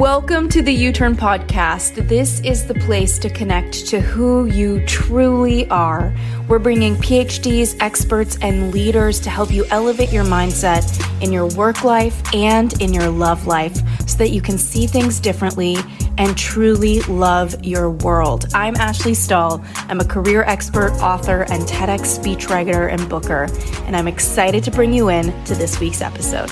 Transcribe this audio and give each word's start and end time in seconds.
Welcome 0.00 0.48
to 0.48 0.62
the 0.62 0.72
U 0.72 0.92
Turn 0.92 1.14
Podcast. 1.14 2.08
This 2.08 2.40
is 2.40 2.66
the 2.66 2.72
place 2.72 3.18
to 3.18 3.28
connect 3.28 3.86
to 3.88 4.00
who 4.00 4.46
you 4.46 4.82
truly 4.86 5.68
are. 5.68 6.16
We're 6.48 6.58
bringing 6.58 6.96
PhDs, 6.96 7.76
experts, 7.80 8.38
and 8.40 8.72
leaders 8.72 9.20
to 9.20 9.28
help 9.28 9.50
you 9.50 9.66
elevate 9.66 10.10
your 10.10 10.24
mindset 10.24 10.88
in 11.22 11.34
your 11.34 11.48
work 11.48 11.84
life 11.84 12.18
and 12.34 12.80
in 12.80 12.94
your 12.94 13.10
love 13.10 13.46
life 13.46 13.76
so 14.08 14.16
that 14.16 14.30
you 14.30 14.40
can 14.40 14.56
see 14.56 14.86
things 14.86 15.20
differently 15.20 15.76
and 16.16 16.34
truly 16.34 17.00
love 17.00 17.62
your 17.62 17.90
world. 17.90 18.46
I'm 18.54 18.76
Ashley 18.76 19.12
Stahl. 19.12 19.62
I'm 19.74 20.00
a 20.00 20.06
career 20.06 20.44
expert, 20.44 20.92
author, 20.92 21.42
and 21.50 21.64
TEDx 21.64 22.18
speechwriter 22.18 22.90
and 22.90 23.06
booker, 23.06 23.48
and 23.84 23.94
I'm 23.94 24.08
excited 24.08 24.64
to 24.64 24.70
bring 24.70 24.94
you 24.94 25.10
in 25.10 25.26
to 25.44 25.54
this 25.54 25.78
week's 25.78 26.00
episode. 26.00 26.50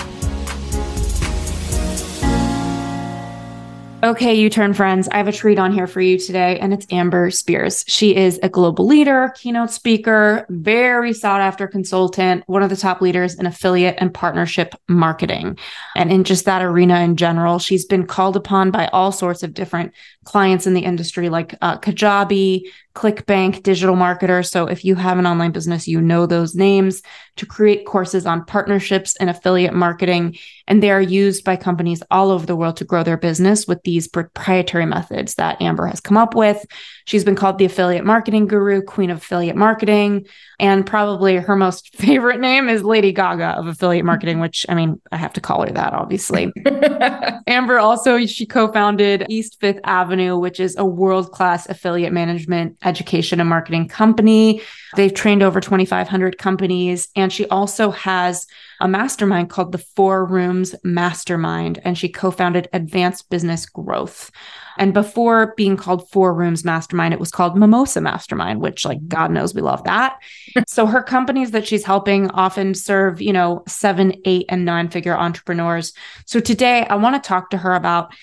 Okay, 4.01 4.33
U 4.33 4.49
Turn 4.49 4.73
friends, 4.73 5.09
I 5.09 5.17
have 5.17 5.27
a 5.27 5.31
treat 5.33 5.59
on 5.59 5.73
here 5.73 5.85
for 5.85 5.99
you 5.99 6.17
today, 6.17 6.57
and 6.59 6.73
it's 6.73 6.87
Amber 6.89 7.29
Spears. 7.31 7.83
She 7.85 8.15
is 8.15 8.39
a 8.41 8.47
global 8.47 8.87
leader, 8.87 9.33
keynote 9.35 9.71
speaker, 9.71 10.45
very 10.47 11.11
sought 11.11 11.41
after 11.41 11.67
consultant, 11.67 12.45
one 12.47 12.63
of 12.63 12.69
the 12.69 12.77
top 12.77 13.01
leaders 13.01 13.35
in 13.35 13.45
affiliate 13.45 13.97
and 13.97 14.13
partnership 14.13 14.73
marketing. 14.87 15.57
And 15.97 16.13
in 16.13 16.23
just 16.23 16.45
that 16.45 16.61
arena 16.61 17.01
in 17.01 17.17
general, 17.17 17.59
she's 17.59 17.83
been 17.83 18.07
called 18.07 18.37
upon 18.37 18.71
by 18.71 18.87
all 18.93 19.11
sorts 19.11 19.43
of 19.43 19.53
different 19.53 19.91
clients 20.29 20.67
in 20.67 20.75
the 20.75 20.81
industry 20.81 21.27
like 21.27 21.55
uh, 21.59 21.79
Kajabi, 21.79 22.61
ClickBank, 22.93 23.63
digital 23.63 23.95
Marketer. 23.95 24.47
So 24.47 24.67
if 24.67 24.85
you 24.85 24.93
have 24.93 25.17
an 25.17 25.25
online 25.25 25.51
business, 25.51 25.87
you 25.87 25.99
know 25.99 26.27
those 26.27 26.53
names 26.53 27.01
to 27.37 27.47
create 27.47 27.87
courses 27.87 28.27
on 28.27 28.45
partnerships 28.45 29.15
and 29.15 29.27
affiliate 29.27 29.73
marketing. 29.73 30.37
And 30.67 30.83
they 30.83 30.91
are 30.91 31.01
used 31.01 31.43
by 31.43 31.55
companies 31.55 32.03
all 32.11 32.29
over 32.29 32.45
the 32.45 32.55
world 32.55 32.77
to 32.77 32.85
grow 32.85 33.01
their 33.01 33.17
business 33.17 33.65
with 33.65 33.81
these 33.81 34.07
proprietary 34.07 34.85
methods 34.85 35.33
that 35.35 35.59
Amber 35.63 35.87
has 35.87 35.99
come 35.99 36.17
up 36.17 36.35
with. 36.35 36.63
She's 37.09 37.23
been 37.23 37.35
called 37.35 37.57
the 37.57 37.65
affiliate 37.65 38.05
marketing 38.05 38.45
guru, 38.45 38.83
queen 38.83 39.09
of 39.09 39.17
affiliate 39.17 39.55
marketing. 39.55 40.27
And 40.59 40.85
probably 40.85 41.37
her 41.37 41.55
most 41.55 41.95
favorite 41.97 42.39
name 42.39 42.69
is 42.69 42.83
Lady 42.83 43.11
Gaga 43.11 43.57
of 43.57 43.65
affiliate 43.65 44.05
marketing, 44.05 44.39
which 44.39 44.63
I 44.69 44.75
mean, 44.75 45.01
I 45.11 45.17
have 45.17 45.33
to 45.33 45.41
call 45.41 45.65
her 45.65 45.71
that, 45.71 45.93
obviously. 45.93 46.53
Amber 47.47 47.79
also, 47.79 48.23
she 48.27 48.45
co 48.45 48.71
founded 48.71 49.25
East 49.27 49.57
Fifth 49.59 49.79
Avenue, 49.85 50.37
which 50.37 50.59
is 50.59 50.77
a 50.77 50.85
world 50.85 51.31
class 51.31 51.67
affiliate 51.67 52.13
management 52.13 52.77
education 52.83 53.39
and 53.39 53.49
marketing 53.49 53.87
company. 53.87 54.61
They've 54.95 55.13
trained 55.13 55.41
over 55.41 55.59
2,500 55.59 56.37
companies. 56.37 57.07
And 57.15 57.33
she 57.33 57.47
also 57.47 57.89
has 57.89 58.45
a 58.79 58.87
mastermind 58.87 59.49
called 59.49 59.71
the 59.71 59.77
Four 59.77 60.25
Rooms 60.25 60.75
Mastermind, 60.83 61.79
and 61.83 61.97
she 61.97 62.09
co 62.09 62.31
founded 62.31 62.69
Advanced 62.73 63.29
Business 63.29 63.65
Growth. 63.65 64.31
And 64.77 64.93
before 64.93 65.53
being 65.57 65.75
called 65.75 66.09
Four 66.09 66.33
Rooms 66.33 66.63
Mastermind, 66.63 67.13
it 67.13 67.19
was 67.19 67.31
called 67.31 67.57
Mimosa 67.57 67.99
Mastermind, 67.99 68.61
which, 68.61 68.85
like, 68.85 68.99
mm-hmm. 68.99 69.07
God 69.09 69.31
knows 69.31 69.53
we 69.53 69.61
love 69.61 69.83
that. 69.83 70.19
so 70.67 70.85
her 70.85 71.03
companies 71.03 71.51
that 71.51 71.67
she's 71.67 71.83
helping 71.83 72.29
often 72.31 72.73
serve, 72.73 73.21
you 73.21 73.33
know, 73.33 73.63
seven, 73.67 74.13
eight, 74.25 74.45
and 74.47 74.63
nine 74.63 74.89
figure 74.89 75.17
entrepreneurs. 75.17 75.93
So 76.25 76.39
today 76.39 76.85
I 76.85 76.95
want 76.95 77.21
to 77.21 77.27
talk 77.27 77.49
to 77.49 77.57
her 77.57 77.73
about 77.73 78.13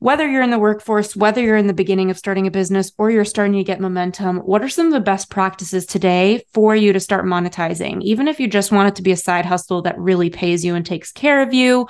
whether 0.00 0.26
you're 0.26 0.42
in 0.42 0.50
the 0.50 0.58
workforce, 0.58 1.14
whether 1.14 1.42
you're 1.42 1.58
in 1.58 1.66
the 1.66 1.74
beginning 1.74 2.10
of 2.10 2.16
starting 2.16 2.46
a 2.46 2.50
business 2.50 2.90
or 2.96 3.10
you're 3.10 3.24
starting 3.24 3.52
to 3.52 3.62
get 3.62 3.80
momentum, 3.80 4.38
what 4.38 4.64
are 4.64 4.68
some 4.68 4.86
of 4.86 4.92
the 4.92 5.00
best 5.00 5.28
practices 5.28 5.84
today 5.84 6.42
for 6.54 6.74
you 6.74 6.92
to 6.94 6.98
start 6.98 7.26
monetizing? 7.26 8.00
Even 8.00 8.26
if 8.26 8.40
you 8.40 8.48
just 8.48 8.72
want 8.72 8.88
it 8.88 8.96
to 8.96 9.02
be 9.02 9.12
a 9.12 9.16
side 9.16 9.44
hustle 9.44 9.82
that 9.82 9.98
really 9.98 10.30
pays 10.30 10.64
you 10.64 10.74
and 10.74 10.86
takes 10.86 11.12
care 11.12 11.42
of 11.42 11.52
you, 11.52 11.86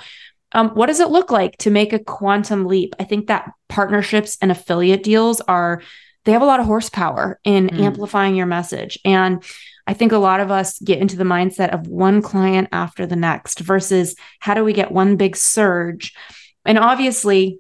um, 0.50 0.70
what 0.70 0.86
does 0.86 0.98
it 0.98 1.11
look 1.11 1.31
like 1.31 1.56
to 1.58 1.70
make 1.70 1.92
a 1.92 2.00
quantum 2.00 2.66
leap? 2.66 2.97
I 2.98 3.05
think 3.05 3.28
that 3.28 3.48
partnerships 3.69 4.36
and 4.42 4.50
affiliate 4.50 5.05
deals 5.05 5.41
are, 5.42 5.81
they 6.25 6.33
have 6.33 6.42
a 6.42 6.47
lot 6.47 6.58
of 6.58 6.66
horsepower 6.66 7.38
in 7.44 7.69
mm. 7.69 7.81
amplifying 7.81 8.34
your 8.34 8.47
message. 8.47 8.99
And 9.04 9.41
I 9.87 9.94
think 9.94 10.10
a 10.10 10.19
lot 10.19 10.41
of 10.41 10.50
us 10.50 10.81
get 10.81 10.99
into 10.99 11.16
the 11.16 11.22
mindset 11.22 11.72
of 11.72 11.87
one 11.87 12.22
client 12.22 12.70
after 12.72 13.06
the 13.06 13.15
next 13.15 13.60
versus 13.60 14.16
how 14.41 14.54
do 14.54 14.65
we 14.65 14.72
get 14.72 14.91
one 14.91 15.15
big 15.15 15.37
surge? 15.37 16.12
And 16.65 16.76
obviously, 16.76 17.59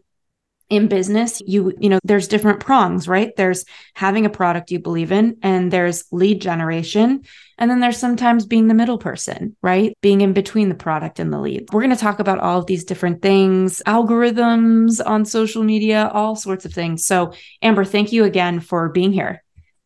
in 0.70 0.86
business 0.86 1.42
you 1.44 1.72
you 1.78 1.88
know 1.88 1.98
there's 2.04 2.28
different 2.28 2.60
prongs 2.60 3.08
right? 3.08 3.34
There's 3.36 3.64
having 3.94 4.24
a 4.24 4.30
product 4.30 4.70
you 4.70 4.78
believe 4.78 5.12
in 5.12 5.36
and 5.42 5.70
there's 5.70 6.04
lead 6.12 6.40
generation. 6.40 7.22
And 7.58 7.70
then 7.70 7.80
there's 7.80 7.98
sometimes 7.98 8.46
being 8.46 8.68
the 8.68 8.74
middle 8.74 8.98
person 8.98 9.56
right? 9.62 9.96
Being 10.00 10.22
in 10.22 10.32
between 10.32 10.68
the 10.68 10.74
product 10.74 11.18
and 11.18 11.32
the 11.32 11.38
lead. 11.38 11.68
We're 11.72 11.82
going 11.82 11.94
to 11.94 11.96
talk 11.96 12.20
about 12.20 12.38
all 12.38 12.60
of 12.60 12.66
these 12.66 12.84
different 12.84 13.20
things 13.20 13.82
algorithms 13.86 15.04
on 15.04 15.24
social 15.24 15.62
media 15.62 16.10
all 16.14 16.36
sorts 16.36 16.64
of 16.64 16.72
things. 16.72 17.04
So 17.04 17.32
amber 17.60 17.84
thank 17.84 18.12
you 18.12 18.24
again 18.24 18.60
for 18.60 18.88
being 18.88 19.12
here 19.12 19.42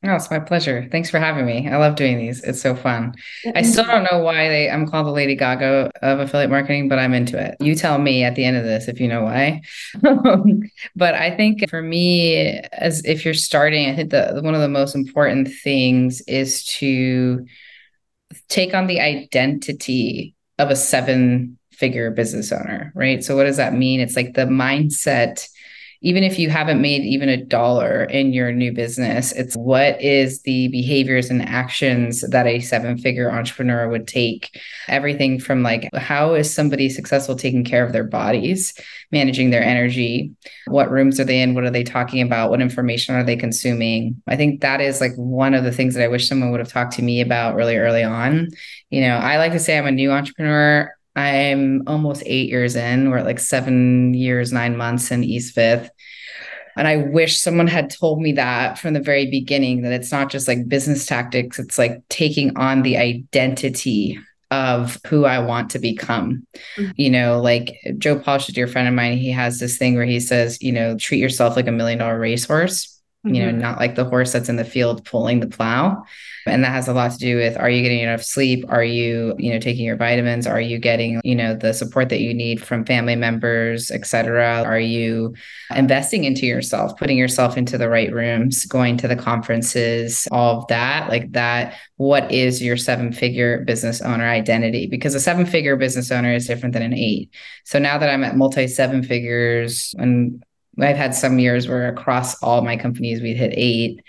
Oh, 0.07 0.15
it's 0.15 0.31
my 0.31 0.39
pleasure. 0.39 0.87
Thanks 0.91 1.09
for 1.09 1.19
having 1.19 1.47
me. 1.47 1.67
I 1.67 1.79
love 1.79 1.97
doing 1.97 2.19
these. 2.19 2.43
It's 2.43 2.61
so 2.61 2.75
fun. 2.75 3.15
I 3.55 3.63
still 3.63 3.85
don't 3.85 4.07
know 4.11 4.19
why 4.19 4.49
they 4.49 4.71
I'm 4.71 4.87
called 4.87 5.07
the 5.07 5.13
Lady 5.13 5.35
Gaga 5.35 5.91
of 6.03 6.21
affiliate 6.21 6.51
marketing, 6.51 6.91
but 6.91 6.99
I'm 6.99 7.15
into 7.15 7.43
it. 7.43 7.57
You 7.61 7.75
tell 7.75 7.97
me 7.97 8.23
at 8.23 8.35
the 8.35 8.45
end 8.45 8.59
of 8.59 8.65
this 8.65 8.87
if 8.87 9.01
you 9.01 9.09
know 9.09 9.23
why. 9.23 9.63
but 10.97 11.15
I 11.15 11.35
think 11.35 11.71
for 11.71 11.81
me, 11.81 12.61
as 12.73 13.03
if 13.07 13.25
you're 13.25 13.33
starting, 13.33 13.89
I 13.89 13.97
think 13.97 14.11
the 14.11 14.41
one 14.43 14.55
of 14.55 14.61
the 14.61 14.69
most 14.69 14.95
important 14.95 15.49
things 15.63 16.21
is 16.23 16.67
to 16.79 17.47
take 18.49 18.75
on 18.75 18.87
the 18.87 19.01
identity 19.01 20.35
of 20.59 20.71
a 20.71 20.77
seven 20.77 21.59
figure 21.73 22.11
business 22.11 22.53
owner, 22.53 22.93
right? 22.95 23.25
So 23.25 23.37
what 23.37 23.45
does 23.45 23.57
that 23.57 23.73
mean? 23.73 24.01
It's 24.01 24.17
like 24.17 24.35
the 24.35 24.45
mindset 24.45 25.49
even 26.05 26.23
if 26.23 26.39
you 26.39 26.51
haven't 26.51 26.83
made 26.83 27.03
even 27.03 27.31
a 27.31 27.43
dollar 27.43 28.05
in 28.05 28.35
your 28.35 28.53
new 28.53 28.71
business, 28.71 29.33
it's 29.33 29.57
what 29.57 29.99
is 30.03 30.43
the 30.43 30.69
behaviors 30.69 31.31
and 31.31 31.41
actions 31.41 32.21
that 32.29 32.47
a 32.47 32.61
seven 32.61 32.99
figure 32.99 33.31
entrepreneur 33.31 33.89
would 33.89 34.07
take? 34.07 34.61
Everything 34.87 35.41
from 35.41 35.63
like, 35.63 35.89
how 35.95 36.35
is 36.35 36.53
somebody 36.53 36.91
successful 36.91 37.37
taking 37.37 37.65
care 37.65 37.87
of 37.87 37.95
their 37.95 38.05
bodies, 38.05 38.75
managing 39.13 39.49
their 39.49 39.63
energy? 39.63 40.31
What 40.67 40.91
rooms 40.91 41.19
are 41.19 41.25
they 41.25 41.41
in? 41.41 41.55
What 41.55 41.65
are 41.65 41.71
they 41.71 41.85
talking 41.85 42.21
about? 42.21 42.51
What 42.51 42.61
information 42.61 43.15
are 43.15 43.25
they 43.25 43.37
consuming? 43.37 44.21
I 44.27 44.37
think 44.37 44.61
that 44.61 44.83
is 44.83 45.01
like 45.01 45.15
one 45.17 45.55
of 45.55 45.65
the 45.65 45.73
things 45.73 45.95
that 45.95 46.05
I 46.05 46.09
wish 46.09 46.29
someone 46.29 46.51
would 46.51 46.61
have 46.61 46.73
talked 46.73 46.93
to 46.97 47.03
me 47.03 47.23
about 47.23 47.55
really 47.55 47.79
early 47.79 48.05
on. 48.05 48.49
You 48.91 49.01
know, 49.01 49.17
I 49.17 49.39
like 49.39 49.53
to 49.53 49.59
say 49.59 49.79
I'm 49.79 49.87
a 49.87 49.91
new 49.91 50.13
entrepreneur. 50.13 50.95
I'm 51.17 51.85
almost 51.87 52.25
eight 52.27 52.49
years 52.49 52.75
in. 52.75 53.11
We're 53.11 53.19
at 53.19 53.25
like 53.25 53.39
seven 53.39 54.15
years, 54.15 54.53
nine 54.53 54.77
months 54.77 55.11
in 55.11 55.23
East 55.23 55.55
Fifth. 55.55 55.91
And 56.77 56.89
I 56.89 56.97
wish 56.97 57.41
someone 57.41 57.67
had 57.67 57.91
told 57.91 58.21
me 58.21 58.33
that 58.33 58.79
from 58.79 58.95
the 58.95 59.01
very 59.01 59.31
beginning 59.31 59.83
that 59.83 59.93
it's 59.93 60.13
not 60.13 60.31
just 60.31 60.49
like 60.49 60.69
business 60.69 61.07
tactics, 61.07 61.59
it's 61.59 61.79
like 61.79 62.03
taking 62.09 62.57
on 62.57 62.83
the 62.83 62.97
identity 62.97 64.19
of 64.51 64.99
who 65.07 65.25
I 65.25 65.39
want 65.41 65.71
to 65.71 65.79
become. 65.79 66.47
Mm-hmm. 66.77 66.93
You 66.97 67.11
know, 67.11 67.41
like 67.41 67.77
Joe 67.99 68.19
Polish, 68.19 68.49
a 68.49 68.53
dear 68.53 68.67
friend 68.67 68.87
of 68.87 68.95
mine, 68.95 69.19
he 69.19 69.31
has 69.31 69.59
this 69.59 69.77
thing 69.77 69.95
where 69.95 70.05
he 70.05 70.21
says, 70.21 70.63
you 70.63 70.73
know, 70.73 70.97
treat 70.97 71.19
yourself 71.19 71.57
like 71.57 71.67
a 71.67 71.73
million 71.73 71.99
dollar 71.99 72.19
racehorse. 72.19 72.94
You 73.25 73.43
know, 73.43 73.49
mm-hmm. 73.49 73.61
not 73.61 73.79
like 73.79 73.95
the 73.95 74.05
horse 74.05 74.33
that's 74.33 74.51
in 74.51 74.57
the 74.57 74.65
field 74.65 75.05
pulling 75.05 75.41
the 75.41 75.47
plow. 75.47 76.05
And 76.47 76.63
that 76.63 76.73
has 76.73 76.89
a 76.89 76.93
lot 76.93 77.11
to 77.13 77.19
do 77.19 77.37
with 77.37 77.57
are 77.57 77.71
you 77.71 77.83
getting 77.83 78.01
enough 78.01 78.23
sleep? 78.23 78.67
Are 78.69 78.85
you, 78.85 79.35
you 79.39 79.51
know, 79.51 79.59
taking 79.59 79.87
your 79.87 79.97
vitamins? 79.97 80.47
Are 80.47 80.61
you 80.61 80.79
getting, 80.79 81.23
you 81.25 81.35
know, 81.35 81.55
the 81.55 81.73
support 81.73 82.11
that 82.11 82.21
you 82.21 82.35
need 82.35 82.63
from 82.63 82.85
family 82.85 83.17
members, 83.17 83.91
et 83.91 84.07
cetera? 84.07 84.63
Are 84.63 84.79
you 84.79 85.35
investing 85.75 86.25
into 86.25 86.45
yourself, 86.45 86.99
putting 86.99 87.17
yourself 87.17 87.57
into 87.57 87.79
the 87.79 87.89
right 87.89 88.13
rooms, 88.13 88.67
going 88.67 88.99
to 88.99 89.09
the 89.09 89.17
conferences, 89.17 90.29
all 90.31 90.59
of 90.59 90.67
that? 90.69 91.09
Like 91.09 91.33
that, 91.33 91.79
what 91.97 92.31
is 92.31 92.63
your 92.63 92.77
seven 92.77 93.11
figure 93.11 93.65
business 93.65 94.03
owner 94.03 94.29
identity? 94.29 94.87
Because 94.87 95.15
a 95.15 95.21
seven 95.21 95.47
figure 95.47 95.77
business 95.77 96.13
owner 96.13 96.35
is 96.35 96.47
different 96.47 96.75
than 96.75 96.83
an 96.83 96.93
eight. 96.93 97.31
So 97.65 97.79
now 97.79 97.97
that 97.97 98.11
I'm 98.11 98.23
at 98.23 98.37
multi 98.37 98.67
seven 98.67 99.03
figures 99.03 99.95
and 99.97 100.45
I've 100.79 100.97
had 100.97 101.15
some 101.15 101.39
years 101.39 101.69
where 101.69 101.89
across 101.89 102.43
all 102.43 102.63
my 102.63 102.77
companies 102.77 103.21
we'd 103.21 103.37
hit 103.37 103.53
eight, 103.57 104.03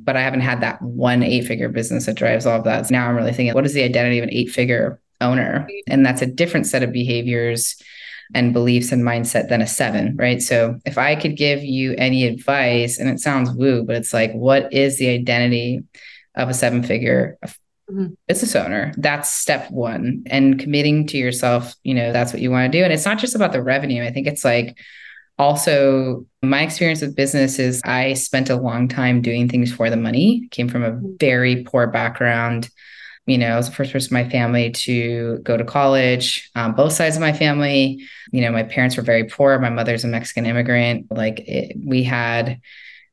but 0.00 0.16
I 0.16 0.22
haven't 0.22 0.40
had 0.40 0.60
that 0.60 0.80
one 0.82 1.22
eight 1.22 1.46
figure 1.46 1.68
business 1.68 2.06
that 2.06 2.16
drives 2.16 2.46
all 2.46 2.58
of 2.58 2.64
that. 2.64 2.86
So 2.86 2.94
now 2.94 3.08
I'm 3.08 3.16
really 3.16 3.32
thinking, 3.32 3.54
what 3.54 3.66
is 3.66 3.74
the 3.74 3.82
identity 3.82 4.18
of 4.18 4.24
an 4.24 4.32
eight 4.32 4.50
figure 4.50 5.00
owner? 5.20 5.68
And 5.86 6.04
that's 6.04 6.22
a 6.22 6.26
different 6.26 6.66
set 6.66 6.82
of 6.82 6.92
behaviors 6.92 7.80
and 8.34 8.52
beliefs 8.52 8.92
and 8.92 9.04
mindset 9.04 9.48
than 9.48 9.60
a 9.60 9.66
seven, 9.66 10.16
right? 10.16 10.40
So 10.40 10.80
if 10.86 10.96
I 10.96 11.16
could 11.16 11.36
give 11.36 11.62
you 11.62 11.94
any 11.98 12.26
advice, 12.26 12.98
and 12.98 13.10
it 13.10 13.20
sounds 13.20 13.50
woo, 13.50 13.84
but 13.84 13.96
it's 13.96 14.14
like, 14.14 14.32
what 14.32 14.72
is 14.72 14.98
the 14.98 15.10
identity 15.10 15.82
of 16.34 16.48
a 16.48 16.54
seven 16.54 16.82
figure 16.82 17.36
mm-hmm. 17.90 18.14
business 18.26 18.56
owner? 18.56 18.94
That's 18.96 19.28
step 19.28 19.70
one. 19.70 20.22
And 20.26 20.58
committing 20.58 21.06
to 21.08 21.18
yourself, 21.18 21.74
you 21.82 21.94
know, 21.94 22.10
that's 22.10 22.32
what 22.32 22.40
you 22.40 22.50
want 22.50 22.72
to 22.72 22.78
do. 22.78 22.82
And 22.82 22.92
it's 22.92 23.04
not 23.04 23.18
just 23.18 23.34
about 23.34 23.52
the 23.52 23.62
revenue. 23.62 24.02
I 24.02 24.12
think 24.12 24.26
it's 24.26 24.44
like, 24.44 24.78
also 25.38 26.26
my 26.42 26.62
experience 26.62 27.00
with 27.00 27.16
business 27.16 27.58
is 27.58 27.80
i 27.84 28.12
spent 28.14 28.50
a 28.50 28.56
long 28.56 28.88
time 28.88 29.22
doing 29.22 29.48
things 29.48 29.72
for 29.72 29.90
the 29.90 29.96
money 29.96 30.46
came 30.50 30.68
from 30.68 30.82
a 30.84 30.98
very 31.18 31.64
poor 31.64 31.86
background 31.86 32.68
You 33.26 33.38
know, 33.38 33.52
I 33.54 33.56
was 33.56 33.68
the 33.68 33.74
first 33.76 33.92
person 33.92 34.16
in 34.16 34.24
my 34.24 34.30
family 34.30 34.72
to 34.72 35.38
go 35.44 35.56
to 35.56 35.64
college. 35.64 36.50
Um, 36.56 36.74
both 36.74 36.92
sides 36.92 37.14
of 37.14 37.20
my 37.22 37.32
family, 37.32 38.02
you 38.32 38.40
know, 38.40 38.50
my 38.50 38.64
parents 38.64 38.96
were 38.96 39.04
very 39.04 39.24
poor. 39.24 39.60
My 39.60 39.70
mother's 39.70 40.02
a 40.04 40.08
Mexican 40.08 40.44
immigrant. 40.44 41.06
Like 41.08 41.38
it, 41.46 41.76
we 41.86 42.02
had 42.02 42.60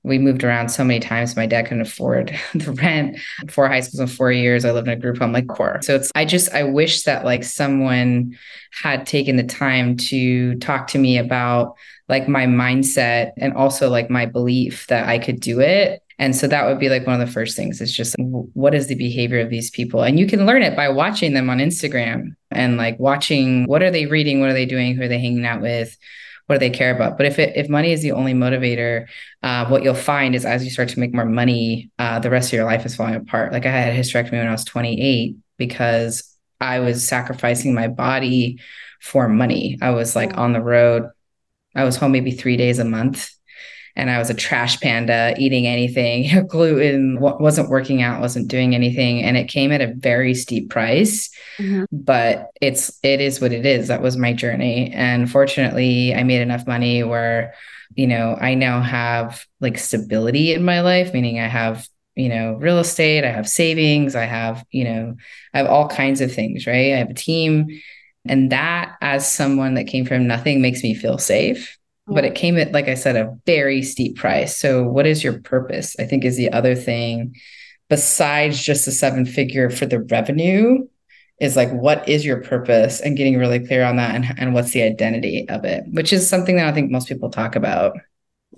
we 0.02 0.18
moved 0.18 0.44
around 0.44 0.70
so 0.70 0.84
many 0.84 1.00
times. 1.00 1.36
My 1.36 1.46
dad 1.46 1.64
couldn't 1.68 1.82
afford 1.82 2.34
the 2.56 2.72
rent. 2.72 3.20
Four 3.52 3.68
high 3.68 3.82
schools 3.82 4.00
in 4.00 4.08
four 4.08 4.32
years. 4.32 4.66
I 4.66 4.72
lived 4.72 4.88
in 4.88 4.98
a 4.98 5.00
group 5.00 5.20
home 5.20 5.34
like 5.34 5.48
core. 5.48 5.80
So 5.84 5.96
it's 5.96 6.12
I 6.16 6.26
just 6.26 6.52
I 6.54 6.64
wish 6.64 7.04
that 7.04 7.26
like 7.26 7.44
someone 7.44 8.36
had 8.82 9.06
taken 9.06 9.36
the 9.36 9.44
time 9.44 9.98
to 10.10 10.56
talk 10.56 10.88
to 10.88 10.98
me 10.98 11.18
about 11.20 11.76
like 12.10 12.28
my 12.28 12.46
mindset 12.46 13.32
and 13.38 13.54
also 13.54 13.90
like 13.90 14.10
my 14.10 14.26
belief 14.26 14.88
that 14.88 15.08
I 15.08 15.20
could 15.20 15.40
do 15.40 15.62
it. 15.62 16.02
And 16.18 16.36
so 16.36 16.48
that 16.48 16.66
would 16.66 16.80
be 16.80 16.90
like 16.90 17.08
one 17.08 17.20
of 17.20 17.26
the 17.26 17.32
first 17.32 17.56
things. 17.56 17.80
It's 17.80 17.94
just 17.94 18.16
what 18.18 18.76
is 18.76 18.88
the 18.88 18.96
behavior 18.96 19.40
of 19.40 19.50
these 19.50 19.70
people? 19.70 20.04
And 20.04 20.20
you 20.20 20.28
can 20.28 20.46
learn 20.46 20.64
it 20.64 20.76
by 20.76 20.90
watching 20.90 21.34
them 21.34 21.50
on 21.50 21.60
Instagram 21.60 22.36
and 22.52 22.76
like 22.76 23.00
watching 23.00 23.66
what 23.66 23.84
are 23.84 23.92
they 23.92 24.06
reading, 24.06 24.42
what 24.42 24.50
are 24.50 24.54
they 24.54 24.66
doing, 24.66 24.96
who 24.96 25.04
are 25.04 25.08
they 25.08 25.20
hanging 25.20 25.46
out 25.46 25.62
with, 25.62 25.96
what 26.48 26.56
do 26.56 26.60
they 26.60 26.72
care 26.72 26.94
about? 26.94 27.16
But 27.16 27.28
if 27.28 27.40
it, 27.40 27.56
if 27.56 27.70
money 27.70 27.94
is 27.94 28.02
the 28.02 28.12
only 28.12 28.34
motivator, 28.34 29.08
uh, 29.44 29.68
what 29.68 29.84
you'll 29.84 29.94
find 29.94 30.36
is 30.36 30.46
as 30.46 30.66
you 30.66 30.72
start 30.72 30.90
to 30.90 31.00
make 31.00 31.14
more 31.14 31.26
money, 31.26 31.92
uh, 32.00 32.20
the 32.20 32.32
rest 32.32 32.50
of 32.50 32.54
your 32.54 32.66
life 32.66 32.86
is 32.88 32.96
falling 32.96 33.16
apart. 33.16 33.54
Like 33.54 33.68
I 33.68 33.72
had 33.72 33.94
a 33.94 33.98
hysterectomy 33.98 34.32
when 34.32 34.48
I 34.48 34.52
was 34.52 34.66
28 34.66 35.36
because 35.58 36.36
I 36.60 36.80
was 36.80 37.08
sacrificing 37.08 37.74
my 37.74 37.88
body 37.88 38.60
for 39.00 39.30
money. 39.30 39.78
I 39.82 39.92
was 39.92 40.16
like 40.16 40.38
on 40.38 40.54
the 40.54 40.62
road. 40.62 41.10
I 41.76 41.84
was 41.84 41.96
home 41.96 42.12
maybe 42.12 42.32
three 42.32 42.58
days 42.58 42.80
a 42.80 42.86
month 42.86 43.32
and 43.96 44.10
I 44.10 44.18
was 44.18 44.30
a 44.30 44.34
trash 44.34 44.80
panda 44.80 45.36
eating 45.38 45.68
anything, 45.68 46.46
gluten, 46.48 47.20
wasn't 47.20 47.70
working 47.70 48.02
out, 48.02 48.22
wasn't 48.22 48.48
doing 48.48 48.74
anything. 48.74 49.22
And 49.22 49.38
it 49.38 49.50
came 49.50 49.72
at 49.72 49.82
a 49.82 49.94
very 49.94 50.34
steep 50.34 50.70
price, 50.70 51.30
mm-hmm. 51.58 51.84
but 51.92 52.50
it's, 52.62 52.98
it 53.04 53.20
is 53.20 53.42
what 53.42 53.52
it 53.52 53.66
is. 53.66 53.90
That 53.90 54.02
was 54.02 54.16
my 54.16 54.34
journey. 54.34 54.92
And 54.94 55.30
fortunately, 55.30 56.16
I 56.16 56.24
made 56.24 56.42
enough 56.42 56.66
money 56.66 57.04
where, 57.04 57.54
you 57.96 58.08
know, 58.08 58.38
I 58.40 58.54
now 58.54 58.82
have 58.82 59.46
like 59.60 59.78
stability 59.78 60.54
in 60.54 60.64
my 60.64 60.82
life, 60.82 61.14
meaning 61.14 61.40
I 61.40 61.48
have 61.48 61.88
you 62.16 62.28
know 62.28 62.56
real 62.56 62.80
estate 62.80 63.24
i 63.24 63.32
have 63.32 63.48
savings 63.48 64.14
i 64.14 64.26
have 64.26 64.66
you 64.72 64.84
know 64.84 65.16
i 65.54 65.60
have 65.60 65.68
all 65.68 65.88
kinds 65.88 66.20
of 66.20 66.34
things 66.34 66.68
right 66.68 66.94
i 66.94 66.98
have 66.98 67.12
a 67.12 67.14
team 67.14 67.68
and 68.26 68.52
that 68.52 68.96
as 69.02 69.32
someone 69.32 69.76
that 69.76 69.88
came 69.88 70.06
from 70.06 70.28
nothing 70.28 70.62
makes 70.62 70.84
me 70.84 70.94
feel 70.94 71.18
safe. 71.18 71.78
But 72.08 72.26
it 72.26 72.34
came 72.34 72.58
at 72.58 72.72
like 72.72 72.88
i 72.88 72.96
said 72.96 73.16
a 73.16 73.36
very 73.46 73.84
steep 73.84 74.18
price. 74.18 74.58
So 74.58 74.84
what 74.84 75.06
is 75.06 75.24
your 75.24 75.40
purpose? 75.42 75.96
I 76.00 76.06
think 76.06 76.26
is 76.26 76.38
the 76.38 76.52
other 76.52 76.76
thing 76.76 77.36
besides 77.88 78.62
just 78.62 78.86
the 78.86 78.92
seven 78.92 79.26
figure 79.26 79.70
for 79.70 79.86
the 79.86 80.02
revenue 80.02 80.88
is 81.40 81.56
like 81.56 81.72
what 81.72 82.08
is 82.10 82.26
your 82.26 82.42
purpose? 82.42 83.00
And 83.00 83.16
getting 83.16 83.38
really 83.38 83.66
clear 83.66 83.84
on 83.84 83.96
that 83.98 84.16
and, 84.16 84.26
and 84.38 84.54
what's 84.54 84.72
the 84.72 84.84
identity 84.84 85.48
of 85.50 85.66
it 85.66 85.84
which 85.92 86.12
is 86.12 86.28
something 86.28 86.58
that 86.58 86.68
i 86.68 86.72
think 86.72 86.92
most 86.92 87.08
people 87.08 87.30
talk 87.30 87.56
about 87.56 87.96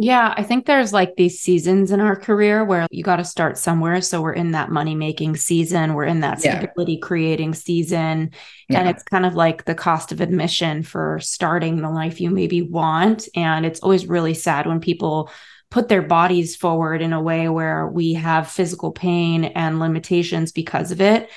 yeah, 0.02 0.34
I 0.36 0.42
think 0.42 0.66
there's 0.66 0.92
like 0.92 1.16
these 1.16 1.40
seasons 1.40 1.92
in 1.92 2.02
our 2.02 2.16
career 2.16 2.66
where 2.66 2.88
you 2.90 3.04
got 3.04 3.18
to 3.18 3.24
start 3.24 3.60
somewhere. 3.60 4.02
So 4.02 4.20
we're 4.20 4.34
in 4.34 4.52
that 4.54 4.72
money 4.72 4.96
making 4.96 5.36
season, 5.36 5.94
we're 5.94 6.06
in 6.06 6.22
that 6.22 6.40
stability 6.40 6.94
yeah. 6.94 7.06
creating 7.08 7.54
season. 7.54 8.32
Yeah. 8.68 8.80
And 8.80 8.90
it's 8.90 9.04
kind 9.04 9.28
of 9.28 9.36
like 9.36 9.66
the 9.66 9.76
cost 9.76 10.12
of 10.12 10.20
admission 10.20 10.82
for 10.82 11.20
starting 11.22 11.82
the 11.82 11.90
life 11.92 12.20
you 12.20 12.32
maybe 12.32 12.64
want. 12.64 13.28
And 13.36 13.64
it's 13.64 13.82
always 13.82 14.08
really 14.08 14.34
sad 14.34 14.66
when 14.66 14.80
people 14.80 15.30
put 15.70 15.88
their 15.88 16.02
bodies 16.02 16.56
forward 16.56 17.04
in 17.04 17.14
a 17.14 17.22
way 17.22 17.48
where 17.48 17.86
we 17.86 18.14
have 18.14 18.50
physical 18.50 18.92
pain 18.92 19.46
and 19.46 19.80
limitations 19.80 20.52
because 20.52 20.92
of 20.92 21.00
it. 21.00 21.30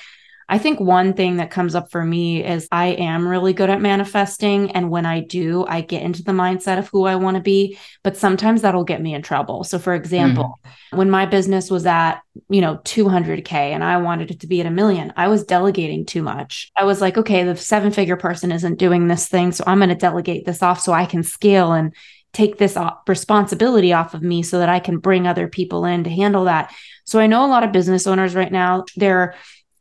I 0.47 0.59
think 0.59 0.79
one 0.79 1.13
thing 1.13 1.37
that 1.37 1.49
comes 1.49 1.73
up 1.73 1.89
for 1.89 2.03
me 2.03 2.43
is 2.43 2.67
I 2.71 2.87
am 2.87 3.27
really 3.27 3.53
good 3.53 3.69
at 3.69 3.81
manifesting. 3.81 4.71
And 4.71 4.91
when 4.91 5.05
I 5.05 5.21
do, 5.21 5.65
I 5.67 5.81
get 5.81 6.03
into 6.03 6.23
the 6.23 6.33
mindset 6.33 6.77
of 6.77 6.87
who 6.89 7.05
I 7.05 7.15
want 7.15 7.35
to 7.37 7.41
be. 7.41 7.77
But 8.03 8.15
sometimes 8.15 8.61
that'll 8.61 8.83
get 8.83 9.01
me 9.01 9.15
in 9.15 9.23
trouble. 9.23 9.63
So, 9.63 9.79
for 9.79 9.95
example, 9.95 10.59
mm. 10.63 10.97
when 10.97 11.09
my 11.09 11.25
business 11.25 11.71
was 11.71 11.85
at, 11.87 12.19
you 12.49 12.61
know, 12.61 12.77
200K 12.77 13.51
and 13.53 13.83
I 13.83 13.97
wanted 13.97 14.29
it 14.29 14.41
to 14.41 14.47
be 14.47 14.61
at 14.61 14.67
a 14.67 14.71
million, 14.71 15.13
I 15.17 15.29
was 15.29 15.43
delegating 15.43 16.05
too 16.05 16.21
much. 16.21 16.71
I 16.77 16.83
was 16.83 17.01
like, 17.01 17.17
okay, 17.17 17.43
the 17.43 17.55
seven 17.55 17.91
figure 17.91 18.17
person 18.17 18.51
isn't 18.51 18.77
doing 18.77 19.07
this 19.07 19.27
thing. 19.27 19.51
So 19.51 19.63
I'm 19.65 19.79
going 19.79 19.89
to 19.89 19.95
delegate 19.95 20.45
this 20.45 20.61
off 20.61 20.79
so 20.79 20.93
I 20.93 21.05
can 21.05 21.23
scale 21.23 21.73
and 21.73 21.93
take 22.33 22.57
this 22.57 22.77
responsibility 23.07 23.93
off 23.93 24.13
of 24.13 24.21
me 24.21 24.43
so 24.43 24.59
that 24.59 24.67
I 24.67 24.79
can 24.79 24.97
bring 24.97 25.25
other 25.25 25.47
people 25.47 25.85
in 25.85 26.03
to 26.03 26.09
handle 26.09 26.43
that. 26.43 26.71
So 27.05 27.17
I 27.19 27.27
know 27.27 27.45
a 27.45 27.47
lot 27.47 27.63
of 27.63 27.71
business 27.71 28.05
owners 28.05 28.35
right 28.35 28.51
now, 28.51 28.83
they're 28.97 29.35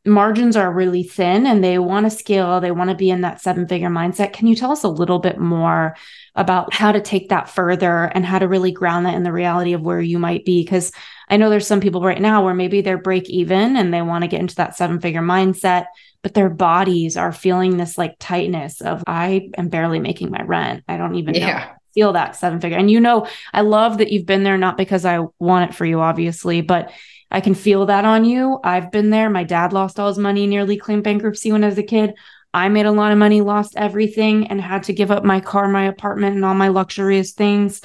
margins 0.07 0.57
are 0.57 0.73
really 0.73 1.03
thin 1.03 1.47
and 1.47 1.65
they 1.65 1.79
want 1.79 2.05
to 2.05 2.11
scale, 2.11 2.61
they 2.61 2.71
want 2.71 2.91
to 2.91 2.97
be 2.97 3.11
in 3.11 3.23
that 3.23 3.41
seven 3.41 3.67
figure 3.67 3.89
mindset. 3.89 4.33
Can 4.33 4.47
you 4.47 4.55
tell 4.55 4.71
us 4.71 4.85
a 4.85 4.89
little 4.89 5.19
bit 5.19 5.39
more 5.39 5.97
about 6.35 6.75
how 6.75 6.93
to 6.93 7.01
take 7.01 7.31
that 7.31 7.49
further 7.49 8.05
and 8.05 8.25
how 8.25 8.39
to 8.39 8.49
really 8.49 8.71
ground 8.71 9.07
that 9.07 9.15
in 9.15 9.23
the 9.23 9.33
reality 9.33 9.73
of 9.73 9.81
where 9.81 10.01
you 10.01 10.19
might 10.19 10.45
be? 10.45 10.63
Because 10.63 10.93
I 11.29 11.39
know 11.39 11.49
there's 11.49 11.67
some 11.67 11.81
people 11.81 12.03
right 12.03 12.21
now 12.21 12.45
where 12.45 12.55
maybe 12.55 12.83
they're 12.83 12.99
break 12.99 13.31
even 13.31 13.77
and 13.77 13.95
they 13.95 14.03
want 14.03 14.23
to 14.23 14.29
get 14.29 14.41
into 14.41 14.57
that 14.57 14.77
seven 14.77 15.01
figure 15.01 15.23
mindset, 15.23 15.87
but 16.23 16.35
their 16.35 16.51
bodies 16.51 17.17
are 17.17 17.33
feeling 17.33 17.77
this 17.77 17.97
like 17.97 18.17
tightness 18.19 18.83
of, 18.83 19.03
I 19.07 19.49
am 19.57 19.69
barely 19.69 20.01
making 20.01 20.31
my 20.31 20.43
rent. 20.43 20.85
I 20.87 20.99
don't 20.99 21.15
even 21.15 21.35
yeah. 21.35 21.59
know 21.59 21.65
feel 21.95 22.13
that 22.13 22.37
seven 22.37 22.61
figure. 22.61 22.77
And 22.77 22.91
you 22.91 23.01
know, 23.01 23.27
I 23.53 23.61
love 23.61 23.99
that 23.99 24.11
you've 24.11 24.27
been 24.27 24.43
there, 24.43 24.59
not 24.59 24.77
because 24.77 25.05
I 25.05 25.25
want 25.39 25.71
it 25.71 25.77
for 25.77 25.87
you, 25.87 26.01
obviously, 26.01 26.61
but 26.61 26.91
I 27.31 27.41
can 27.41 27.55
feel 27.55 27.87
that 27.87 28.05
on 28.05 28.25
you. 28.25 28.59
I've 28.63 28.93
been 28.93 29.11
there. 29.11 29.29
My 29.31 29.45
dad 29.45 29.73
lost 29.73 29.99
all 29.99 30.09
his 30.09 30.19
money, 30.19 30.47
nearly 30.47 30.77
claimed 30.77 31.05
bankruptcy 31.05 31.53
when 31.53 31.65
I 31.65 31.69
was 31.69 31.79
a 31.79 31.83
kid. 31.83 32.15
I 32.53 32.69
made 32.69 32.87
a 32.87 32.93
lot 32.93 33.11
of 33.11 33.19
money, 33.19 33.41
lost 33.41 33.75
everything, 33.77 34.47
and 34.47 34.61
had 34.61 34.85
to 34.85 34.93
give 34.93 35.11
up 35.11 35.25
my 35.25 35.41
car, 35.41 35.67
my 35.67 35.87
apartment, 35.87 36.37
and 36.37 36.45
all 36.45 36.55
my 36.55 36.69
luxurious 36.69 37.33
things. 37.33 37.81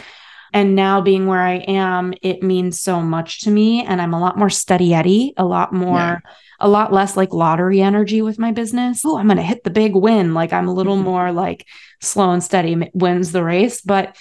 And 0.54 0.76
now 0.76 1.02
being 1.02 1.28
where 1.28 1.42
I 1.42 1.56
am, 1.56 2.14
it 2.22 2.44
means 2.44 2.80
so 2.80 3.02
much 3.02 3.42
to 3.42 3.52
me. 3.52 3.84
And 3.84 4.02
I'm 4.02 4.14
a 4.14 4.20
lot 4.20 4.38
more 4.38 4.50
steady 4.50 4.94
Eddie, 4.94 5.34
a 5.38 5.46
lot 5.46 5.74
more, 5.74 5.98
yeah. 5.98 6.20
a 6.60 6.68
lot 6.68 6.92
less 6.94 7.16
like 7.16 7.34
lottery 7.34 7.82
energy 7.82 8.22
with 8.22 8.40
my 8.40 8.52
business. 8.52 9.02
Oh, 9.06 9.18
I'm 9.18 9.28
going 9.28 9.38
to 9.38 9.44
hit 9.44 9.64
the 9.64 9.70
big 9.70 9.96
win. 9.96 10.34
Like 10.34 10.54
I'm 10.54 10.68
a 10.68 10.74
little 10.74 10.96
mm-hmm. 10.96 11.06
more 11.06 11.32
like 11.32 11.68
slow 12.02 12.32
and 12.32 12.44
steady 12.44 12.90
wins 12.94 13.32
the 13.32 13.44
race. 13.44 13.82
But 13.82 14.18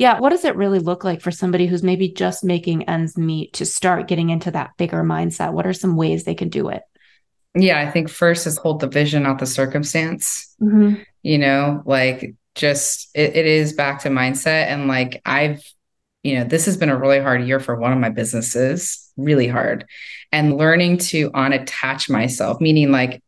yeah, 0.00 0.18
what 0.18 0.30
does 0.30 0.46
it 0.46 0.56
really 0.56 0.78
look 0.78 1.04
like 1.04 1.20
for 1.20 1.30
somebody 1.30 1.66
who's 1.66 1.82
maybe 1.82 2.08
just 2.08 2.42
making 2.42 2.88
ends 2.88 3.18
meet 3.18 3.52
to 3.52 3.66
start 3.66 4.08
getting 4.08 4.30
into 4.30 4.50
that 4.50 4.70
bigger 4.78 5.02
mindset? 5.02 5.52
What 5.52 5.66
are 5.66 5.74
some 5.74 5.94
ways 5.94 6.24
they 6.24 6.34
can 6.34 6.48
do 6.48 6.70
it? 6.70 6.80
Yeah, 7.54 7.78
I 7.78 7.90
think 7.90 8.08
first 8.08 8.46
is 8.46 8.56
hold 8.56 8.80
the 8.80 8.86
vision, 8.86 9.24
not 9.24 9.40
the 9.40 9.44
circumstance. 9.44 10.56
Mm-hmm. 10.58 11.02
You 11.22 11.36
know, 11.36 11.82
like 11.84 12.34
just 12.54 13.10
it, 13.14 13.36
it 13.36 13.44
is 13.44 13.74
back 13.74 14.00
to 14.00 14.08
mindset. 14.08 14.68
And 14.68 14.88
like 14.88 15.20
I've, 15.26 15.62
you 16.22 16.36
know, 16.38 16.44
this 16.44 16.64
has 16.64 16.78
been 16.78 16.88
a 16.88 16.96
really 16.96 17.20
hard 17.20 17.46
year 17.46 17.60
for 17.60 17.76
one 17.76 17.92
of 17.92 17.98
my 17.98 18.08
businesses, 18.08 19.12
really 19.18 19.48
hard. 19.48 19.84
And 20.32 20.56
learning 20.56 20.96
to 21.08 21.30
unattach 21.32 22.08
myself, 22.08 22.58
meaning 22.58 22.90
like 22.90 23.22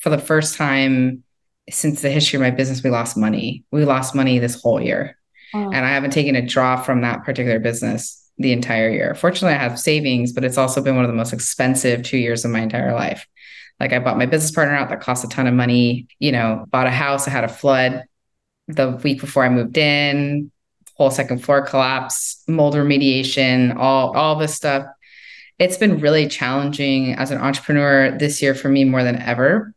for 0.00 0.10
the 0.10 0.18
first 0.18 0.56
time 0.56 1.22
since 1.70 2.02
the 2.02 2.10
history 2.10 2.38
of 2.38 2.42
my 2.42 2.50
business, 2.50 2.82
we 2.82 2.90
lost 2.90 3.16
money. 3.16 3.62
We 3.70 3.84
lost 3.84 4.12
money 4.12 4.40
this 4.40 4.60
whole 4.60 4.80
year 4.80 5.16
and 5.54 5.76
I 5.76 5.90
haven't 5.90 6.12
taken 6.12 6.36
a 6.36 6.46
draw 6.46 6.76
from 6.76 7.02
that 7.02 7.24
particular 7.24 7.58
business 7.58 8.22
the 8.38 8.52
entire 8.52 8.90
year. 8.90 9.14
Fortunately, 9.14 9.56
I 9.56 9.62
have 9.62 9.78
savings, 9.78 10.32
but 10.32 10.44
it's 10.44 10.58
also 10.58 10.82
been 10.82 10.96
one 10.96 11.04
of 11.04 11.10
the 11.10 11.16
most 11.16 11.32
expensive 11.32 12.02
two 12.02 12.18
years 12.18 12.44
of 12.44 12.50
my 12.50 12.60
entire 12.60 12.92
life. 12.92 13.26
Like 13.80 13.92
I 13.92 13.98
bought 13.98 14.18
my 14.18 14.26
business 14.26 14.50
partner 14.50 14.74
out 14.74 14.88
that 14.88 15.00
cost 15.00 15.24
a 15.24 15.28
ton 15.28 15.46
of 15.46 15.54
money, 15.54 16.08
you 16.18 16.32
know, 16.32 16.64
bought 16.68 16.86
a 16.86 16.90
house, 16.90 17.26
I 17.26 17.30
had 17.30 17.44
a 17.44 17.48
flood 17.48 18.04
the 18.68 18.90
week 19.02 19.20
before 19.20 19.44
I 19.44 19.48
moved 19.48 19.78
in, 19.78 20.50
whole 20.94 21.10
second 21.10 21.44
floor 21.44 21.62
collapse, 21.62 22.42
mold 22.48 22.74
remediation, 22.74 23.76
all 23.76 24.16
all 24.16 24.36
this 24.36 24.54
stuff. 24.54 24.86
It's 25.58 25.76
been 25.78 26.00
really 26.00 26.28
challenging 26.28 27.14
as 27.14 27.30
an 27.30 27.38
entrepreneur 27.38 28.16
this 28.18 28.42
year 28.42 28.54
for 28.54 28.68
me 28.68 28.84
more 28.84 29.02
than 29.04 29.20
ever. 29.22 29.72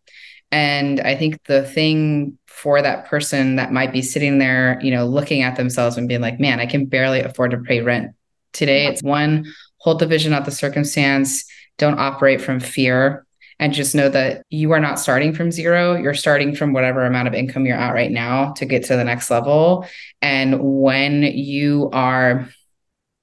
And 0.52 1.00
I 1.00 1.16
think 1.16 1.44
the 1.44 1.64
thing 1.64 2.39
for 2.62 2.82
that 2.82 3.06
person 3.06 3.56
that 3.56 3.72
might 3.72 3.94
be 3.94 4.02
sitting 4.02 4.38
there, 4.38 4.80
you 4.82 4.92
know, 4.92 5.06
looking 5.06 5.42
at 5.42 5.56
themselves 5.56 5.98
and 5.98 6.10
being 6.10 6.20
like, 6.20 6.40
man, 6.40 6.60
I 6.60 6.66
can 6.66 6.86
barely 6.86 7.22
afford 7.22 7.52
to 7.52 7.58
pay 7.58 7.82
rent. 7.82 8.14
Today, 8.52 8.88
it's 8.88 9.02
one, 9.02 9.46
hold 9.78 10.00
the 10.00 10.08
vision, 10.08 10.32
not 10.32 10.44
the 10.44 10.52
circumstance. 10.52 11.46
Don't 11.78 12.00
operate 12.00 12.42
from 12.42 12.60
fear 12.60 13.26
and 13.60 13.74
just 13.74 13.96
know 13.96 14.10
that 14.10 14.46
you 14.50 14.72
are 14.72 14.80
not 14.80 15.00
starting 15.00 15.34
from 15.34 15.52
zero. 15.52 15.96
You're 15.96 16.14
starting 16.14 16.54
from 16.54 16.74
whatever 16.74 17.06
amount 17.06 17.30
of 17.30 17.34
income 17.34 17.66
you're 17.66 17.78
at 17.78 17.94
right 17.94 18.12
now 18.12 18.52
to 18.54 18.66
get 18.66 18.84
to 18.86 18.98
the 18.98 19.04
next 19.06 19.32
level. 19.32 19.86
And 20.22 20.60
when 20.60 21.24
you 21.24 21.90
are 21.94 22.50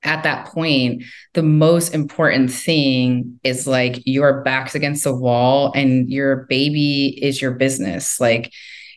at 0.02 0.22
that 0.22 0.46
point, 0.46 1.02
the 1.34 1.42
most 1.42 1.94
important 1.94 2.50
thing 2.50 3.38
is 3.42 3.66
like 3.66 4.00
your 4.06 4.42
back's 4.42 4.74
against 4.74 5.04
the 5.04 5.14
wall 5.14 5.72
and 5.74 6.08
your 6.08 6.46
baby 6.48 7.18
is 7.20 7.42
your 7.42 7.52
business. 7.52 8.20
Like 8.20 8.52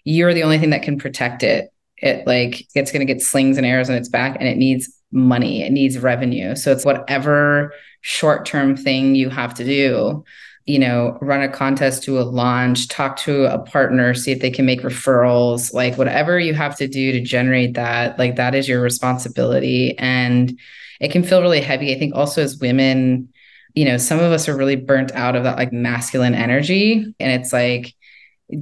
you're 0.09 0.33
the 0.33 0.43
only 0.43 0.57
thing 0.57 0.71
that 0.71 0.83
can 0.83 0.97
protect 0.97 1.43
it. 1.43 1.71
It 1.97 2.25
like 2.25 2.65
it's 2.75 2.91
going 2.91 3.05
to 3.05 3.13
get 3.13 3.21
slings 3.21 3.57
and 3.57 3.65
arrows 3.65 3.89
on 3.89 3.95
its 3.95 4.09
back 4.09 4.37
and 4.39 4.47
it 4.47 4.57
needs 4.57 4.89
money, 5.11 5.63
it 5.63 5.71
needs 5.71 5.97
revenue. 5.97 6.55
So 6.55 6.71
it's 6.71 6.85
whatever 6.85 7.73
short 8.01 8.45
term 8.45 8.77
thing 8.77 9.15
you 9.15 9.29
have 9.29 9.53
to 9.55 9.65
do 9.65 10.23
you 10.69 10.77
know, 10.77 11.17
run 11.19 11.41
a 11.41 11.49
contest 11.49 12.03
to 12.03 12.19
a 12.19 12.21
launch, 12.21 12.89
talk 12.89 13.17
to 13.17 13.51
a 13.51 13.57
partner, 13.57 14.13
see 14.13 14.31
if 14.31 14.39
they 14.39 14.51
can 14.51 14.67
make 14.67 14.83
referrals, 14.83 15.73
like 15.73 15.97
whatever 15.97 16.37
you 16.39 16.53
have 16.53 16.75
to 16.77 16.87
do 16.87 17.11
to 17.11 17.21
generate 17.21 17.73
that, 17.73 18.19
like 18.19 18.35
that 18.35 18.53
is 18.53 18.67
your 18.67 18.79
responsibility. 18.79 19.97
And 19.97 20.59
it 20.99 21.11
can 21.11 21.23
feel 21.23 21.41
really 21.41 21.59
heavy. 21.59 21.91
I 21.91 21.97
think 21.97 22.13
also 22.13 22.43
as 22.43 22.59
women, 22.59 23.29
you 23.73 23.83
know, 23.83 23.97
some 23.97 24.19
of 24.19 24.31
us 24.31 24.47
are 24.47 24.55
really 24.55 24.75
burnt 24.75 25.11
out 25.13 25.35
of 25.35 25.43
that 25.43 25.57
like 25.57 25.73
masculine 25.73 26.35
energy. 26.35 27.15
And 27.19 27.41
it's 27.41 27.51
like, 27.51 27.95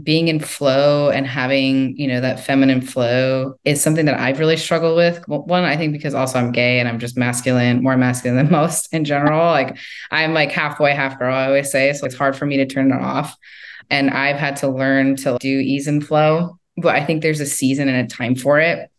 being 0.04 0.28
in 0.28 0.40
flow 0.40 1.10
and 1.10 1.26
having 1.26 1.96
you 1.96 2.08
know 2.08 2.20
that 2.20 2.42
feminine 2.42 2.82
flow 2.82 3.56
is 3.64 3.82
something 3.82 4.06
that 4.06 4.20
i've 4.20 4.40
really 4.40 4.58
struggled 4.58 4.98
with. 4.98 5.26
One 5.28 5.64
i 5.64 5.78
think 5.78 5.94
because 5.94 6.14
also 6.14 6.40
i'm 6.40 6.52
gay 6.52 6.80
and 6.80 6.90
i'm 6.90 7.00
just 7.00 7.18
masculine 7.18 7.82
more 7.82 7.96
masculine 7.96 8.38
than 8.38 8.52
most 8.52 8.94
in 8.94 9.06
general. 9.06 9.46
Like 9.46 9.78
i'm 10.12 10.34
like 10.34 10.52
half 10.52 10.78
boy 10.78 10.94
half 10.94 11.18
girl 11.18 11.34
i 11.34 11.46
always 11.46 11.72
say 11.72 11.94
so 11.94 12.06
it's 12.06 12.16
hard 12.16 12.36
for 12.36 12.46
me 12.46 12.58
to 12.58 12.66
turn 12.66 12.92
it 12.92 13.02
off. 13.02 13.38
And 13.90 14.10
i've 14.10 14.36
had 14.36 14.58
to 14.58 14.68
learn 14.68 15.16
to 15.18 15.38
do 15.40 15.60
ease 15.60 15.88
and 15.88 16.06
flow 16.06 16.60
but 16.76 16.94
i 16.94 17.04
think 17.04 17.22
there's 17.22 17.40
a 17.40 17.46
season 17.46 17.88
and 17.88 18.06
a 18.06 18.16
time 18.16 18.36
for 18.36 18.60
it. 18.60 18.92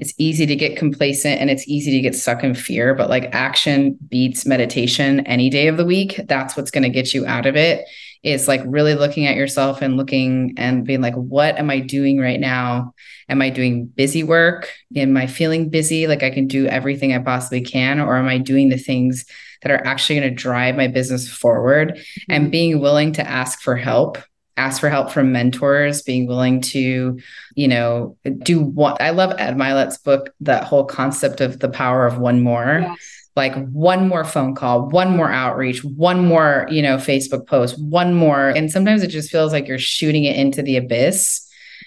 It's 0.00 0.12
easy 0.18 0.44
to 0.46 0.56
get 0.56 0.76
complacent 0.76 1.40
and 1.40 1.50
it's 1.50 1.68
easy 1.68 1.92
to 1.92 2.00
get 2.00 2.16
stuck 2.16 2.42
in 2.42 2.54
fear, 2.54 2.94
but 2.94 3.08
like 3.08 3.32
action 3.32 3.96
beats 4.08 4.44
meditation 4.44 5.20
any 5.20 5.48
day 5.48 5.68
of 5.68 5.76
the 5.76 5.84
week. 5.84 6.20
That's 6.26 6.56
what's 6.56 6.72
going 6.72 6.82
to 6.82 6.88
get 6.88 7.14
you 7.14 7.24
out 7.26 7.46
of 7.46 7.54
it 7.54 7.84
is 8.24 8.48
like 8.48 8.62
really 8.64 8.94
looking 8.94 9.26
at 9.26 9.36
yourself 9.36 9.82
and 9.82 9.98
looking 9.98 10.54
and 10.56 10.84
being 10.84 11.02
like, 11.02 11.14
what 11.14 11.58
am 11.58 11.68
I 11.68 11.80
doing 11.80 12.18
right 12.18 12.40
now? 12.40 12.94
Am 13.28 13.42
I 13.42 13.50
doing 13.50 13.84
busy 13.86 14.22
work? 14.22 14.72
Am 14.96 15.16
I 15.16 15.26
feeling 15.26 15.68
busy? 15.68 16.06
Like 16.06 16.22
I 16.22 16.30
can 16.30 16.46
do 16.46 16.66
everything 16.66 17.12
I 17.12 17.18
possibly 17.18 17.60
can? 17.60 18.00
Or 18.00 18.16
am 18.16 18.26
I 18.26 18.38
doing 18.38 18.70
the 18.70 18.78
things 18.78 19.26
that 19.62 19.70
are 19.70 19.86
actually 19.86 20.20
going 20.20 20.30
to 20.30 20.34
drive 20.34 20.74
my 20.74 20.88
business 20.88 21.30
forward? 21.30 21.96
Mm-hmm. 21.96 22.32
And 22.32 22.50
being 22.50 22.80
willing 22.80 23.12
to 23.12 23.28
ask 23.28 23.60
for 23.60 23.76
help 23.76 24.18
ask 24.56 24.80
for 24.80 24.88
help 24.88 25.10
from 25.10 25.32
mentors 25.32 26.02
being 26.02 26.28
willing 26.28 26.60
to 26.60 27.18
you 27.56 27.66
know 27.66 28.16
do 28.44 28.60
what 28.60 29.02
i 29.02 29.10
love 29.10 29.34
ed 29.36 29.58
mylett's 29.58 29.98
book 29.98 30.32
that 30.38 30.62
whole 30.62 30.84
concept 30.84 31.40
of 31.40 31.58
the 31.58 31.68
power 31.68 32.06
of 32.06 32.18
one 32.18 32.40
more 32.40 32.78
yes 32.80 33.13
like 33.36 33.54
one 33.70 34.08
more 34.08 34.24
phone 34.24 34.54
call, 34.54 34.88
one 34.88 35.16
more 35.16 35.30
outreach, 35.30 35.82
one 35.82 36.24
more, 36.24 36.66
you 36.70 36.80
know, 36.80 36.96
Facebook 36.96 37.46
post, 37.46 37.76
one 37.82 38.14
more. 38.14 38.50
And 38.50 38.70
sometimes 38.70 39.02
it 39.02 39.08
just 39.08 39.30
feels 39.30 39.52
like 39.52 39.66
you're 39.66 39.78
shooting 39.78 40.24
it 40.24 40.36
into 40.36 40.62
the 40.62 40.76
abyss 40.76 41.40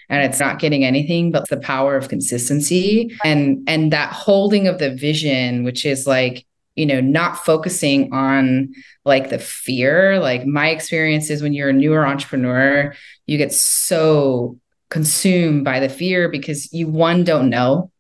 and 0.10 0.24
it's 0.24 0.40
not 0.40 0.60
getting 0.60 0.84
anything 0.84 1.32
but 1.32 1.48
the 1.50 1.58
power 1.58 1.96
of 1.96 2.10
consistency. 2.10 3.16
And 3.24 3.64
and 3.68 3.94
that 3.94 4.12
holding 4.12 4.68
of 4.68 4.80
the 4.80 4.94
vision 4.94 5.64
which 5.64 5.86
is 5.86 6.06
like 6.06 6.46
you 6.76 6.86
know 6.86 7.00
not 7.00 7.38
focusing 7.46 8.14
on 8.14 8.74
like 9.06 9.30
the 9.30 9.40
fear. 9.40 10.20
Like 10.20 10.46
my 10.46 10.70
experience 10.70 11.30
is 11.30 11.42
when 11.42 11.54
you're 11.54 11.70
a 11.70 11.74
newer 11.74 12.06
entrepreneur 12.06 12.94
you 13.26 13.38
get 13.38 13.54
so 13.54 14.60
consumed 14.90 15.64
by 15.64 15.80
the 15.80 15.90
fear 15.90 16.30
because 16.30 16.72
you 16.74 16.88
one 16.88 17.24
don't 17.24 17.50
know 17.50 17.92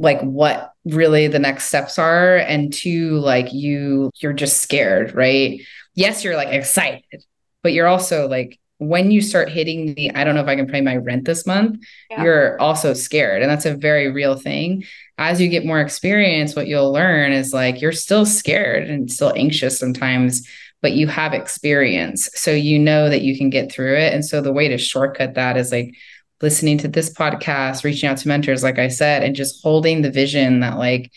like 0.00 0.20
what 0.22 0.72
really 0.86 1.28
the 1.28 1.38
next 1.38 1.66
steps 1.66 1.98
are 1.98 2.38
and 2.38 2.72
two 2.72 3.18
like 3.18 3.52
you 3.52 4.10
you're 4.16 4.32
just 4.32 4.62
scared 4.62 5.14
right 5.14 5.60
yes 5.94 6.24
you're 6.24 6.36
like 6.36 6.48
excited 6.48 7.22
but 7.62 7.72
you're 7.72 7.86
also 7.86 8.26
like 8.26 8.58
when 8.78 9.10
you 9.10 9.20
start 9.20 9.50
hitting 9.50 9.94
the 9.94 10.10
i 10.14 10.24
don't 10.24 10.34
know 10.34 10.40
if 10.40 10.48
i 10.48 10.56
can 10.56 10.66
pay 10.66 10.80
my 10.80 10.96
rent 10.96 11.26
this 11.26 11.46
month 11.46 11.78
yeah. 12.10 12.22
you're 12.22 12.60
also 12.60 12.94
scared 12.94 13.42
and 13.42 13.50
that's 13.50 13.66
a 13.66 13.76
very 13.76 14.10
real 14.10 14.36
thing 14.36 14.82
as 15.18 15.38
you 15.38 15.48
get 15.48 15.66
more 15.66 15.82
experience 15.82 16.56
what 16.56 16.66
you'll 16.66 16.92
learn 16.92 17.30
is 17.30 17.52
like 17.52 17.82
you're 17.82 17.92
still 17.92 18.24
scared 18.24 18.88
and 18.88 19.12
still 19.12 19.34
anxious 19.36 19.78
sometimes 19.78 20.48
but 20.80 20.92
you 20.92 21.06
have 21.08 21.34
experience 21.34 22.30
so 22.34 22.52
you 22.52 22.78
know 22.78 23.10
that 23.10 23.20
you 23.20 23.36
can 23.36 23.50
get 23.50 23.70
through 23.70 23.96
it 23.96 24.14
and 24.14 24.24
so 24.24 24.40
the 24.40 24.52
way 24.52 24.66
to 24.66 24.78
shortcut 24.78 25.34
that 25.34 25.58
is 25.58 25.70
like 25.70 25.94
listening 26.42 26.78
to 26.78 26.88
this 26.88 27.12
podcast, 27.12 27.84
reaching 27.84 28.08
out 28.08 28.16
to 28.18 28.28
mentors, 28.28 28.62
like 28.62 28.78
I 28.78 28.88
said, 28.88 29.22
and 29.22 29.36
just 29.36 29.62
holding 29.62 30.02
the 30.02 30.10
vision 30.10 30.60
that 30.60 30.78
like 30.78 31.12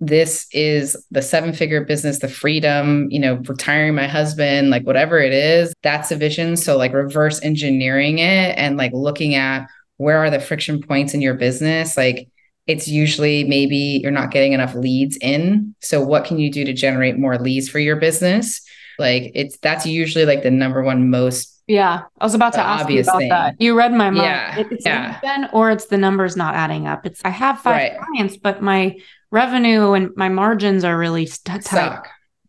this 0.00 0.48
is 0.50 0.96
the 1.12 1.22
seven 1.22 1.52
figure 1.52 1.84
business, 1.84 2.18
the 2.18 2.28
freedom, 2.28 3.06
you 3.10 3.20
know, 3.20 3.34
retiring 3.46 3.94
my 3.94 4.08
husband, 4.08 4.70
like 4.70 4.84
whatever 4.84 5.20
it 5.20 5.32
is, 5.32 5.72
that's 5.82 6.10
a 6.10 6.16
vision. 6.16 6.56
So 6.56 6.76
like 6.76 6.92
reverse 6.92 7.40
engineering 7.42 8.18
it 8.18 8.58
and 8.58 8.76
like 8.76 8.92
looking 8.92 9.36
at 9.36 9.68
where 9.98 10.18
are 10.18 10.30
the 10.30 10.40
friction 10.40 10.82
points 10.82 11.14
in 11.14 11.22
your 11.22 11.34
business? 11.34 11.96
Like 11.96 12.28
it's 12.66 12.88
usually 12.88 13.44
maybe 13.44 14.00
you're 14.02 14.10
not 14.10 14.32
getting 14.32 14.52
enough 14.52 14.74
leads 14.74 15.16
in. 15.18 15.74
So 15.80 16.02
what 16.02 16.24
can 16.24 16.38
you 16.38 16.50
do 16.50 16.64
to 16.64 16.72
generate 16.72 17.18
more 17.18 17.38
leads 17.38 17.68
for 17.68 17.78
your 17.78 17.96
business? 17.96 18.60
Like 18.98 19.30
it's 19.34 19.56
that's 19.58 19.86
usually 19.86 20.26
like 20.26 20.42
the 20.42 20.50
number 20.50 20.82
one 20.82 21.10
most 21.10 21.51
yeah, 21.66 22.02
I 22.20 22.24
was 22.24 22.34
about 22.34 22.52
to 22.54 22.60
ask 22.60 22.88
you 22.90 23.00
about 23.00 23.18
thing. 23.18 23.28
that. 23.28 23.60
You 23.60 23.76
read 23.76 23.92
my 23.92 24.10
mind. 24.10 24.24
Yeah, 24.24 24.58
it's 24.58 24.84
yeah. 24.84 25.18
Then, 25.22 25.48
or 25.52 25.70
it's 25.70 25.86
the 25.86 25.98
numbers 25.98 26.36
not 26.36 26.54
adding 26.54 26.86
up. 26.86 27.06
It's 27.06 27.20
I 27.24 27.30
have 27.30 27.60
five 27.60 27.74
right. 27.74 28.00
clients, 28.00 28.36
but 28.36 28.62
my 28.62 28.96
revenue 29.30 29.92
and 29.92 30.10
my 30.16 30.28
margins 30.28 30.84
are 30.84 30.98
really 30.98 31.26
st- 31.26 31.64
tight. 31.64 32.00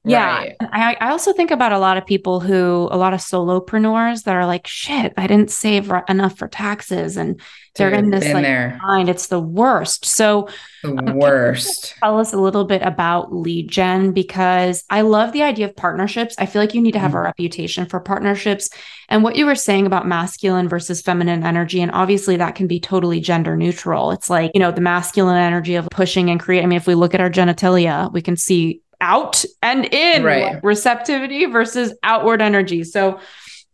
Yeah. 0.05 0.37
Right. 0.37 0.55
I, 0.59 0.97
I 0.99 1.09
also 1.11 1.31
think 1.31 1.51
about 1.51 1.71
a 1.71 1.79
lot 1.79 1.97
of 1.97 2.05
people 2.05 2.41
who, 2.41 2.89
a 2.91 2.97
lot 2.97 3.13
of 3.13 3.21
solopreneurs 3.21 4.23
that 4.23 4.35
are 4.35 4.45
like, 4.45 4.67
shit, 4.67 5.13
I 5.15 5.27
didn't 5.27 5.49
save 5.49 5.91
enough 6.09 6.37
for 6.37 6.49
taxes. 6.49 7.15
And 7.15 7.39
they're 7.75 7.89
Dude, 7.89 7.99
in 7.99 8.09
this 8.11 8.31
like 8.33 8.43
there. 8.43 8.79
mind. 8.85 9.09
It's 9.09 9.27
the 9.27 9.39
worst. 9.39 10.05
So, 10.05 10.47
the 10.83 10.89
um, 10.89 11.15
worst. 11.15 11.95
Tell 12.03 12.19
us 12.19 12.33
a 12.33 12.37
little 12.37 12.65
bit 12.65 12.83
about 12.83 13.33
lead 13.33 13.69
gen 13.69 14.11
because 14.11 14.83
I 14.89 15.01
love 15.01 15.31
the 15.31 15.41
idea 15.41 15.67
of 15.67 15.75
partnerships. 15.75 16.35
I 16.37 16.45
feel 16.45 16.61
like 16.61 16.75
you 16.75 16.81
need 16.81 16.91
to 16.91 16.99
have 16.99 17.11
mm-hmm. 17.11 17.19
a 17.19 17.23
reputation 17.23 17.85
for 17.87 17.99
partnerships. 17.99 18.69
And 19.09 19.23
what 19.23 19.37
you 19.37 19.45
were 19.45 19.55
saying 19.55 19.87
about 19.87 20.07
masculine 20.07 20.69
versus 20.69 21.01
feminine 21.01 21.43
energy, 21.43 21.81
and 21.81 21.91
obviously 21.91 22.35
that 22.37 22.55
can 22.55 22.67
be 22.67 22.79
totally 22.79 23.19
gender 23.19 23.55
neutral. 23.55 24.11
It's 24.11 24.29
like, 24.29 24.51
you 24.53 24.59
know, 24.59 24.71
the 24.71 24.81
masculine 24.81 25.37
energy 25.37 25.75
of 25.75 25.87
pushing 25.89 26.29
and 26.29 26.39
create. 26.39 26.61
I 26.61 26.67
mean, 26.67 26.77
if 26.77 26.85
we 26.85 26.93
look 26.93 27.15
at 27.15 27.21
our 27.21 27.29
genitalia, 27.29 28.11
we 28.13 28.21
can 28.21 28.35
see 28.35 28.82
out 29.03 29.43
and 29.61 29.85
in 29.93 30.23
right. 30.23 30.63
receptivity 30.63 31.45
versus 31.45 31.93
outward 32.03 32.41
energy. 32.41 32.85
So 32.85 33.19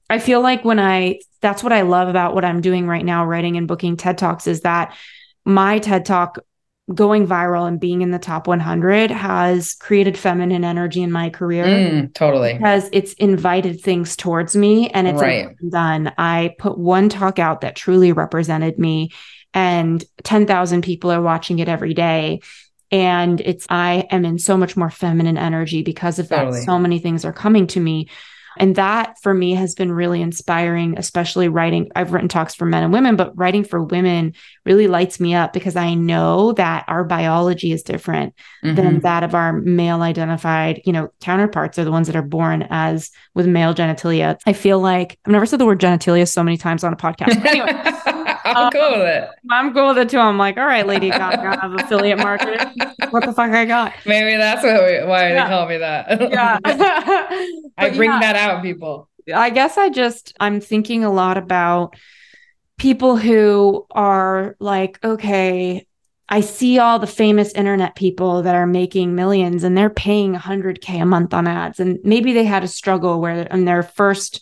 I 0.10 0.18
feel 0.18 0.42
like 0.42 0.66
when 0.66 0.80
I, 0.80 1.20
that's 1.40 1.62
what 1.62 1.72
I 1.72 1.82
love 1.82 2.10
about 2.10 2.34
what 2.34 2.44
I'm 2.44 2.62
doing 2.62 2.88
right 2.88 3.06
now, 3.06 3.26
writing 3.26 3.56
and 3.56 3.68
booking 3.68 3.96
TED 3.96 4.18
Talks, 4.18 4.48
is 4.48 4.62
that 4.62 4.96
my 5.46 5.78
TED 5.78 6.06
Talk 6.06 6.40
going 6.92 7.28
viral 7.28 7.68
and 7.68 7.80
being 7.80 8.02
in 8.02 8.10
the 8.10 8.18
top 8.18 8.48
100 8.48 9.12
has 9.12 9.76
created 9.76 10.18
feminine 10.18 10.64
energy 10.64 11.04
in 11.04 11.12
my 11.12 11.30
career. 11.30 11.64
Mm, 11.64 12.14
totally. 12.16 12.54
Because 12.54 12.90
it's 12.92 13.14
invited 13.14 13.82
things 13.82 14.16
towards 14.16 14.56
me 14.56 14.90
and 14.90 15.08
it's 15.08 15.22
right. 15.22 15.56
done. 15.70 16.12
I 16.18 16.56
put 16.58 16.80
one 16.80 17.08
talk 17.08 17.38
out 17.38 17.62
that 17.62 17.76
truly 17.76 18.12
represented 18.14 18.80
me, 18.80 19.12
and 19.54 20.04
10,000 20.24 20.82
people 20.82 21.12
are 21.12 21.22
watching 21.22 21.60
it 21.60 21.70
every 21.70 21.94
day 21.94 22.42
and 22.92 23.42
it's 23.42 23.66
i 23.70 24.08
am 24.10 24.26
in 24.26 24.38
so 24.40 24.58
much 24.58 24.76
more 24.76 24.90
feminine 24.90 25.38
energy 25.38 25.84
because 25.84 26.20
of 26.20 26.30
that. 26.30 26.46
Totally. 26.46 26.62
so 26.62 26.80
many 26.80 27.00
things 27.00 27.26
are 27.26 27.34
coming 27.34 27.68
to 27.68 27.80
me. 27.80 28.10
And 28.58 28.76
that 28.76 29.16
for 29.22 29.34
me 29.34 29.54
has 29.54 29.74
been 29.74 29.92
really 29.92 30.22
inspiring 30.22 30.98
especially 30.98 31.48
writing. 31.48 31.92
I've 31.96 32.12
written 32.12 32.28
talks 32.28 32.56
for 32.56 32.66
men 32.66 32.84
and 32.84 32.92
women 32.92 33.16
but 33.16 33.38
writing 33.38 33.64
for 33.64 33.82
women 33.82 34.34
really 34.66 34.88
lights 34.88 35.20
me 35.20 35.34
up 35.34 35.54
because 35.54 35.76
i 35.76 35.94
know 35.94 36.52
that 36.54 36.86
our 36.88 37.04
biology 37.04 37.72
is 37.72 37.84
different 37.84 38.36
mm-hmm. 38.64 38.76
than 38.76 39.00
that 39.02 39.24
of 39.24 39.34
our 39.34 39.54
male 39.54 40.02
identified 40.02 40.82
you 40.86 40.94
know 40.94 41.10
counterparts 41.22 41.80
are 41.80 41.86
the 41.86 41.92
ones 41.92 42.08
that 42.08 42.16
are 42.16 42.22
born 42.22 42.68
as 42.70 43.12
with 43.34 43.48
male 43.48 43.74
genitalia. 43.74 44.38
I 44.46 44.54
feel 44.54 44.80
like 44.80 45.18
i've 45.26 45.32
never 45.32 45.46
said 45.46 45.60
the 45.60 45.66
word 45.66 45.80
genitalia 45.80 46.28
so 46.28 46.44
many 46.44 46.58
times 46.58 46.84
on 46.84 46.94
a 46.94 46.98
podcast 46.98 47.44
anyway 47.46 48.00
I'm 48.56 48.66
um, 48.66 48.72
cool 48.72 49.00
with 49.00 49.08
it. 49.08 49.30
I'm 49.52 49.74
cool 49.74 49.90
with 49.90 49.98
it 49.98 50.10
too. 50.10 50.20
I'm 50.20 50.38
like, 50.38 50.58
all 50.58 50.66
right, 50.66 50.86
Lady 50.86 51.10
Gaga 51.10 51.66
of 51.66 51.74
affiliate 51.76 52.20
marketing. 52.20 52.76
What 53.10 53.26
the 53.26 53.34
fuck 53.34 53.52
I 53.52 53.66
got? 53.66 53.94
Maybe 54.06 54.38
that's 54.38 54.64
what 54.64 54.84
we, 54.84 55.06
why 55.06 55.30
yeah. 55.30 55.44
they 55.44 55.50
call 55.50 55.68
me 55.68 55.78
that. 55.78 56.22
Yeah. 56.32 56.60
I 57.78 57.90
bring 57.90 58.10
yeah, 58.10 58.20
that 58.20 58.36
out, 58.36 58.62
people. 58.62 59.10
I 59.34 59.50
guess 59.50 59.78
I 59.78 59.90
just 59.90 60.34
I'm 60.40 60.60
thinking 60.60 61.04
a 61.04 61.12
lot 61.12 61.38
about 61.38 61.96
people 62.78 63.18
who 63.18 63.86
are 63.92 64.56
like, 64.60 65.04
okay, 65.04 65.86
I 66.30 66.42
see 66.42 66.78
all 66.78 67.00
the 67.00 67.08
famous 67.08 67.52
internet 67.54 67.96
people 67.96 68.44
that 68.44 68.56
are 68.56 68.68
making 68.68 69.16
millions 69.16 69.64
and 69.64 69.78
they're 69.78 69.90
paying 69.90 70.36
100K 70.36 71.02
a 71.02 71.06
month 71.06 71.34
on 71.34 71.48
ads. 71.48 71.80
And 71.80 72.00
maybe 72.04 72.34
they 72.34 72.44
had 72.44 72.64
a 72.64 72.68
struggle 72.68 73.20
where 73.20 73.42
in 73.42 73.66
their 73.66 73.84
first 73.84 74.42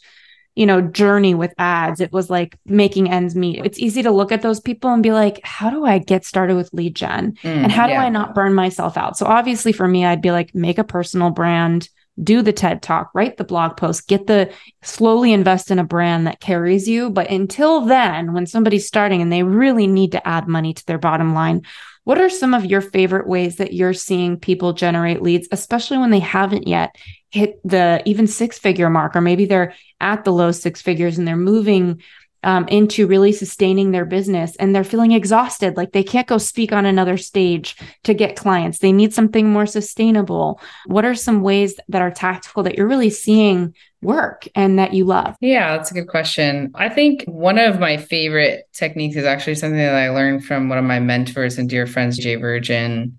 you 0.58 0.66
know, 0.66 0.82
journey 0.82 1.36
with 1.36 1.54
ads. 1.60 2.02
It 2.02 2.12
was 2.12 2.32
like 2.32 2.58
making 2.66 3.12
ends 3.12 3.36
meet. 3.36 3.64
It's 3.64 3.78
easy 3.78 4.02
to 4.02 4.10
look 4.10 4.32
at 4.32 4.42
those 4.42 4.60
people 4.60 4.92
and 4.92 5.04
be 5.04 5.12
like, 5.12 5.40
how 5.44 5.70
do 5.70 5.86
I 5.86 6.00
get 6.00 6.26
started 6.26 6.56
with 6.56 6.74
lead 6.74 6.96
gen? 6.96 7.38
Mm, 7.44 7.64
and 7.64 7.72
how 7.72 7.88
yeah. 7.88 8.02
do 8.02 8.06
I 8.08 8.10
not 8.10 8.34
burn 8.34 8.56
myself 8.56 8.98
out? 8.98 9.18
So 9.18 9.28
obviously 9.28 9.72
for 9.72 9.88
me, 9.88 10.04
I'd 10.04 10.22
be 10.22 10.32
like, 10.32 10.56
make 10.56 10.80
a 10.80 10.84
personal 10.84 11.30
brand, 11.30 11.90
do 12.24 12.42
the 12.42 12.52
TED 12.52 12.82
talk, 12.82 13.12
write 13.14 13.38
the 13.38 13.44
blog 13.44 13.78
post, 13.78 14.08
get 14.08 14.26
the 14.26 14.52
slowly 14.82 15.32
invest 15.32 15.70
in 15.70 15.78
a 15.78 15.84
brand 15.84 16.26
that 16.26 16.40
carries 16.40 16.88
you. 16.88 17.12
But 17.12 17.30
until 17.30 17.82
then, 17.82 18.34
when 18.34 18.48
somebody's 18.48 18.88
starting 18.88 19.22
and 19.22 19.32
they 19.32 19.44
really 19.44 19.86
need 19.86 20.14
to 20.14 20.28
add 20.28 20.48
money 20.48 20.74
to 20.74 20.86
their 20.88 20.98
bottom 20.98 21.36
line, 21.36 21.62
what 22.04 22.20
are 22.20 22.30
some 22.30 22.56
of 22.56 22.66
your 22.66 22.82
favorite 22.82 23.28
ways 23.28 23.58
that 23.58 23.74
you're 23.74 23.94
seeing 23.94 24.40
people 24.40 24.74
generate 24.74 25.22
leads, 25.22 25.48
especially 25.52 26.00
when 26.00 26.10
they 26.10 26.20
haven't 26.20 26.68
yet 26.68 26.96
hit 27.29 27.60
the 27.63 28.01
even 28.05 28.27
six 28.27 28.57
figure 28.57 28.89
mark, 28.89 29.15
or 29.15 29.22
maybe 29.22 29.46
they're 29.46 29.74
at 30.00 30.24
the 30.24 30.31
low 30.31 30.51
six 30.51 30.81
figures 30.81 31.17
and 31.17 31.27
they're 31.27 31.36
moving 31.36 32.01
um, 32.43 32.67
into 32.67 33.07
really 33.07 33.31
sustaining 33.31 33.91
their 33.91 34.05
business 34.05 34.55
and 34.57 34.74
they're 34.74 34.84
feeling 34.84 35.12
exhausted. 35.12 35.75
Like 35.75 35.91
they 35.91 36.03
can't 36.03 36.27
go 36.27 36.38
speak 36.38 36.72
on 36.72 36.86
another 36.86 37.17
stage 37.17 37.75
to 38.03 38.13
get 38.13 38.36
clients. 38.36 38.79
They 38.79 38.91
need 38.91 39.13
something 39.13 39.50
more 39.50 39.65
sustainable. 39.65 40.62
What 40.86 41.03
are 41.03 41.15
some 41.15 41.41
ways 41.41 41.79
that 41.89 42.01
are 42.01 42.12
tactical 42.12 42.63
that 42.63 42.75
you're 42.75 42.88
really 42.88 43.10
seeing 43.10 43.75
work 44.01 44.48
and 44.55 44.77
that 44.77 44.93
you 44.93 45.03
love? 45.03 45.36
Yeah 45.41 45.75
that's 45.75 45.91
a 45.91 45.96
good 45.96 46.07
question. 46.07 46.72
I 46.75 46.89
think 46.89 47.24
one 47.25 47.57
of 47.57 47.79
my 47.79 47.98
favorite 47.98 48.69
techniques 48.72 49.15
is 49.15 49.25
actually 49.25 49.55
something 49.55 49.79
that 49.79 49.96
i 49.96 50.10
learned 50.10 50.46
from 50.46 50.69
one 50.69 50.77
of 50.77 50.86
my 50.86 51.00
mentors 51.00 51.57
and 51.57 51.69
dear 51.69 51.88
friends 51.88 52.19
JJ 52.19 52.39
Virgin 52.39 53.17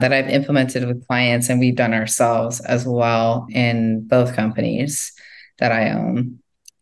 that 0.00 0.12
I've 0.12 0.28
implemented 0.28 0.86
with 0.86 1.06
clients 1.06 1.48
and 1.48 1.58
we've 1.60 1.76
done 1.76 1.94
ourselves 1.94 2.60
as 2.60 2.86
well 2.86 3.46
in 3.50 4.06
both 4.06 4.34
companies 4.34 5.12
that 5.58 5.72
I 5.72 5.90
own 5.90 6.38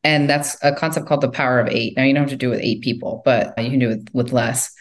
and 0.06 0.30
that's 0.30 0.56
a 0.62 0.72
concept 0.72 1.08
called 1.08 1.20
the 1.20 1.28
power 1.28 1.58
of 1.58 1.66
eight. 1.66 1.96
Now 1.96 2.04
you 2.04 2.14
don't 2.14 2.22
have 2.22 2.30
to 2.30 2.36
do 2.36 2.52
it 2.52 2.56
with 2.56 2.64
eight 2.64 2.80
people, 2.80 3.22
but 3.24 3.58
you 3.58 3.70
can 3.70 3.80
do 3.80 3.90
it 3.90 4.08
with 4.12 4.32
less. 4.32 4.72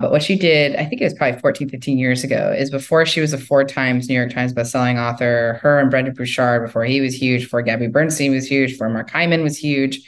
But 0.00 0.10
what 0.10 0.20
she 0.20 0.36
did, 0.36 0.74
I 0.74 0.84
think 0.84 1.00
it 1.00 1.04
was 1.04 1.14
probably 1.14 1.38
14, 1.40 1.68
15 1.68 1.96
years 1.96 2.24
ago, 2.24 2.52
is 2.52 2.70
before 2.70 3.06
she 3.06 3.20
was 3.20 3.32
a 3.32 3.38
four 3.38 3.62
times 3.62 4.08
New 4.08 4.16
York 4.16 4.32
Times 4.32 4.52
bestselling 4.52 5.00
author, 5.00 5.60
her 5.62 5.78
and 5.78 5.92
Brendon 5.92 6.12
Burchard, 6.12 6.66
before 6.66 6.84
he 6.84 7.00
was 7.00 7.14
huge, 7.14 7.44
before 7.44 7.62
Gabby 7.62 7.86
Bernstein 7.86 8.32
was 8.32 8.48
huge, 8.48 8.72
before 8.72 8.90
Mark 8.90 9.10
Hyman 9.10 9.44
was 9.44 9.56
huge, 9.56 10.00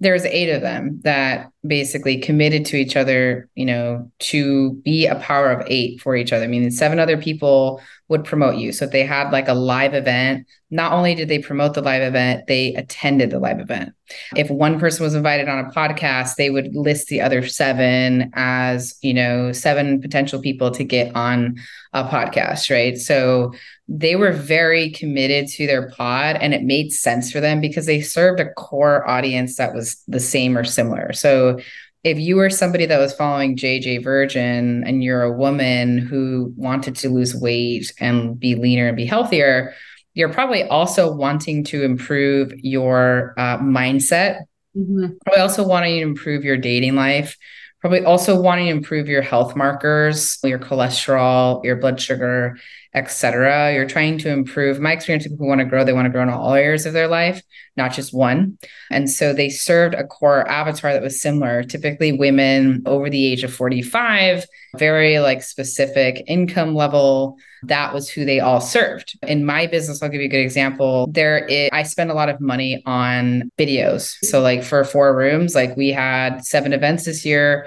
there 0.00 0.14
was 0.14 0.24
eight 0.24 0.48
of 0.48 0.62
them 0.62 1.00
that 1.04 1.50
basically 1.66 2.18
committed 2.18 2.64
to 2.66 2.76
each 2.76 2.96
other, 2.96 3.48
you 3.54 3.64
know, 3.64 4.10
to 4.18 4.74
be 4.84 5.06
a 5.06 5.16
power 5.16 5.50
of 5.50 5.66
eight 5.68 6.00
for 6.00 6.16
each 6.16 6.32
other. 6.32 6.44
I 6.44 6.48
mean, 6.48 6.70
seven 6.70 6.98
other 6.98 7.16
people 7.16 7.80
would 8.08 8.24
promote 8.24 8.56
you. 8.56 8.72
So 8.72 8.84
if 8.84 8.92
they 8.92 9.04
had 9.04 9.30
like 9.30 9.48
a 9.48 9.54
live 9.54 9.94
event, 9.94 10.46
not 10.70 10.92
only 10.92 11.14
did 11.14 11.28
they 11.28 11.38
promote 11.38 11.74
the 11.74 11.82
live 11.82 12.02
event, 12.02 12.46
they 12.46 12.74
attended 12.74 13.30
the 13.30 13.38
live 13.38 13.60
event. 13.60 13.94
If 14.36 14.50
one 14.50 14.78
person 14.78 15.04
was 15.04 15.14
invited 15.14 15.48
on 15.48 15.64
a 15.64 15.70
podcast, 15.70 16.36
they 16.36 16.50
would 16.50 16.74
list 16.74 17.08
the 17.08 17.20
other 17.20 17.46
seven 17.46 18.30
as, 18.34 18.96
you 19.00 19.14
know, 19.14 19.52
seven 19.52 20.00
potential 20.00 20.40
people 20.40 20.70
to 20.72 20.84
get 20.84 21.14
on 21.16 21.56
a 21.92 22.04
podcast, 22.04 22.70
right? 22.70 22.96
So 22.96 23.52
they 23.88 24.16
were 24.16 24.32
very 24.32 24.90
committed 24.90 25.48
to 25.48 25.66
their 25.66 25.90
pod 25.90 26.36
and 26.36 26.52
it 26.52 26.62
made 26.62 26.92
sense 26.92 27.30
for 27.30 27.40
them 27.40 27.60
because 27.60 27.86
they 27.86 28.00
served 28.00 28.40
a 28.40 28.52
core 28.54 29.08
audience 29.08 29.56
that 29.56 29.74
was 29.74 30.02
the 30.08 30.20
same 30.20 30.56
or 30.56 30.64
similar. 30.64 31.12
So 31.12 31.55
if 32.04 32.20
you 32.20 32.36
were 32.36 32.50
somebody 32.50 32.86
that 32.86 32.98
was 32.98 33.12
following 33.12 33.56
JJ 33.56 34.04
Virgin 34.04 34.84
and 34.86 35.02
you're 35.02 35.22
a 35.22 35.32
woman 35.32 35.98
who 35.98 36.52
wanted 36.56 36.94
to 36.96 37.08
lose 37.08 37.34
weight 37.34 37.92
and 37.98 38.38
be 38.38 38.54
leaner 38.54 38.86
and 38.86 38.96
be 38.96 39.06
healthier, 39.06 39.74
you're 40.14 40.32
probably 40.32 40.62
also 40.62 41.12
wanting 41.12 41.64
to 41.64 41.82
improve 41.82 42.52
your 42.58 43.34
uh, 43.36 43.58
mindset. 43.58 44.42
Mm-hmm. 44.76 45.14
Probably 45.24 45.42
also 45.42 45.66
wanting 45.66 45.96
to 45.96 46.02
improve 46.02 46.44
your 46.44 46.56
dating 46.56 46.94
life. 46.94 47.36
Probably 47.80 48.04
also 48.04 48.40
wanting 48.40 48.66
to 48.66 48.72
improve 48.72 49.08
your 49.08 49.22
health 49.22 49.56
markers, 49.56 50.38
your 50.42 50.58
cholesterol, 50.58 51.64
your 51.64 51.76
blood 51.76 52.00
sugar, 52.00 52.56
etc. 52.96 53.74
You're 53.74 53.86
trying 53.86 54.16
to 54.18 54.30
improve. 54.30 54.80
My 54.80 54.92
experience, 54.92 55.24
people 55.24 55.36
who 55.36 55.46
want 55.46 55.60
to 55.60 55.66
grow, 55.66 55.84
they 55.84 55.92
want 55.92 56.06
to 56.06 56.10
grow 56.10 56.22
in 56.22 56.30
all 56.30 56.54
areas 56.54 56.86
of 56.86 56.94
their 56.94 57.08
life, 57.08 57.42
not 57.76 57.92
just 57.92 58.14
one. 58.14 58.56
And 58.90 59.08
so 59.08 59.34
they 59.34 59.50
served 59.50 59.94
a 59.94 60.04
core 60.04 60.48
avatar 60.48 60.94
that 60.94 61.02
was 61.02 61.20
similar. 61.20 61.62
Typically, 61.62 62.12
women 62.12 62.82
over 62.86 63.10
the 63.10 63.26
age 63.26 63.44
of 63.44 63.52
45, 63.52 64.46
very 64.76 65.18
like 65.18 65.42
specific 65.42 66.24
income 66.26 66.74
level. 66.74 67.36
That 67.64 67.92
was 67.92 68.08
who 68.08 68.24
they 68.24 68.40
all 68.40 68.60
served. 68.60 69.18
In 69.22 69.44
my 69.44 69.66
business, 69.66 70.02
I'll 70.02 70.08
give 70.08 70.20
you 70.20 70.28
a 70.28 70.30
good 70.30 70.40
example. 70.40 71.08
There 71.10 71.44
is, 71.44 71.68
I 71.72 71.82
spend 71.82 72.10
a 72.10 72.14
lot 72.14 72.30
of 72.30 72.40
money 72.40 72.82
on 72.86 73.50
videos. 73.58 74.16
So, 74.24 74.40
like 74.40 74.62
for 74.64 74.84
four 74.84 75.14
rooms, 75.14 75.54
like 75.54 75.76
we 75.76 75.90
had 75.90 76.46
seven 76.46 76.72
events 76.72 77.04
this 77.04 77.26
year 77.26 77.66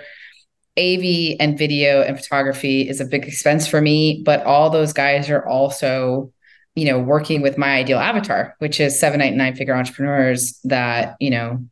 AV 0.79 1.35
and 1.39 1.57
video 1.57 2.01
and 2.01 2.17
photography 2.17 2.87
is 2.87 3.01
a 3.01 3.05
big 3.05 3.25
expense 3.25 3.67
for 3.67 3.81
me, 3.81 4.21
but 4.25 4.43
all 4.43 4.69
those 4.69 4.93
guys 4.93 5.29
are 5.29 5.45
also, 5.45 6.31
you 6.75 6.85
know, 6.85 6.99
working 6.99 7.41
with 7.41 7.57
my 7.57 7.75
ideal 7.75 7.99
avatar, 7.99 8.55
which 8.59 8.79
is 8.79 8.99
seven, 8.99 9.21
eight, 9.21 9.35
nine 9.35 9.55
figure 9.55 9.75
entrepreneurs 9.75 10.59
that, 10.63 11.15
you 11.19 11.29
know, 11.29 11.65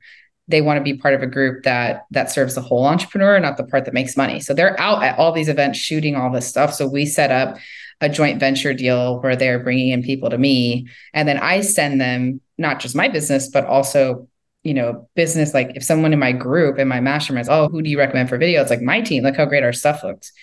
they 0.49 0.61
want 0.61 0.77
to 0.77 0.83
be 0.83 0.97
part 0.97 1.13
of 1.13 1.21
a 1.21 1.27
group 1.27 1.63
that 1.63 2.05
that 2.11 2.31
serves 2.31 2.55
the 2.55 2.61
whole 2.61 2.85
entrepreneur, 2.85 3.39
not 3.39 3.57
the 3.57 3.65
part 3.65 3.85
that 3.85 3.93
makes 3.93 4.17
money. 4.17 4.39
So 4.39 4.53
they're 4.53 4.79
out 4.79 5.03
at 5.03 5.17
all 5.17 5.31
these 5.31 5.49
events 5.49 5.79
shooting 5.79 6.15
all 6.15 6.31
this 6.31 6.47
stuff. 6.47 6.73
So 6.73 6.87
we 6.87 7.05
set 7.05 7.31
up 7.31 7.57
a 7.99 8.09
joint 8.09 8.39
venture 8.39 8.73
deal 8.73 9.19
where 9.21 9.35
they're 9.35 9.59
bringing 9.59 9.89
in 9.89 10.03
people 10.03 10.29
to 10.29 10.37
me, 10.37 10.87
and 11.13 11.27
then 11.27 11.37
I 11.37 11.61
send 11.61 11.99
them 11.99 12.41
not 12.57 12.79
just 12.79 12.95
my 12.95 13.07
business, 13.07 13.49
but 13.49 13.65
also 13.65 14.27
you 14.67 14.73
know, 14.73 15.07
business, 15.15 15.53
like 15.53 15.71
if 15.75 15.83
someone 15.83 16.11
in 16.11 16.19
my 16.19 16.33
group 16.33 16.77
in 16.77 16.89
my 16.89 16.99
masterminds, 16.99 17.47
oh, 17.49 17.69
who 17.69 17.81
do 17.81 17.89
you 17.89 17.97
recommend 17.97 18.27
for 18.27 18.37
video? 18.37 18.61
It's 18.61 18.69
like 18.69 18.81
my 18.81 18.99
team, 18.99 19.23
look 19.23 19.37
how 19.37 19.45
great 19.45 19.63
our 19.63 19.71
stuff 19.71 20.03
looks. 20.03 20.33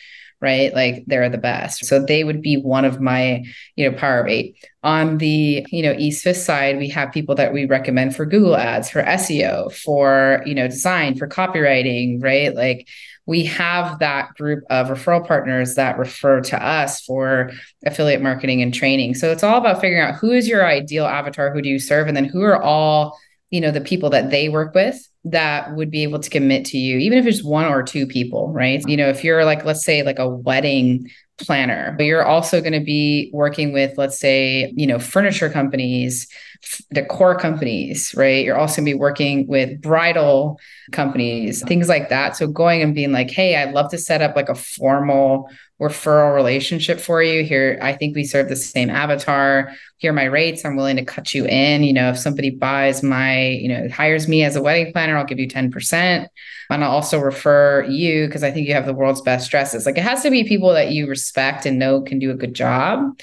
Right. 0.40 0.74
Like 0.74 1.04
they're 1.06 1.28
the 1.28 1.38
best. 1.38 1.84
So 1.84 2.02
they 2.02 2.24
would 2.24 2.40
be 2.40 2.56
one 2.56 2.86
of 2.86 3.02
my, 3.02 3.44
you 3.76 3.88
know, 3.88 3.96
power 3.96 4.20
of 4.20 4.28
eight. 4.28 4.56
On 4.82 5.18
the, 5.18 5.66
you 5.70 5.82
know, 5.82 5.94
East 5.98 6.24
Fifth 6.24 6.38
side, 6.38 6.78
we 6.78 6.88
have 6.88 7.12
people 7.12 7.34
that 7.34 7.52
we 7.52 7.66
recommend 7.66 8.16
for 8.16 8.24
Google 8.24 8.56
ads, 8.56 8.88
for 8.90 9.02
SEO, 9.02 9.72
for, 9.72 10.42
you 10.46 10.54
know, 10.54 10.68
design, 10.68 11.16
for 11.16 11.28
copywriting, 11.28 12.22
right? 12.22 12.54
Like 12.54 12.88
we 13.26 13.44
have 13.44 13.98
that 13.98 14.34
group 14.34 14.64
of 14.70 14.88
referral 14.88 15.26
partners 15.26 15.74
that 15.74 15.98
refer 15.98 16.40
to 16.42 16.62
us 16.62 17.02
for 17.02 17.50
affiliate 17.86 18.22
marketing 18.22 18.62
and 18.62 18.72
training. 18.72 19.14
So 19.14 19.30
it's 19.32 19.42
all 19.42 19.58
about 19.58 19.80
figuring 19.80 20.02
out 20.02 20.16
who 20.16 20.32
is 20.32 20.48
your 20.48 20.66
ideal 20.66 21.06
avatar, 21.06 21.52
who 21.52 21.62
do 21.62 21.68
you 21.68 21.78
serve, 21.78 22.08
and 22.08 22.16
then 22.16 22.26
who 22.26 22.42
are 22.42 22.62
all 22.62 23.18
you 23.54 23.60
know 23.60 23.70
the 23.70 23.80
people 23.80 24.10
that 24.10 24.30
they 24.30 24.48
work 24.48 24.74
with 24.74 25.08
that 25.22 25.76
would 25.76 25.88
be 25.88 26.02
able 26.02 26.18
to 26.18 26.28
commit 26.28 26.64
to 26.64 26.76
you 26.76 26.98
even 26.98 27.16
if 27.16 27.24
it's 27.24 27.44
one 27.44 27.64
or 27.66 27.84
two 27.84 28.04
people 28.04 28.52
right? 28.52 28.82
You 28.88 28.96
know 28.96 29.08
if 29.08 29.22
you're 29.22 29.44
like 29.44 29.64
let's 29.64 29.84
say 29.84 30.02
like 30.02 30.18
a 30.18 30.28
wedding 30.28 31.08
planner 31.38 31.94
but 31.96 32.04
you're 32.04 32.24
also 32.24 32.60
going 32.60 32.72
to 32.72 32.84
be 32.84 33.30
working 33.32 33.72
with 33.72 33.96
let's 33.96 34.18
say 34.18 34.72
you 34.76 34.88
know 34.88 34.98
furniture 34.98 35.48
companies 35.48 36.26
decor 36.92 37.36
companies 37.36 38.12
right? 38.16 38.44
You're 38.44 38.58
also 38.58 38.76
going 38.78 38.86
to 38.86 38.94
be 38.94 38.98
working 38.98 39.46
with 39.46 39.80
bridal 39.80 40.58
companies 40.90 41.62
things 41.62 41.88
like 41.88 42.08
that. 42.08 42.36
So 42.36 42.48
going 42.48 42.82
and 42.82 42.92
being 42.92 43.12
like 43.12 43.30
hey 43.30 43.54
i'd 43.54 43.72
love 43.72 43.88
to 43.92 43.98
set 43.98 44.20
up 44.20 44.34
like 44.34 44.48
a 44.48 44.56
formal 44.56 45.48
referral 45.80 46.34
relationship 46.34 47.00
for 47.00 47.22
you. 47.22 47.44
Here, 47.44 47.78
I 47.82 47.94
think 47.94 48.14
we 48.14 48.24
serve 48.24 48.48
the 48.48 48.56
same 48.56 48.90
avatar. 48.90 49.72
Here 49.98 50.10
are 50.10 50.14
my 50.14 50.24
rates. 50.24 50.64
I'm 50.64 50.76
willing 50.76 50.96
to 50.96 51.04
cut 51.04 51.34
you 51.34 51.46
in. 51.46 51.82
You 51.82 51.92
know, 51.92 52.10
if 52.10 52.18
somebody 52.18 52.50
buys 52.50 53.02
my, 53.02 53.48
you 53.48 53.68
know, 53.68 53.88
hires 53.88 54.28
me 54.28 54.44
as 54.44 54.54
a 54.54 54.62
wedding 54.62 54.92
planner, 54.92 55.16
I'll 55.16 55.24
give 55.24 55.40
you 55.40 55.48
10%. 55.48 56.28
And 56.70 56.84
I'll 56.84 56.90
also 56.90 57.18
refer 57.18 57.84
you 57.84 58.26
because 58.26 58.44
I 58.44 58.50
think 58.50 58.68
you 58.68 58.74
have 58.74 58.86
the 58.86 58.94
world's 58.94 59.20
best 59.20 59.50
dresses. 59.50 59.84
Like 59.84 59.98
it 59.98 60.04
has 60.04 60.22
to 60.22 60.30
be 60.30 60.44
people 60.44 60.72
that 60.72 60.92
you 60.92 61.08
respect 61.08 61.66
and 61.66 61.78
know 61.78 62.02
can 62.02 62.18
do 62.18 62.30
a 62.30 62.34
good 62.34 62.54
job. 62.54 63.18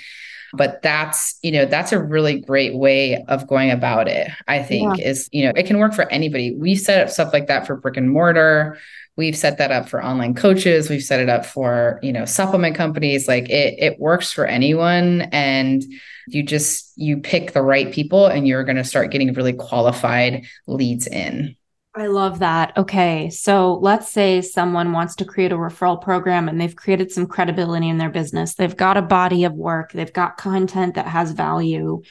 But 0.53 0.81
that's, 0.81 1.39
you 1.41 1.51
know, 1.53 1.65
that's 1.65 1.93
a 1.93 2.03
really 2.03 2.41
great 2.41 2.75
way 2.75 3.23
of 3.29 3.47
going 3.47 3.71
about 3.71 4.09
it. 4.09 4.29
I 4.49 4.61
think 4.61 4.97
yeah. 4.97 5.07
is, 5.07 5.29
you 5.31 5.45
know, 5.45 5.53
it 5.55 5.65
can 5.65 5.79
work 5.79 5.93
for 5.93 6.09
anybody. 6.11 6.53
We 6.53 6.75
set 6.75 7.01
up 7.01 7.09
stuff 7.09 7.31
like 7.31 7.47
that 7.47 7.65
for 7.65 7.77
brick 7.77 7.95
and 7.95 8.11
mortar 8.11 8.77
we've 9.17 9.35
set 9.35 9.57
that 9.57 9.71
up 9.71 9.89
for 9.89 10.03
online 10.03 10.33
coaches 10.33 10.89
we've 10.89 11.03
set 11.03 11.19
it 11.19 11.29
up 11.29 11.45
for 11.45 11.99
you 12.01 12.11
know 12.11 12.25
supplement 12.25 12.75
companies 12.75 13.27
like 13.27 13.49
it 13.49 13.75
it 13.77 13.99
works 13.99 14.31
for 14.31 14.45
anyone 14.45 15.21
and 15.31 15.83
you 16.27 16.43
just 16.43 16.93
you 16.95 17.17
pick 17.17 17.53
the 17.53 17.61
right 17.61 17.91
people 17.91 18.25
and 18.25 18.47
you're 18.47 18.63
going 18.63 18.77
to 18.77 18.83
start 18.83 19.11
getting 19.11 19.33
really 19.33 19.53
qualified 19.53 20.45
leads 20.67 21.07
in 21.07 21.55
I 21.93 22.07
love 22.07 22.39
that. 22.39 22.77
Okay. 22.77 23.29
So 23.29 23.73
let's 23.73 24.09
say 24.09 24.39
someone 24.41 24.93
wants 24.93 25.13
to 25.17 25.25
create 25.25 25.51
a 25.51 25.57
referral 25.57 26.01
program 26.01 26.47
and 26.47 26.59
they've 26.59 26.75
created 26.75 27.11
some 27.11 27.27
credibility 27.27 27.89
in 27.89 27.97
their 27.97 28.09
business. 28.09 28.55
They've 28.55 28.77
got 28.77 28.95
a 28.95 29.01
body 29.01 29.43
of 29.43 29.53
work, 29.55 29.91
they've 29.91 30.13
got 30.13 30.37
content 30.37 30.95
that 30.95 31.07
has 31.07 31.31
value 31.31 32.01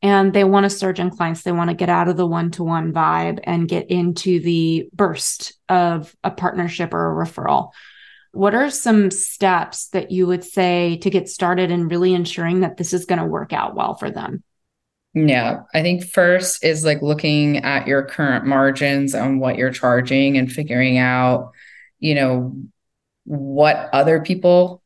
and 0.00 0.32
they 0.32 0.44
want 0.44 0.64
to 0.64 0.70
surge 0.70 1.00
in 1.00 1.10
clients. 1.10 1.42
They 1.42 1.52
want 1.52 1.70
to 1.70 1.76
get 1.76 1.88
out 1.88 2.08
of 2.08 2.16
the 2.16 2.26
one 2.26 2.50
to 2.52 2.64
one 2.64 2.92
vibe 2.92 3.40
and 3.44 3.68
get 3.68 3.90
into 3.90 4.40
the 4.40 4.88
burst 4.92 5.54
of 5.68 6.14
a 6.22 6.30
partnership 6.30 6.94
or 6.94 7.10
a 7.20 7.26
referral. 7.26 7.70
What 8.32 8.54
are 8.54 8.70
some 8.70 9.10
steps 9.10 9.88
that 9.88 10.10
you 10.10 10.26
would 10.26 10.44
say 10.44 10.98
to 10.98 11.10
get 11.10 11.28
started 11.28 11.70
and 11.70 11.90
really 11.90 12.14
ensuring 12.14 12.60
that 12.60 12.76
this 12.76 12.92
is 12.92 13.06
going 13.06 13.18
to 13.18 13.24
work 13.24 13.52
out 13.52 13.74
well 13.74 13.94
for 13.94 14.10
them? 14.10 14.44
Yeah, 15.14 15.62
I 15.74 15.82
think 15.82 16.04
first 16.04 16.62
is 16.62 16.84
like 16.84 17.02
looking 17.02 17.58
at 17.58 17.86
your 17.86 18.04
current 18.04 18.44
margins 18.44 19.14
and 19.14 19.40
what 19.40 19.56
you're 19.56 19.72
charging 19.72 20.36
and 20.36 20.52
figuring 20.52 20.98
out, 20.98 21.52
you 21.98 22.14
know, 22.14 22.56
what 23.24 23.90
other 23.92 24.20
people 24.20 24.82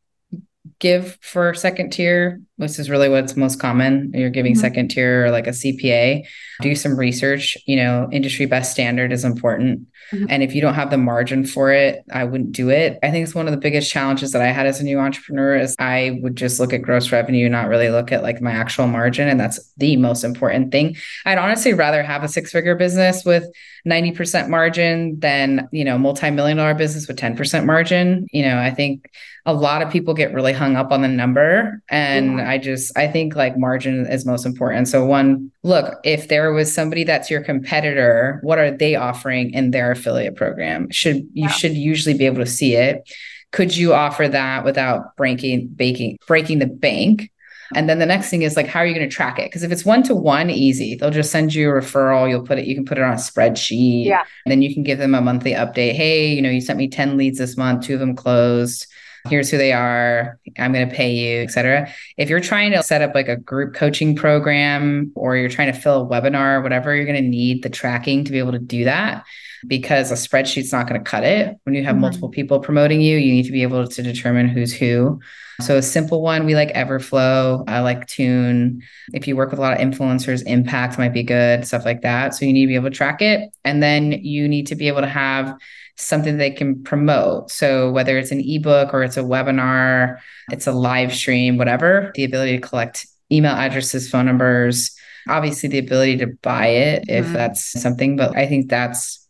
give 0.78 1.18
for 1.20 1.52
second 1.54 1.92
tier 1.92 2.40
which 2.56 2.78
is 2.78 2.90
really 2.90 3.08
what's 3.08 3.36
most 3.36 3.58
common. 3.58 4.10
You're 4.14 4.30
giving 4.30 4.52
mm-hmm. 4.52 4.60
second 4.60 4.88
tier 4.88 5.26
or 5.26 5.30
like 5.30 5.46
a 5.46 5.50
CPA. 5.50 6.26
Do 6.60 6.74
some 6.74 6.98
research. 6.98 7.56
You 7.66 7.76
know, 7.76 8.08
industry 8.12 8.46
best 8.46 8.72
standard 8.72 9.12
is 9.12 9.24
important. 9.24 9.88
Mm-hmm. 10.12 10.26
And 10.28 10.42
if 10.42 10.54
you 10.54 10.60
don't 10.60 10.74
have 10.74 10.90
the 10.90 10.98
margin 10.98 11.44
for 11.44 11.72
it, 11.72 12.04
I 12.12 12.24
wouldn't 12.24 12.52
do 12.52 12.70
it. 12.70 12.98
I 13.02 13.10
think 13.10 13.24
it's 13.24 13.34
one 13.34 13.46
of 13.46 13.52
the 13.52 13.58
biggest 13.58 13.90
challenges 13.90 14.32
that 14.32 14.42
I 14.42 14.48
had 14.48 14.66
as 14.66 14.80
a 14.80 14.84
new 14.84 14.98
entrepreneur 14.98 15.56
is 15.56 15.74
I 15.78 16.18
would 16.22 16.36
just 16.36 16.60
look 16.60 16.72
at 16.72 16.82
gross 16.82 17.10
revenue, 17.10 17.48
not 17.48 17.68
really 17.68 17.88
look 17.88 18.12
at 18.12 18.22
like 18.22 18.40
my 18.40 18.52
actual 18.52 18.86
margin. 18.86 19.28
And 19.28 19.40
that's 19.40 19.72
the 19.78 19.96
most 19.96 20.22
important 20.22 20.70
thing. 20.70 20.96
I'd 21.24 21.38
honestly 21.38 21.72
rather 21.72 22.02
have 22.02 22.22
a 22.22 22.28
six 22.28 22.52
figure 22.52 22.76
business 22.76 23.24
with 23.24 23.44
90% 23.86 24.48
margin 24.48 25.18
than, 25.18 25.68
you 25.72 25.84
know, 25.84 25.98
multi-million 25.98 26.58
dollar 26.58 26.74
business 26.74 27.08
with 27.08 27.16
10% 27.16 27.64
margin. 27.64 28.26
You 28.32 28.44
know, 28.44 28.58
I 28.58 28.70
think 28.70 29.10
a 29.44 29.52
lot 29.52 29.82
of 29.82 29.90
people 29.90 30.14
get 30.14 30.32
really 30.32 30.52
hung 30.52 30.76
up 30.76 30.92
on 30.92 31.02
the 31.02 31.08
number 31.08 31.82
and 31.88 32.38
yeah. 32.38 32.41
I 32.42 32.58
just 32.58 32.96
i 32.96 33.06
think 33.06 33.34
like 33.34 33.56
margin 33.56 34.06
is 34.06 34.26
most 34.26 34.46
important 34.46 34.88
so 34.88 35.04
one 35.04 35.50
look 35.62 35.98
if 36.04 36.28
there 36.28 36.52
was 36.52 36.72
somebody 36.72 37.04
that's 37.04 37.30
your 37.30 37.42
competitor 37.42 38.38
what 38.42 38.58
are 38.58 38.70
they 38.70 38.94
offering 38.94 39.52
in 39.52 39.70
their 39.70 39.90
affiliate 39.90 40.36
program 40.36 40.90
should 40.90 41.18
you 41.32 41.44
yeah. 41.44 41.48
should 41.48 41.74
usually 41.74 42.16
be 42.16 42.26
able 42.26 42.44
to 42.44 42.46
see 42.46 42.74
it 42.74 43.08
could 43.50 43.76
you 43.76 43.92
offer 43.92 44.28
that 44.28 44.64
without 44.64 45.16
breaking 45.16 45.68
baking 45.68 46.18
breaking 46.26 46.58
the 46.58 46.66
bank 46.66 47.30
and 47.74 47.88
then 47.88 47.98
the 47.98 48.06
next 48.06 48.30
thing 48.30 48.42
is 48.42 48.56
like, 48.56 48.66
how 48.66 48.80
are 48.80 48.86
you 48.86 48.94
going 48.94 49.08
to 49.08 49.14
track 49.14 49.38
it? 49.38 49.46
Because 49.46 49.62
if 49.62 49.72
it's 49.72 49.84
one 49.84 50.02
to 50.04 50.14
one, 50.14 50.50
easy. 50.50 50.94
They'll 50.94 51.10
just 51.10 51.30
send 51.30 51.54
you 51.54 51.70
a 51.70 51.72
referral. 51.72 52.28
You'll 52.28 52.44
put 52.44 52.58
it, 52.58 52.66
you 52.66 52.74
can 52.74 52.84
put 52.84 52.98
it 52.98 53.04
on 53.04 53.12
a 53.12 53.16
spreadsheet. 53.16 54.06
Yeah. 54.06 54.24
And 54.44 54.52
then 54.52 54.62
you 54.62 54.74
can 54.74 54.82
give 54.82 54.98
them 54.98 55.14
a 55.14 55.20
monthly 55.20 55.52
update. 55.52 55.92
Hey, 55.92 56.34
you 56.34 56.42
know, 56.42 56.50
you 56.50 56.60
sent 56.60 56.78
me 56.78 56.88
10 56.88 57.16
leads 57.16 57.38
this 57.38 57.56
month, 57.56 57.86
two 57.86 57.94
of 57.94 58.00
them 58.00 58.14
closed 58.14 58.86
here's 59.28 59.50
who 59.50 59.58
they 59.58 59.72
are 59.72 60.38
i'm 60.58 60.72
going 60.72 60.88
to 60.88 60.94
pay 60.94 61.12
you 61.12 61.42
etc 61.42 61.88
if 62.16 62.28
you're 62.28 62.40
trying 62.40 62.72
to 62.72 62.82
set 62.82 63.02
up 63.02 63.14
like 63.14 63.28
a 63.28 63.36
group 63.36 63.74
coaching 63.74 64.16
program 64.16 65.12
or 65.14 65.36
you're 65.36 65.48
trying 65.48 65.72
to 65.72 65.78
fill 65.78 66.02
a 66.02 66.06
webinar 66.08 66.58
or 66.58 66.62
whatever 66.62 66.94
you're 66.94 67.06
going 67.06 67.22
to 67.22 67.28
need 67.28 67.62
the 67.62 67.70
tracking 67.70 68.24
to 68.24 68.32
be 68.32 68.38
able 68.38 68.52
to 68.52 68.58
do 68.58 68.84
that 68.84 69.24
because 69.66 70.10
a 70.10 70.14
spreadsheet's 70.14 70.72
not 70.72 70.88
going 70.88 71.02
to 71.02 71.08
cut 71.08 71.24
it. 71.24 71.56
When 71.64 71.74
you 71.74 71.84
have 71.84 71.94
mm-hmm. 71.94 72.02
multiple 72.02 72.28
people 72.28 72.60
promoting 72.60 73.00
you 73.00 73.16
you 73.16 73.32
need 73.32 73.44
to 73.44 73.52
be 73.52 73.62
able 73.62 73.86
to 73.86 74.02
determine 74.02 74.48
who's 74.48 74.72
who. 74.72 75.20
So 75.60 75.76
a 75.76 75.82
simple 75.82 76.22
one 76.22 76.44
we 76.44 76.54
like 76.54 76.72
everflow. 76.72 77.68
I 77.68 77.80
like 77.80 78.06
tune. 78.06 78.82
If 79.12 79.28
you 79.28 79.36
work 79.36 79.50
with 79.50 79.58
a 79.58 79.62
lot 79.62 79.74
of 79.74 79.78
influencers 79.78 80.42
impact 80.46 80.98
might 80.98 81.12
be 81.12 81.22
good 81.22 81.66
stuff 81.66 81.84
like 81.84 82.02
that. 82.02 82.34
So 82.34 82.44
you 82.44 82.52
need 82.52 82.62
to 82.62 82.68
be 82.68 82.74
able 82.74 82.90
to 82.90 82.96
track 82.96 83.22
it. 83.22 83.54
And 83.64 83.82
then 83.82 84.12
you 84.12 84.48
need 84.48 84.66
to 84.68 84.74
be 84.74 84.88
able 84.88 85.02
to 85.02 85.08
have 85.08 85.56
something 85.96 86.36
they 86.36 86.50
can 86.50 86.82
promote. 86.82 87.50
So 87.50 87.90
whether 87.90 88.18
it's 88.18 88.30
an 88.30 88.42
ebook 88.44 88.92
or 88.94 89.02
it's 89.02 89.16
a 89.16 89.22
webinar, 89.22 90.18
it's 90.50 90.66
a 90.66 90.72
live 90.72 91.12
stream, 91.14 91.58
whatever, 91.58 92.12
the 92.14 92.24
ability 92.24 92.58
to 92.58 92.66
collect 92.66 93.06
email 93.30 93.52
addresses, 93.52 94.10
phone 94.10 94.26
numbers, 94.26 94.96
obviously 95.28 95.68
the 95.68 95.78
ability 95.78 96.18
to 96.18 96.26
buy 96.26 96.66
it 96.66 97.04
if 97.08 97.24
mm-hmm. 97.24 97.34
that's 97.34 97.80
something, 97.80 98.16
but 98.16 98.36
I 98.36 98.46
think 98.46 98.68
that's 98.68 99.26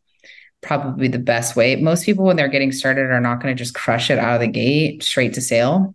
probably 0.60 1.08
the 1.08 1.18
best 1.18 1.56
way. 1.56 1.76
Most 1.76 2.04
people 2.04 2.24
when 2.24 2.36
they're 2.36 2.48
getting 2.48 2.72
started 2.72 3.10
are 3.10 3.20
not 3.20 3.40
going 3.40 3.54
to 3.54 3.58
just 3.58 3.74
crush 3.74 4.10
it 4.10 4.18
out 4.18 4.34
of 4.34 4.40
the 4.40 4.48
gate 4.48 5.02
straight 5.02 5.34
to 5.34 5.40
sale. 5.40 5.94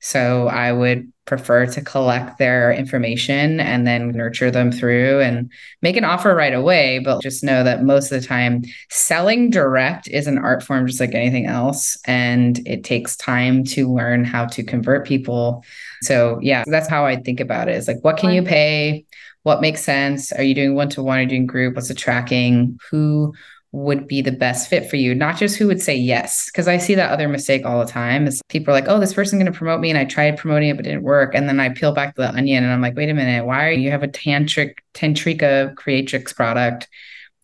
So 0.00 0.48
I 0.48 0.72
would 0.72 1.12
prefer 1.26 1.66
to 1.66 1.80
collect 1.82 2.38
their 2.38 2.72
information 2.72 3.58
and 3.58 3.86
then 3.86 4.12
nurture 4.12 4.50
them 4.50 4.70
through 4.70 5.20
and 5.20 5.50
make 5.82 5.96
an 5.96 6.04
offer 6.04 6.34
right 6.34 6.54
away. 6.54 7.00
But 7.00 7.20
just 7.20 7.42
know 7.42 7.64
that 7.64 7.82
most 7.82 8.12
of 8.12 8.20
the 8.20 8.26
time, 8.26 8.62
selling 8.90 9.50
direct 9.50 10.06
is 10.08 10.28
an 10.28 10.38
art 10.38 10.62
form 10.62 10.86
just 10.86 11.00
like 11.00 11.14
anything 11.14 11.46
else. 11.46 11.98
And 12.06 12.58
it 12.66 12.84
takes 12.84 13.16
time 13.16 13.64
to 13.64 13.92
learn 13.92 14.24
how 14.24 14.46
to 14.46 14.62
convert 14.62 15.06
people. 15.06 15.64
So, 16.02 16.38
yeah, 16.40 16.62
that's 16.66 16.88
how 16.88 17.04
I 17.04 17.16
think 17.16 17.40
about 17.40 17.68
it 17.68 17.74
is 17.74 17.88
like, 17.88 18.02
what 18.02 18.16
can 18.16 18.30
you 18.30 18.42
pay? 18.42 19.04
What 19.42 19.60
makes 19.60 19.82
sense? 19.82 20.32
Are 20.32 20.42
you 20.42 20.54
doing 20.54 20.74
one 20.74 20.88
to 20.90 21.02
one? 21.02 21.18
Are 21.18 21.22
you 21.22 21.28
doing 21.28 21.46
group? 21.46 21.74
What's 21.74 21.88
the 21.88 21.94
tracking? 21.94 22.78
Who 22.90 23.34
would 23.72 24.06
be 24.06 24.22
the 24.22 24.32
best 24.32 24.70
fit 24.70 24.88
for 24.88 24.96
you, 24.96 25.14
not 25.14 25.36
just 25.36 25.56
who 25.56 25.66
would 25.66 25.82
say 25.82 25.94
yes. 25.94 26.46
Because 26.46 26.68
I 26.68 26.78
see 26.78 26.94
that 26.94 27.10
other 27.10 27.28
mistake 27.28 27.66
all 27.66 27.84
the 27.84 27.90
time 27.90 28.26
is 28.26 28.40
people 28.48 28.72
are 28.72 28.74
like, 28.74 28.88
oh, 28.88 29.00
this 29.00 29.12
person's 29.12 29.42
going 29.42 29.52
to 29.52 29.56
promote 29.56 29.80
me. 29.80 29.90
And 29.90 29.98
I 29.98 30.04
tried 30.04 30.38
promoting 30.38 30.70
it, 30.70 30.76
but 30.76 30.86
it 30.86 30.90
didn't 30.90 31.02
work. 31.02 31.34
And 31.34 31.48
then 31.48 31.60
I 31.60 31.70
peel 31.70 31.92
back 31.92 32.14
the 32.14 32.30
onion 32.30 32.64
and 32.64 32.72
I'm 32.72 32.80
like, 32.80 32.96
wait 32.96 33.10
a 33.10 33.14
minute, 33.14 33.44
why 33.44 33.66
are 33.66 33.72
you 33.72 33.90
have 33.90 34.02
a 34.02 34.08
tantric, 34.08 34.78
tantrica 34.94 35.74
Creatrix 35.74 36.32
product? 36.32 36.88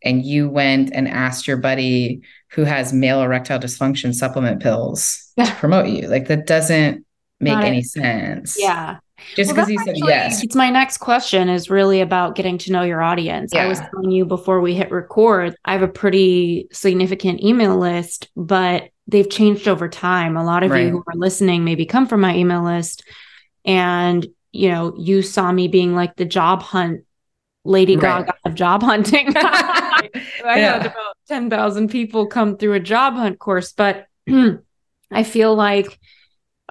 And 0.04 0.24
you 0.24 0.48
went 0.48 0.90
and 0.92 1.06
asked 1.06 1.46
your 1.46 1.58
buddy 1.58 2.22
who 2.52 2.64
has 2.64 2.92
male 2.92 3.22
erectile 3.22 3.58
dysfunction 3.58 4.14
supplement 4.14 4.62
pills 4.62 5.32
to 5.38 5.46
promote 5.58 5.88
you. 5.88 6.08
Like 6.08 6.28
that 6.28 6.46
doesn't 6.46 7.04
make 7.40 7.58
any 7.58 7.82
sense. 7.82 8.56
Yeah. 8.58 8.98
Just 9.34 9.50
because 9.50 9.66
well, 9.66 9.70
you 9.70 9.78
said 9.84 9.96
yes. 9.98 10.42
It's 10.42 10.54
my 10.54 10.70
next 10.70 10.98
question 10.98 11.48
is 11.48 11.70
really 11.70 12.00
about 12.00 12.34
getting 12.34 12.58
to 12.58 12.72
know 12.72 12.82
your 12.82 13.02
audience. 13.02 13.52
Yeah. 13.54 13.64
I 13.64 13.68
was 13.68 13.80
telling 13.80 14.10
you 14.10 14.24
before 14.24 14.60
we 14.60 14.74
hit 14.74 14.90
record, 14.90 15.54
I 15.64 15.72
have 15.72 15.82
a 15.82 15.88
pretty 15.88 16.68
significant 16.72 17.42
email 17.42 17.76
list, 17.78 18.28
but 18.36 18.90
they've 19.06 19.28
changed 19.28 19.68
over 19.68 19.88
time. 19.88 20.36
A 20.36 20.44
lot 20.44 20.62
of 20.62 20.70
right. 20.70 20.86
you 20.86 20.90
who 20.90 20.98
are 21.06 21.16
listening 21.16 21.64
maybe 21.64 21.86
come 21.86 22.06
from 22.06 22.20
my 22.20 22.36
email 22.36 22.64
list 22.64 23.04
and 23.64 24.26
you 24.52 24.68
know, 24.68 24.94
you 24.98 25.22
saw 25.22 25.50
me 25.50 25.66
being 25.66 25.94
like 25.94 26.16
the 26.16 26.26
job 26.26 26.62
hunt 26.62 27.04
Lady 27.64 27.96
right. 27.96 28.26
Gaga 28.26 28.34
of 28.44 28.54
job 28.54 28.82
hunting. 28.82 29.32
I 29.36 30.12
yeah. 30.44 30.72
had 30.72 30.86
about 30.86 31.16
10,000 31.28 31.88
people 31.88 32.26
come 32.26 32.56
through 32.56 32.74
a 32.74 32.80
job 32.80 33.14
hunt 33.14 33.38
course, 33.38 33.72
but 33.72 34.06
I 35.10 35.22
feel 35.24 35.54
like 35.54 35.98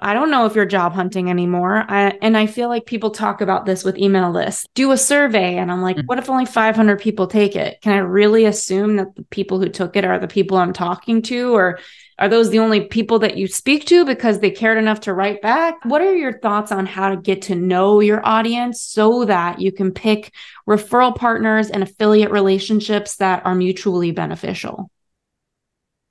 I 0.02 0.14
don't 0.14 0.30
know 0.30 0.46
if 0.46 0.56
you're 0.56 0.66
job 0.66 0.92
hunting 0.92 1.30
anymore. 1.30 1.84
I, 1.88 2.18
and 2.20 2.36
I 2.36 2.46
feel 2.46 2.68
like 2.68 2.86
people 2.86 3.10
talk 3.10 3.40
about 3.40 3.66
this 3.66 3.84
with 3.84 3.96
email 3.96 4.32
lists. 4.32 4.66
Do 4.74 4.90
a 4.90 4.96
survey. 4.96 5.56
And 5.56 5.70
I'm 5.70 5.80
like, 5.80 5.96
mm-hmm. 5.96 6.06
what 6.06 6.18
if 6.18 6.28
only 6.28 6.44
500 6.44 7.00
people 7.00 7.28
take 7.28 7.54
it? 7.54 7.80
Can 7.80 7.92
I 7.92 7.98
really 7.98 8.44
assume 8.44 8.96
that 8.96 9.14
the 9.14 9.22
people 9.24 9.60
who 9.60 9.68
took 9.68 9.96
it 9.96 10.04
are 10.04 10.18
the 10.18 10.26
people 10.26 10.56
I'm 10.56 10.72
talking 10.72 11.22
to? 11.22 11.54
Or 11.54 11.78
are 12.18 12.28
those 12.28 12.50
the 12.50 12.58
only 12.58 12.82
people 12.82 13.20
that 13.20 13.36
you 13.36 13.48
speak 13.48 13.86
to 13.86 14.04
because 14.04 14.38
they 14.38 14.50
cared 14.50 14.78
enough 14.78 15.00
to 15.00 15.14
write 15.14 15.40
back? 15.40 15.84
What 15.84 16.02
are 16.02 16.14
your 16.14 16.38
thoughts 16.38 16.70
on 16.70 16.86
how 16.86 17.10
to 17.10 17.16
get 17.16 17.42
to 17.42 17.54
know 17.54 18.00
your 18.00 18.24
audience 18.26 18.82
so 18.82 19.24
that 19.24 19.60
you 19.60 19.72
can 19.72 19.92
pick 19.92 20.32
referral 20.68 21.16
partners 21.16 21.70
and 21.70 21.82
affiliate 21.82 22.30
relationships 22.30 23.16
that 23.16 23.44
are 23.46 23.54
mutually 23.54 24.12
beneficial? 24.12 24.91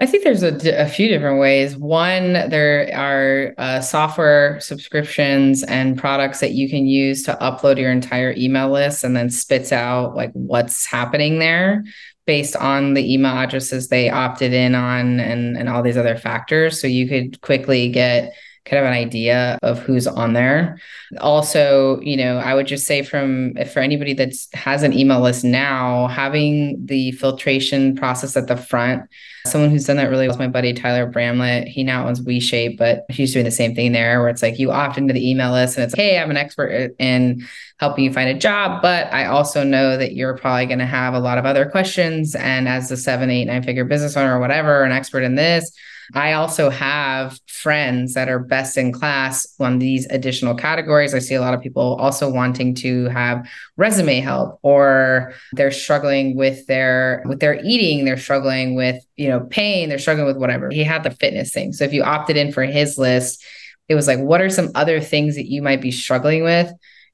I 0.02 0.08
think 0.08 0.24
there's 0.24 0.42
a, 0.42 0.82
a, 0.82 0.88
few 0.88 1.08
different 1.08 1.40
ways. 1.40 1.78
One, 1.78 2.34
there 2.34 2.90
are 2.96 3.54
uh, 3.60 3.82
software 3.82 4.60
subscriptions 4.60 5.62
and 5.62 5.96
products 5.96 6.40
that 6.40 6.54
you 6.54 6.68
can 6.68 6.88
use 6.88 7.22
to 7.24 7.38
upload 7.40 7.78
your 7.78 7.92
entire 7.92 8.34
email 8.36 8.72
list 8.72 9.04
and 9.04 9.16
then 9.16 9.30
spits 9.30 9.72
out 9.72 10.16
like 10.16 10.32
what's 10.34 10.88
happening 10.88 11.38
there 11.38 11.84
based 12.26 12.56
on 12.56 12.96
the 12.96 13.14
email 13.14 13.34
addresses 13.34 13.90
they 13.90 14.10
opted 14.10 14.54
in 14.54 14.74
on 14.74 15.20
and, 15.20 15.56
and 15.56 15.70
all 15.70 15.84
these 15.84 15.98
other 15.98 16.18
factors. 16.18 16.82
So 16.82 16.88
you 16.88 17.08
could 17.08 17.40
quickly 17.42 17.90
get 17.90 18.34
kind 18.66 18.80
of 18.80 18.88
an 18.88 18.98
idea 18.98 19.60
of 19.62 19.80
who's 19.80 20.08
on 20.08 20.34
there. 20.34 20.80
Also, 21.20 22.00
you 22.02 22.18
know, 22.18 22.38
I 22.38 22.56
would 22.56 22.68
just 22.68 22.88
say 22.88 23.04
from 23.04 23.54
for 23.72 23.82
anybody 23.82 24.14
that 24.16 24.34
has 24.54 24.82
an 24.82 24.94
email 24.94 25.22
list 25.22 25.44
now, 25.44 26.08
having 26.08 26.84
the 26.86 27.12
filtration 27.12 27.96
process 27.96 28.36
at 28.36 28.48
the 28.48 28.58
front. 28.58 29.08
Someone 29.46 29.72
who's 29.72 29.86
done 29.86 29.98
that 29.98 30.10
really 30.10 30.28
was 30.28 30.38
my 30.38 30.48
buddy 30.48 30.74
Tyler 30.74 31.08
Bramlett. 31.08 31.68
He 31.68 31.84
now 31.84 32.08
owns 32.08 32.22
WeShape, 32.22 32.78
but 32.78 33.06
he's 33.10 33.34
doing 33.34 33.46
the 33.46 33.52
same 33.52 33.74
thing 33.74 33.92
there 33.92 34.20
where 34.20 34.30
it's 34.30 34.44
like 34.44 34.60
you 34.60 34.72
opt 34.72 34.98
into 34.98 35.14
the 35.14 35.30
email 35.30 35.52
list 35.52 35.78
and 35.78 35.84
it's, 35.84 35.94
like, 35.94 36.02
hey, 36.02 36.20
I'm 36.20 36.30
an 36.30 36.38
expert 36.38 36.94
in 37.00 37.48
helping 37.80 38.04
you 38.04 38.14
find 38.14 38.30
a 38.30 38.38
job, 38.38 38.82
but 38.82 39.12
I 39.12 39.26
also 39.26 39.64
know 39.64 39.98
that 39.98 40.14
you're 40.14 40.38
probably 40.38 40.68
going 40.68 40.80
to 40.80 40.86
have 40.86 41.16
a 41.16 41.20
lot 41.20 41.40
of 41.40 41.46
other 41.46 41.66
questions. 41.66 42.36
And 42.36 42.68
as 42.68 42.92
a 42.92 42.98
seven, 42.98 43.32
eight, 43.32 43.46
nine 43.46 43.64
figure 43.64 43.86
business 43.86 44.16
owner 44.16 44.38
or 44.38 44.40
whatever, 44.40 44.84
an 44.84 44.92
expert 44.92 45.24
in 45.24 45.36
this, 45.36 45.72
I 46.14 46.34
also 46.34 46.70
have 46.70 47.40
friends 47.48 48.14
that 48.14 48.30
are 48.30 48.40
best 48.40 48.78
in 48.78 48.92
class 48.92 49.48
on 49.60 49.80
these 49.80 50.06
additional 50.10 50.56
categories. 50.56 51.14
I 51.14 51.20
see 51.20 51.36
a 51.36 51.42
lot 51.42 51.54
of 51.54 51.62
people 51.62 51.96
also 51.96 52.30
wanting 52.30 52.76
to 52.76 53.06
have 53.10 53.50
resume 53.78 54.20
help 54.20 54.60
or 54.62 55.34
they're 55.54 55.72
struggling 55.72 56.36
with 56.36 56.66
their 56.68 57.24
with 57.26 57.40
their 57.40 57.60
eating, 57.64 58.06
they're 58.06 58.18
struggling 58.18 58.76
with, 58.76 59.04
you 59.16 59.28
know, 59.28 59.42
pain, 59.42 59.90
they're 59.90 60.00
struggling 60.00 60.28
with 60.28 60.38
whatever. 60.38 60.70
He 60.70 60.84
had 60.84 61.04
the 61.04 61.12
fitness 61.12 61.52
thing. 61.52 61.74
So 61.74 61.84
if 61.84 61.94
you 61.94 62.04
opted 62.04 62.38
in 62.38 62.52
for 62.52 62.64
his 62.64 62.98
list, 62.98 63.44
it 63.88 63.96
was 63.96 64.08
like 64.08 64.20
what 64.20 64.42
are 64.42 64.50
some 64.50 64.72
other 64.76 65.00
things 65.00 65.36
that 65.36 65.48
you 65.48 65.62
might 65.62 65.82
be 65.82 65.92
struggling 65.92 66.44
with? 66.44 66.72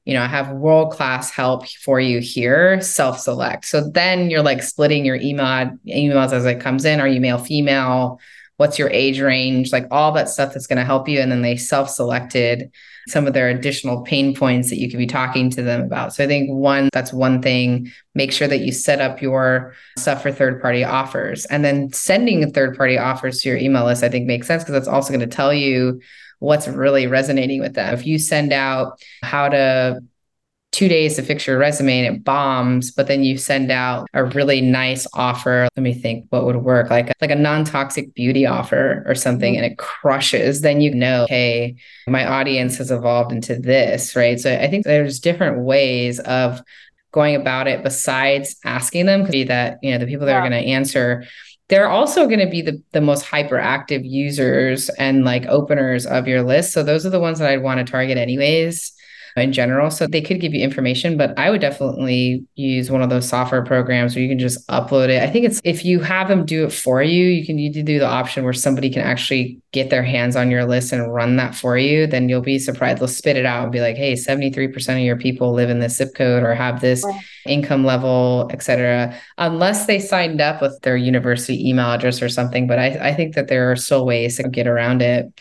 you 0.08 0.14
know, 0.14 0.22
I 0.22 0.26
have 0.26 0.52
world 0.52 0.92
class 0.92 1.30
help 1.30 1.68
for 1.68 2.00
you 2.00 2.18
here, 2.20 2.80
self 2.80 3.20
select. 3.20 3.66
So 3.66 3.90
then 3.90 4.30
you're 4.30 4.42
like 4.42 4.62
splitting 4.62 5.04
your 5.04 5.16
email 5.16 5.76
emails 5.86 6.32
as 6.32 6.46
it 6.46 6.60
comes 6.60 6.86
in. 6.86 6.98
Are 6.98 7.06
you 7.06 7.20
male, 7.20 7.36
female? 7.36 8.18
What's 8.58 8.78
your 8.78 8.90
age 8.90 9.20
range, 9.20 9.72
like 9.72 9.86
all 9.90 10.12
that 10.12 10.28
stuff 10.28 10.52
that's 10.52 10.66
going 10.66 10.78
to 10.78 10.84
help 10.84 11.08
you. 11.08 11.20
And 11.20 11.30
then 11.32 11.42
they 11.42 11.56
self 11.56 11.88
selected 11.88 12.70
some 13.06 13.26
of 13.26 13.32
their 13.32 13.48
additional 13.48 14.02
pain 14.02 14.34
points 14.34 14.68
that 14.68 14.78
you 14.78 14.90
could 14.90 14.98
be 14.98 15.06
talking 15.06 15.48
to 15.50 15.62
them 15.62 15.80
about. 15.80 16.12
So 16.12 16.24
I 16.24 16.26
think 16.26 16.50
one, 16.50 16.90
that's 16.92 17.12
one 17.12 17.40
thing. 17.40 17.90
Make 18.14 18.32
sure 18.32 18.48
that 18.48 18.58
you 18.58 18.72
set 18.72 19.00
up 19.00 19.22
your 19.22 19.74
stuff 19.96 20.22
for 20.22 20.32
third 20.32 20.60
party 20.60 20.84
offers 20.84 21.46
and 21.46 21.64
then 21.64 21.92
sending 21.92 22.52
third 22.52 22.76
party 22.76 22.98
offers 22.98 23.40
to 23.42 23.48
your 23.48 23.58
email 23.58 23.84
list, 23.86 24.02
I 24.02 24.08
think 24.08 24.26
makes 24.26 24.48
sense 24.48 24.64
because 24.64 24.74
that's 24.74 24.88
also 24.88 25.10
going 25.12 25.20
to 25.20 25.34
tell 25.34 25.54
you 25.54 26.00
what's 26.40 26.68
really 26.68 27.06
resonating 27.06 27.60
with 27.60 27.74
them. 27.74 27.94
If 27.94 28.06
you 28.06 28.18
send 28.18 28.52
out 28.52 29.00
how 29.22 29.48
to 29.48 30.00
two 30.78 30.86
days 30.86 31.16
to 31.16 31.22
fix 31.22 31.44
your 31.44 31.58
resume 31.58 32.06
and 32.06 32.14
it 32.14 32.22
bombs, 32.22 32.92
but 32.92 33.08
then 33.08 33.24
you 33.24 33.36
send 33.36 33.68
out 33.72 34.06
a 34.14 34.24
really 34.24 34.60
nice 34.60 35.08
offer. 35.12 35.68
Let 35.76 35.82
me 35.82 35.92
think 35.92 36.26
what 36.30 36.44
would 36.44 36.58
work 36.58 36.88
like 36.88 37.12
like 37.20 37.32
a 37.32 37.34
non-toxic 37.34 38.14
beauty 38.14 38.46
offer 38.46 39.02
or 39.04 39.16
something 39.16 39.54
mm-hmm. 39.54 39.64
and 39.64 39.72
it 39.72 39.78
crushes, 39.78 40.60
then 40.60 40.80
you 40.80 40.94
know, 40.94 41.26
hey, 41.28 41.74
my 42.06 42.24
audience 42.24 42.76
has 42.78 42.92
evolved 42.92 43.32
into 43.32 43.58
this, 43.58 44.14
right? 44.14 44.38
So 44.38 44.54
I 44.54 44.68
think 44.68 44.84
there's 44.84 45.18
different 45.18 45.64
ways 45.64 46.20
of 46.20 46.62
going 47.10 47.34
about 47.34 47.66
it 47.66 47.82
besides 47.82 48.54
asking 48.64 49.06
them 49.06 49.24
could 49.24 49.32
be 49.32 49.44
that, 49.44 49.78
you 49.82 49.90
know, 49.90 49.98
the 49.98 50.06
people 50.06 50.26
that 50.26 50.32
yeah. 50.32 50.38
are 50.38 50.48
going 50.48 50.62
to 50.62 50.68
answer 50.68 51.24
they're 51.68 51.88
also 51.90 52.26
going 52.26 52.38
to 52.38 52.48
be 52.48 52.62
the, 52.62 52.82
the 52.92 53.00
most 53.02 53.26
hyperactive 53.26 54.00
users 54.02 54.88
and 54.90 55.26
like 55.26 55.44
openers 55.48 56.06
of 56.06 56.26
your 56.26 56.40
list. 56.42 56.72
So 56.72 56.82
those 56.82 57.04
are 57.04 57.10
the 57.10 57.20
ones 57.20 57.40
that 57.40 57.50
I'd 57.50 57.62
want 57.62 57.76
to 57.76 57.84
target 57.84 58.16
anyways 58.16 58.94
in 59.38 59.52
general. 59.52 59.90
So 59.90 60.06
they 60.06 60.20
could 60.20 60.40
give 60.40 60.54
you 60.54 60.62
information, 60.62 61.16
but 61.16 61.38
I 61.38 61.50
would 61.50 61.60
definitely 61.60 62.44
use 62.54 62.90
one 62.90 63.02
of 63.02 63.10
those 63.10 63.28
software 63.28 63.64
programs 63.64 64.14
where 64.14 64.22
you 64.22 64.28
can 64.28 64.38
just 64.38 64.66
upload 64.68 65.08
it. 65.08 65.22
I 65.22 65.30
think 65.30 65.46
it's 65.46 65.60
if 65.64 65.84
you 65.84 66.00
have 66.00 66.28
them 66.28 66.44
do 66.44 66.64
it 66.64 66.72
for 66.72 67.02
you, 67.02 67.26
you 67.26 67.44
can 67.46 67.58
you 67.58 67.70
do 67.72 67.98
the 67.98 68.06
option 68.06 68.44
where 68.44 68.52
somebody 68.52 68.90
can 68.90 69.02
actually 69.02 69.60
get 69.72 69.90
their 69.90 70.02
hands 70.02 70.34
on 70.34 70.50
your 70.50 70.64
list 70.64 70.92
and 70.92 71.12
run 71.12 71.36
that 71.36 71.54
for 71.54 71.76
you. 71.76 72.06
Then 72.06 72.28
you'll 72.28 72.40
be 72.40 72.58
surprised. 72.58 73.00
They'll 73.00 73.08
spit 73.08 73.36
it 73.36 73.44
out 73.44 73.64
and 73.64 73.72
be 73.72 73.80
like, 73.80 73.96
hey, 73.96 74.14
73% 74.14 74.94
of 74.94 75.00
your 75.00 75.16
people 75.16 75.52
live 75.52 75.70
in 75.70 75.78
this 75.78 75.96
zip 75.96 76.14
code 76.14 76.42
or 76.42 76.54
have 76.54 76.80
this 76.80 77.04
income 77.46 77.84
level, 77.84 78.48
et 78.52 78.62
cetera, 78.62 79.14
unless 79.36 79.86
they 79.86 79.98
signed 79.98 80.40
up 80.40 80.62
with 80.62 80.78
their 80.82 80.96
university 80.96 81.68
email 81.68 81.90
address 81.92 82.22
or 82.22 82.28
something. 82.28 82.66
But 82.66 82.78
I, 82.78 83.08
I 83.08 83.14
think 83.14 83.34
that 83.34 83.48
there 83.48 83.70
are 83.70 83.76
still 83.76 84.06
ways 84.06 84.36
to 84.36 84.48
get 84.48 84.66
around 84.66 85.02
it. 85.02 85.32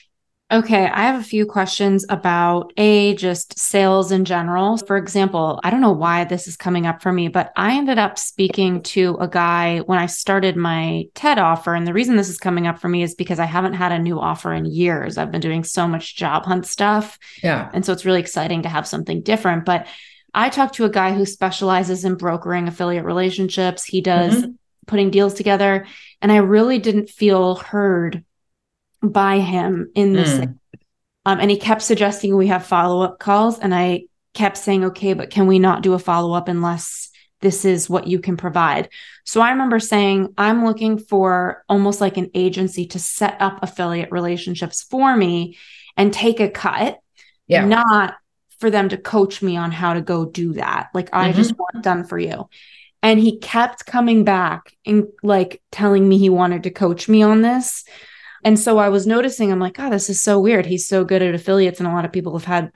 Okay, 0.50 0.86
I 0.86 1.02
have 1.02 1.20
a 1.20 1.26
few 1.26 1.46
questions 1.46 2.06
about 2.08 2.72
A, 2.78 3.16
just 3.16 3.60
sales 3.60 4.14
in 4.14 4.24
general. 4.24 4.78
For 4.78 4.96
example, 4.96 5.60
I 5.62 5.70
don't 5.70 5.82
know 5.82 5.92
why 5.92 6.24
this 6.24 6.48
is 6.48 6.56
coming 6.56 6.88
up 6.88 7.02
for 7.02 7.12
me, 7.12 7.28
but 7.28 7.52
I 7.58 7.76
ended 7.76 8.00
up 8.00 8.18
speaking 8.18 8.82
to 8.84 9.18
a 9.20 9.28
guy 9.28 9.80
when 9.80 10.00
I 10.00 10.06
started 10.06 10.56
my 10.56 11.10
TED 11.16 11.38
offer. 11.38 11.76
And 11.76 11.86
the 11.86 11.94
reason 11.94 12.16
this 12.16 12.30
is 12.30 12.38
coming 12.38 12.66
up 12.66 12.80
for 12.80 12.88
me 12.88 13.04
is 13.04 13.14
because 13.14 13.40
I 13.40 13.46
haven't 13.46 13.74
had 13.74 13.92
a 13.92 14.00
new 14.00 14.22
offer 14.22 14.54
in 14.54 14.64
years. 14.64 15.18
I've 15.18 15.32
been 15.32 15.42
doing 15.42 15.66
so 15.66 15.86
much 15.86 16.16
job 16.16 16.46
hunt 16.46 16.66
stuff. 16.66 17.20
Yeah. 17.44 17.70
And 17.74 17.86
so 17.86 17.92
it's 17.92 18.06
really 18.06 18.22
exciting 18.22 18.62
to 18.62 18.70
have 18.70 18.88
something 18.88 19.24
different. 19.24 19.66
But 19.66 19.88
I 20.34 20.48
talked 20.48 20.76
to 20.76 20.86
a 20.86 20.90
guy 20.90 21.14
who 21.14 21.26
specializes 21.26 22.06
in 22.06 22.16
brokering 22.16 22.70
affiliate 22.70 23.04
relationships, 23.04 23.84
he 23.84 24.00
does 24.00 24.44
mm-hmm. 24.44 24.52
putting 24.86 25.10
deals 25.10 25.34
together. 25.34 25.86
And 26.22 26.32
I 26.32 26.38
really 26.38 26.80
didn't 26.80 27.10
feel 27.10 27.56
heard 27.56 28.24
by 29.02 29.40
him 29.40 29.92
in 29.96 30.14
this. 30.14 30.30
Mm. 30.30 30.58
Um, 31.26 31.40
and 31.40 31.52
he 31.52 31.58
kept 31.58 31.82
suggesting 31.82 32.36
we 32.36 32.48
have 32.48 32.66
follow 32.66 33.02
up 33.02 33.20
calls. 33.20 33.60
And 33.60 33.76
I 33.76 34.04
kept 34.34 34.58
saying, 34.58 34.86
okay, 34.86 35.14
but 35.14 35.30
can 35.30 35.48
we 35.48 35.60
not 35.60 35.84
do 35.84 35.94
a 35.94 36.00
follow 36.00 36.34
up 36.34 36.48
unless 36.48 37.10
this 37.42 37.66
is 37.66 37.90
what 37.90 38.08
you 38.08 38.20
can 38.20 38.38
provide? 38.38 38.90
So 39.26 39.42
I 39.42 39.52
remember 39.52 39.80
saying, 39.80 40.34
I'm 40.38 40.66
looking 40.66 40.98
for 40.98 41.64
almost 41.68 42.00
like 42.00 42.18
an 42.18 42.32
agency 42.34 42.88
to 42.88 43.00
set 43.00 43.36
up 43.42 43.60
affiliate 43.62 44.12
relationships 44.12 44.84
for 44.84 45.16
me 45.16 45.58
and 45.98 46.14
take 46.14 46.40
a 46.40 46.50
cut, 46.50 47.00
yeah. 47.48 47.66
not 47.66 48.16
for 48.60 48.70
them 48.70 48.90
to 48.90 48.98
coach 48.98 49.42
me 49.42 49.58
on 49.58 49.72
how 49.72 49.94
to 49.94 50.02
go 50.02 50.26
do 50.26 50.54
that. 50.54 50.90
Like, 50.94 51.10
I 51.14 51.30
mm-hmm. 51.30 51.38
just 51.38 51.58
want 51.58 51.76
it 51.76 51.84
done 51.84 52.06
for 52.06 52.18
you. 52.18 52.50
And 53.04 53.20
he 53.20 53.38
kept 53.38 53.86
coming 53.86 54.24
back 54.24 54.76
and 54.86 55.08
like 55.22 55.62
telling 55.72 56.08
me 56.08 56.18
he 56.18 56.30
wanted 56.30 56.64
to 56.64 56.72
coach 56.72 57.08
me 57.08 57.22
on 57.22 57.42
this. 57.42 57.84
And 58.44 58.60
so 58.60 58.78
I 58.78 58.90
was 58.90 59.08
noticing, 59.08 59.52
I'm 59.52 59.60
like, 59.60 59.76
God, 59.76 59.90
this 59.92 60.10
is 60.10 60.22
so 60.22 60.40
weird. 60.40 60.66
He's 60.66 60.88
so 60.88 61.04
good 61.04 61.22
at 61.22 61.36
affiliates, 61.36 61.80
and 61.80 61.88
a 61.88 61.92
lot 61.92 62.06
of 62.06 62.12
people 62.12 62.38
have 62.38 62.46
had, 62.46 62.72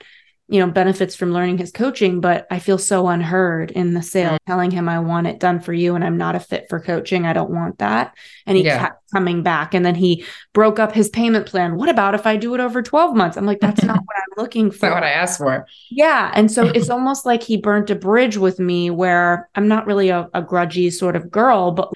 you 0.52 0.60
know, 0.60 0.70
benefits 0.70 1.14
from 1.14 1.32
learning 1.32 1.56
his 1.56 1.72
coaching, 1.72 2.20
but 2.20 2.46
I 2.50 2.58
feel 2.58 2.76
so 2.76 3.08
unheard 3.08 3.70
in 3.70 3.94
the 3.94 4.02
sale, 4.02 4.32
mm-hmm. 4.32 4.50
telling 4.50 4.70
him 4.70 4.86
I 4.86 4.98
want 4.98 5.26
it 5.26 5.40
done 5.40 5.60
for 5.60 5.72
you 5.72 5.94
and 5.94 6.04
I'm 6.04 6.18
not 6.18 6.34
a 6.34 6.40
fit 6.40 6.66
for 6.68 6.78
coaching. 6.78 7.24
I 7.24 7.32
don't 7.32 7.50
want 7.50 7.78
that. 7.78 8.14
And 8.44 8.56
he 8.58 8.64
yeah. 8.64 8.78
kept 8.78 9.10
coming 9.12 9.42
back. 9.42 9.72
And 9.72 9.86
then 9.86 9.94
he 9.94 10.26
broke 10.52 10.78
up 10.78 10.92
his 10.92 11.08
payment 11.08 11.46
plan. 11.46 11.76
What 11.76 11.88
about 11.88 12.14
if 12.14 12.26
I 12.26 12.36
do 12.36 12.54
it 12.54 12.60
over 12.60 12.82
12 12.82 13.16
months? 13.16 13.38
I'm 13.38 13.46
like, 13.46 13.60
that's 13.60 13.82
not 13.82 14.00
what 14.04 14.16
I'm 14.16 14.42
looking 14.42 14.70
for. 14.70 14.90
not 14.90 14.96
what 14.96 15.04
I 15.04 15.12
asked 15.12 15.38
for. 15.38 15.66
Yeah. 15.90 16.30
And 16.34 16.50
so 16.50 16.66
it's 16.66 16.90
almost 16.90 17.24
like 17.24 17.42
he 17.42 17.56
burnt 17.56 17.88
a 17.88 17.94
bridge 17.94 18.36
with 18.36 18.58
me 18.58 18.90
where 18.90 19.48
I'm 19.54 19.68
not 19.68 19.86
really 19.86 20.10
a, 20.10 20.28
a 20.34 20.42
grudgy 20.42 20.92
sort 20.92 21.16
of 21.16 21.30
girl, 21.30 21.70
but 21.70 21.92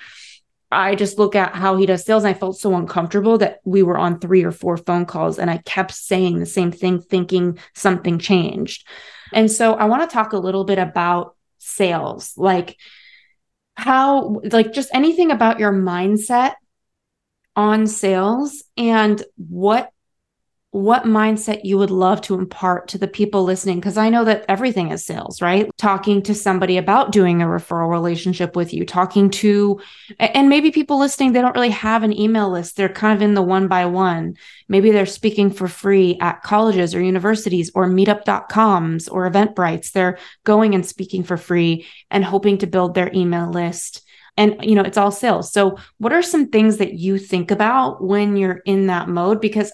I 0.71 0.95
just 0.97 1.19
look 1.19 1.37
at 1.37 1.55
how 1.55 1.77
he 1.77 1.87
does 1.87 2.05
sales 2.05 2.25
and 2.25 2.35
I 2.35 2.39
felt 2.39 2.59
so 2.59 2.75
uncomfortable 2.75 3.39
that 3.39 3.61
we 3.65 3.83
were 3.83 3.97
on 3.97 4.19
three 4.19 4.43
or 4.45 4.51
four 4.51 4.77
phone 4.77 5.07
calls 5.07 5.39
and 5.39 5.51
I 5.51 5.59
kept 5.59 5.93
saying 5.93 6.39
the 6.39 6.47
same 6.47 6.73
thing, 6.73 7.01
thinking 7.01 7.59
something 7.75 8.19
changed. 8.19 8.87
And 9.33 9.51
so 9.51 9.75
I 9.75 9.85
want 9.85 10.09
to 10.09 10.13
talk 10.13 10.33
a 10.33 10.39
little 10.39 10.65
bit 10.65 10.79
about 10.79 11.37
sales, 11.59 12.33
like 12.37 12.77
how, 13.77 14.41
like 14.51 14.73
just 14.73 14.91
anything 14.93 15.31
about 15.31 15.61
your 15.61 15.73
mindset 15.73 16.55
on 17.55 17.87
sales 17.87 18.65
and 18.77 19.23
what 19.37 19.91
what 20.77 21.05
mindset 21.05 21.63
you 21.65 21.79
would 21.79 21.91
love 21.91 22.21
to 22.21 22.35
impart 22.35 22.87
to 22.87 22.99
the 22.99 23.09
people 23.09 23.45
listening 23.45 23.81
because 23.81 23.97
I 23.97 24.11
know 24.11 24.27
that 24.27 24.45
everything 24.47 24.91
is 24.91 25.03
sales, 25.03 25.41
right? 25.41 25.71
Talking 25.79 26.21
to 26.25 26.35
somebody 26.35 26.77
about 26.77 27.13
doing 27.13 27.41
a 27.41 27.47
referral 27.47 27.91
relationship 27.91 28.55
with 28.55 28.75
you, 28.75 28.85
talking 28.85 29.31
to 29.31 29.81
and 30.19 30.51
maybe 30.51 30.71
people 30.71 30.99
listening 30.99 31.33
they 31.33 31.41
don't 31.41 31.55
really 31.55 31.71
have 31.71 32.03
an 32.03 32.13
email 32.13 32.51
list. 32.51 32.77
They're 32.77 32.91
kind 32.91 33.17
of 33.17 33.23
in 33.23 33.33
the 33.33 33.41
one 33.41 33.69
by 33.69 33.87
one. 33.87 34.37
Maybe 34.69 34.91
they're 34.91 35.07
speaking 35.07 35.51
for 35.51 35.67
free 35.67 36.19
at 36.21 36.43
colleges 36.43 36.95
or 36.95 37.01
universities 37.01 37.71
or 37.75 37.89
meetup.coms 37.89 39.09
or 39.09 39.31
Eventbrites. 39.31 39.93
They're 39.93 40.19
going 40.45 40.75
and 40.75 40.85
speaking 40.85 41.23
for 41.23 41.39
free 41.39 41.87
and 42.11 42.23
hoping 42.23 42.59
to 42.59 42.67
build 42.67 42.95
their 42.95 43.11
email 43.15 43.51
list 43.51 44.03
and 44.37 44.63
you 44.63 44.75
know 44.75 44.83
it's 44.83 44.99
all 44.99 45.11
sales 45.11 45.51
so 45.51 45.79
what 45.97 46.13
are 46.13 46.21
some 46.21 46.49
things 46.49 46.77
that 46.77 46.93
you 46.93 47.17
think 47.17 47.51
about 47.51 48.05
when 48.05 48.37
you're 48.37 48.61
in 48.67 48.89
that 48.89 49.09
mode 49.09 49.41
because 49.41 49.73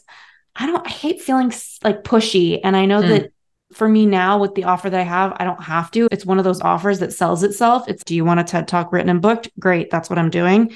I 0.57 0.67
don't 0.67 0.87
I 0.87 0.91
hate 0.91 1.23
feeling 1.23 1.53
like 1.83 2.05
pushy. 2.05 2.61
And 2.63 2.77
I 2.77 2.87
know 2.87 3.03
mm. 3.03 3.09
that 3.09 3.33
for 3.73 3.89
me 3.89 4.07
now 4.07 4.39
with 4.39 4.55
the 4.55 4.65
offer 4.65 4.91
that 4.91 5.01
I 5.01 5.05
have, 5.05 5.35
I 5.37 5.45
don't 5.45 5.63
have 5.63 5.91
to. 5.93 6.09
It's 6.11 6.27
one 6.27 6.39
of 6.39 6.45
those 6.45 6.61
offers 6.61 6.99
that 6.99 7.13
sells 7.13 7.43
itself. 7.43 7.89
It's 7.89 8.05
do 8.05 8.15
you 8.15 8.25
want 8.25 8.41
a 8.41 8.45
TED 8.45 8.69
talk 8.69 8.93
written 8.93 9.11
and 9.11 9.23
booked? 9.23 9.51
Great, 9.59 9.91
that's 9.91 10.11
what 10.11 10.19
I'm 10.19 10.31
doing. 10.31 10.73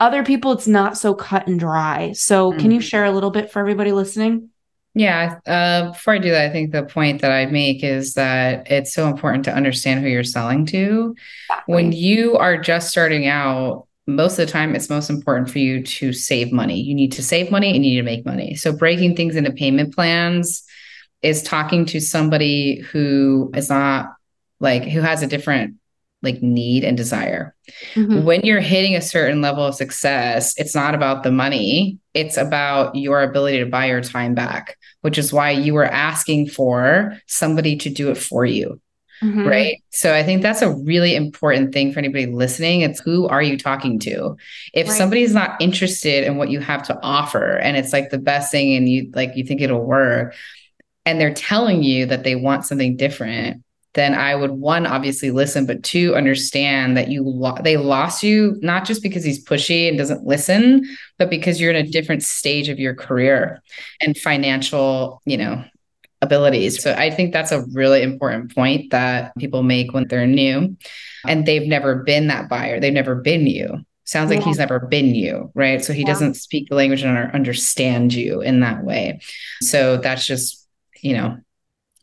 Other 0.00 0.24
people, 0.24 0.52
it's 0.52 0.66
not 0.66 0.96
so 0.96 1.14
cut 1.14 1.46
and 1.46 1.60
dry. 1.60 2.12
So, 2.12 2.52
mm. 2.52 2.58
can 2.58 2.70
you 2.70 2.80
share 2.80 3.04
a 3.04 3.10
little 3.10 3.30
bit 3.30 3.52
for 3.52 3.60
everybody 3.60 3.92
listening? 3.92 4.48
Yeah. 4.94 5.38
Uh, 5.46 5.90
before 5.92 6.14
I 6.14 6.18
do 6.18 6.30
that, 6.30 6.50
I 6.50 6.52
think 6.52 6.72
the 6.72 6.82
point 6.82 7.20
that 7.20 7.30
I 7.30 7.46
make 7.46 7.84
is 7.84 8.14
that 8.14 8.70
it's 8.70 8.92
so 8.92 9.08
important 9.08 9.44
to 9.44 9.54
understand 9.54 10.00
who 10.00 10.08
you're 10.08 10.24
selling 10.24 10.66
to. 10.66 11.14
Exactly. 11.48 11.74
When 11.74 11.92
you 11.92 12.36
are 12.36 12.56
just 12.56 12.90
starting 12.90 13.28
out, 13.28 13.86
most 14.06 14.38
of 14.38 14.46
the 14.46 14.52
time 14.52 14.74
it's 14.74 14.90
most 14.90 15.10
important 15.10 15.50
for 15.50 15.58
you 15.58 15.82
to 15.82 16.12
save 16.12 16.52
money. 16.52 16.80
You 16.80 16.94
need 16.94 17.12
to 17.12 17.22
save 17.22 17.50
money 17.50 17.74
and 17.74 17.84
you 17.84 17.92
need 17.92 17.96
to 17.96 18.02
make 18.02 18.26
money. 18.26 18.54
So 18.54 18.72
breaking 18.72 19.16
things 19.16 19.36
into 19.36 19.52
payment 19.52 19.94
plans 19.94 20.64
is 21.22 21.42
talking 21.42 21.84
to 21.86 22.00
somebody 22.00 22.80
who 22.80 23.50
is 23.54 23.68
not 23.68 24.14
like 24.58 24.84
who 24.84 25.00
has 25.00 25.22
a 25.22 25.26
different 25.26 25.76
like 26.22 26.42
need 26.42 26.84
and 26.84 26.96
desire. 26.96 27.54
Mm-hmm. 27.94 28.24
When 28.24 28.42
you're 28.42 28.60
hitting 28.60 28.94
a 28.94 29.00
certain 29.00 29.40
level 29.40 29.64
of 29.64 29.74
success, 29.74 30.52
it's 30.58 30.74
not 30.74 30.94
about 30.94 31.22
the 31.22 31.30
money, 31.30 31.98
it's 32.12 32.36
about 32.36 32.94
your 32.94 33.22
ability 33.22 33.60
to 33.60 33.66
buy 33.66 33.86
your 33.86 34.02
time 34.02 34.34
back, 34.34 34.76
which 35.00 35.16
is 35.16 35.32
why 35.32 35.50
you 35.50 35.72
were 35.72 35.86
asking 35.86 36.48
for 36.48 37.18
somebody 37.26 37.76
to 37.78 37.90
do 37.90 38.10
it 38.10 38.18
for 38.18 38.44
you. 38.44 38.80
Mm-hmm. 39.22 39.46
Right. 39.46 39.82
So 39.90 40.14
I 40.14 40.22
think 40.22 40.40
that's 40.40 40.62
a 40.62 40.74
really 40.74 41.14
important 41.14 41.74
thing 41.74 41.92
for 41.92 41.98
anybody 41.98 42.26
listening. 42.26 42.80
It's 42.80 43.00
who 43.00 43.28
are 43.28 43.42
you 43.42 43.58
talking 43.58 43.98
to? 44.00 44.36
If 44.72 44.88
right. 44.88 44.96
somebody's 44.96 45.34
not 45.34 45.60
interested 45.60 46.24
in 46.24 46.36
what 46.36 46.50
you 46.50 46.60
have 46.60 46.82
to 46.84 46.98
offer 47.02 47.56
and 47.56 47.76
it's 47.76 47.92
like 47.92 48.10
the 48.10 48.18
best 48.18 48.50
thing 48.50 48.74
and 48.74 48.88
you 48.88 49.10
like 49.14 49.36
you 49.36 49.44
think 49.44 49.60
it'll 49.60 49.84
work 49.84 50.34
and 51.04 51.20
they're 51.20 51.34
telling 51.34 51.82
you 51.82 52.06
that 52.06 52.24
they 52.24 52.34
want 52.34 52.64
something 52.64 52.96
different, 52.96 53.62
then 53.94 54.14
I 54.14 54.34
would 54.34 54.52
one 54.52 54.86
obviously 54.86 55.30
listen, 55.30 55.66
but 55.66 55.82
two 55.82 56.14
understand 56.14 56.96
that 56.96 57.08
you 57.08 57.22
lo- 57.22 57.58
they 57.62 57.76
lost 57.76 58.22
you 58.22 58.56
not 58.62 58.84
just 58.84 59.02
because 59.02 59.24
he's 59.24 59.44
pushy 59.44 59.88
and 59.88 59.98
doesn't 59.98 60.24
listen, 60.24 60.84
but 61.18 61.28
because 61.28 61.60
you're 61.60 61.72
in 61.72 61.84
a 61.84 61.90
different 61.90 62.22
stage 62.22 62.68
of 62.68 62.78
your 62.78 62.94
career 62.94 63.60
and 64.00 64.16
financial, 64.16 65.20
you 65.24 65.36
know, 65.36 65.64
abilities. 66.22 66.82
So 66.82 66.92
I 66.92 67.10
think 67.10 67.32
that's 67.32 67.52
a 67.52 67.64
really 67.72 68.02
important 68.02 68.54
point 68.54 68.90
that 68.90 69.32
people 69.38 69.62
make 69.62 69.92
when 69.92 70.06
they're 70.08 70.26
new 70.26 70.76
and 71.26 71.46
they've 71.46 71.66
never 71.66 71.96
been 71.96 72.26
that 72.28 72.48
buyer. 72.48 72.78
They've 72.80 72.92
never 72.92 73.14
been 73.14 73.46
you. 73.46 73.84
Sounds 74.04 74.30
like 74.30 74.40
Yeah. 74.40 74.46
he's 74.46 74.58
never 74.58 74.80
been 74.80 75.14
you, 75.14 75.50
right? 75.54 75.84
So 75.84 75.92
he 75.92 76.00
Yeah. 76.00 76.08
doesn't 76.08 76.34
speak 76.34 76.68
the 76.68 76.74
language 76.74 77.02
and 77.02 77.16
understand 77.32 78.12
you 78.12 78.40
in 78.40 78.60
that 78.60 78.84
way. 78.84 79.20
So 79.62 79.96
that's 79.98 80.26
just, 80.26 80.66
you 81.00 81.14
know, 81.14 81.38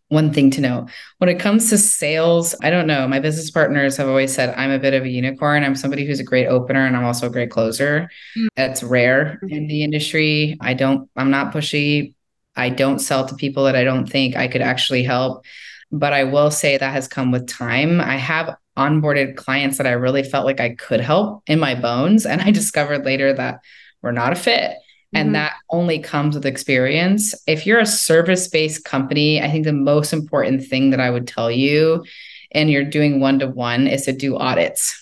one 0.10 0.32
thing 0.32 0.50
to 0.52 0.62
know. 0.62 0.88
When 1.18 1.30
it 1.30 1.38
comes 1.38 1.70
to 1.70 1.78
sales, 1.78 2.56
I 2.64 2.70
don't 2.70 2.88
know. 2.88 3.08
My 3.10 3.20
business 3.20 3.52
partners 3.52 3.98
have 3.98 4.08
always 4.08 4.34
said 4.34 4.54
I'm 4.56 4.72
a 4.72 4.80
bit 4.80 4.94
of 4.94 5.04
a 5.04 5.10
unicorn. 5.10 5.64
I'm 5.66 5.76
somebody 5.76 6.06
who's 6.06 6.22
a 6.22 6.24
great 6.24 6.48
opener 6.48 6.86
and 6.86 6.96
I'm 6.96 7.04
also 7.04 7.28
a 7.28 7.30
great 7.30 7.52
closer. 7.52 8.10
Mm. 8.38 8.48
That's 8.56 8.82
rare 8.84 9.38
in 9.50 9.68
the 9.68 9.84
industry. 9.84 10.58
I 10.62 10.76
don't, 10.76 11.10
I'm 11.18 11.30
not 11.30 11.54
pushy. 11.54 12.14
I 12.58 12.70
don't 12.70 13.00
sell 13.00 13.26
to 13.28 13.36
people 13.36 13.66
that 13.66 13.76
I 13.76 13.84
don't 13.84 14.08
think 14.08 14.36
I 14.36 14.48
could 14.48 14.62
actually 14.62 15.04
help. 15.04 15.46
But 15.92 16.12
I 16.12 16.26
will 16.26 16.52
say 16.52 16.78
that 16.78 16.92
has 16.92 17.08
come 17.08 17.32
with 17.32 17.48
time. 17.48 18.02
I 18.02 18.18
have 18.18 18.56
onboarded 18.78 19.38
clients 19.38 19.78
that 19.78 19.88
I 19.88 19.92
really 19.92 20.24
felt 20.24 20.46
like 20.46 20.60
I 20.60 20.76
could 20.76 21.00
help 21.00 21.44
in 21.48 21.60
my 21.60 21.76
bones. 21.76 22.26
And 22.26 22.42
I 22.42 22.52
discovered 22.52 23.06
later 23.06 23.32
that 23.34 23.62
we're 24.02 24.12
not 24.12 24.34
a 24.34 24.36
fit. 24.36 24.72
Mhm. 25.16 25.20
And 25.20 25.36
that 25.36 25.54
only 25.70 26.00
comes 26.00 26.36
with 26.36 26.46
experience. 26.46 27.34
If 27.48 27.66
you're 27.66 27.80
a 27.80 27.86
service 27.86 28.50
based 28.50 28.84
company, 28.84 29.42
I 29.42 29.50
think 29.50 29.64
the 29.64 29.74
most 29.74 30.12
important 30.12 30.66
thing 30.66 30.90
that 30.90 31.00
I 31.00 31.10
would 31.10 31.28
tell 31.28 31.50
you, 31.50 32.04
and 32.52 32.70
you're 32.70 32.84
doing 32.84 33.22
one 33.22 33.40
to 33.40 33.48
one, 33.48 33.88
is 33.88 34.04
to 34.04 34.12
do 34.12 34.38
audits. 34.38 34.94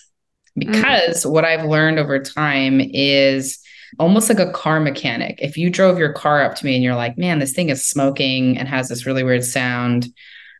Because 0.56 1.26
what 1.26 1.44
I've 1.44 1.66
learned 1.66 1.98
over 1.98 2.18
time 2.18 2.80
is 2.80 3.58
almost 3.98 4.28
like 4.28 4.38
a 4.38 4.52
car 4.52 4.80
mechanic. 4.80 5.38
If 5.40 5.56
you 5.56 5.70
drove 5.70 5.98
your 5.98 6.12
car 6.12 6.42
up 6.42 6.54
to 6.56 6.64
me 6.64 6.74
and 6.74 6.84
you're 6.84 6.94
like, 6.94 7.16
man, 7.16 7.38
this 7.38 7.52
thing 7.52 7.70
is 7.70 7.84
smoking 7.84 8.58
and 8.58 8.68
has 8.68 8.88
this 8.88 9.06
really 9.06 9.22
weird 9.22 9.44
sound, 9.44 10.08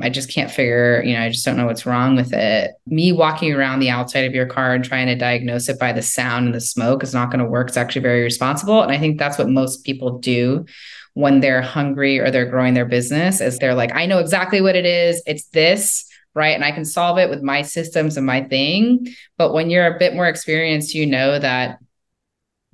I 0.01 0.11
just 0.11 0.31
can't 0.31 0.51
figure, 0.51 1.03
you 1.05 1.14
know, 1.14 1.22
I 1.22 1.31
just 1.31 1.44
don't 1.44 1.57
know 1.57 1.66
what's 1.66 1.87
wrong 1.87 2.16
with 2.16 2.33
it. 2.33 2.72
Me 2.87 3.12
walking 3.12 3.53
around 3.53 3.81
the 3.81 3.90
outside 3.90 4.27
of 4.27 4.35
your 4.35 4.46
car 4.46 4.75
and 4.75 4.85
trying 4.85 5.07
to 5.07 5.14
diagnose 5.14 5.68
it 5.68 5.79
by 5.79 5.92
the 5.92 6.03
sound 6.03 6.46
and 6.46 6.55
the 6.55 6.61
smoke 6.61 7.03
is 7.03 7.14
not 7.14 7.31
going 7.31 7.42
to 7.42 7.51
work. 7.51 7.68
It's 7.68 7.79
actually 7.79 8.03
very 8.03 8.22
responsible. 8.22 8.83
And 8.83 8.92
I 8.92 8.99
think 8.99 9.18
that's 9.18 9.38
what 9.38 9.49
most 9.49 9.85
people 9.85 10.18
do 10.18 10.66
when 11.14 11.40
they're 11.40 11.62
hungry 11.62 12.18
or 12.18 12.31
they're 12.31 12.51
growing 12.51 12.75
their 12.75 12.85
business 12.85 13.40
is 13.40 13.59
they're 13.59 13.75
like, 13.75 13.94
I 13.94 14.05
know 14.05 14.18
exactly 14.18 14.61
what 14.61 14.77
it 14.77 14.85
is. 14.85 15.22
It's 15.27 15.44
this, 15.46 16.07
right? 16.35 16.55
And 16.55 16.62
I 16.62 16.72
can 16.72 16.85
solve 16.85 17.16
it 17.16 17.31
with 17.31 17.42
my 17.42 17.62
systems 17.62 18.18
and 18.18 18.27
my 18.27 18.42
thing. 18.42 19.07
But 19.38 19.55
when 19.55 19.70
you're 19.70 19.87
a 19.87 19.99
bit 19.99 20.14
more 20.14 20.29
experienced, 20.29 20.94
you 20.94 21.07
know 21.07 21.38
that 21.38 21.79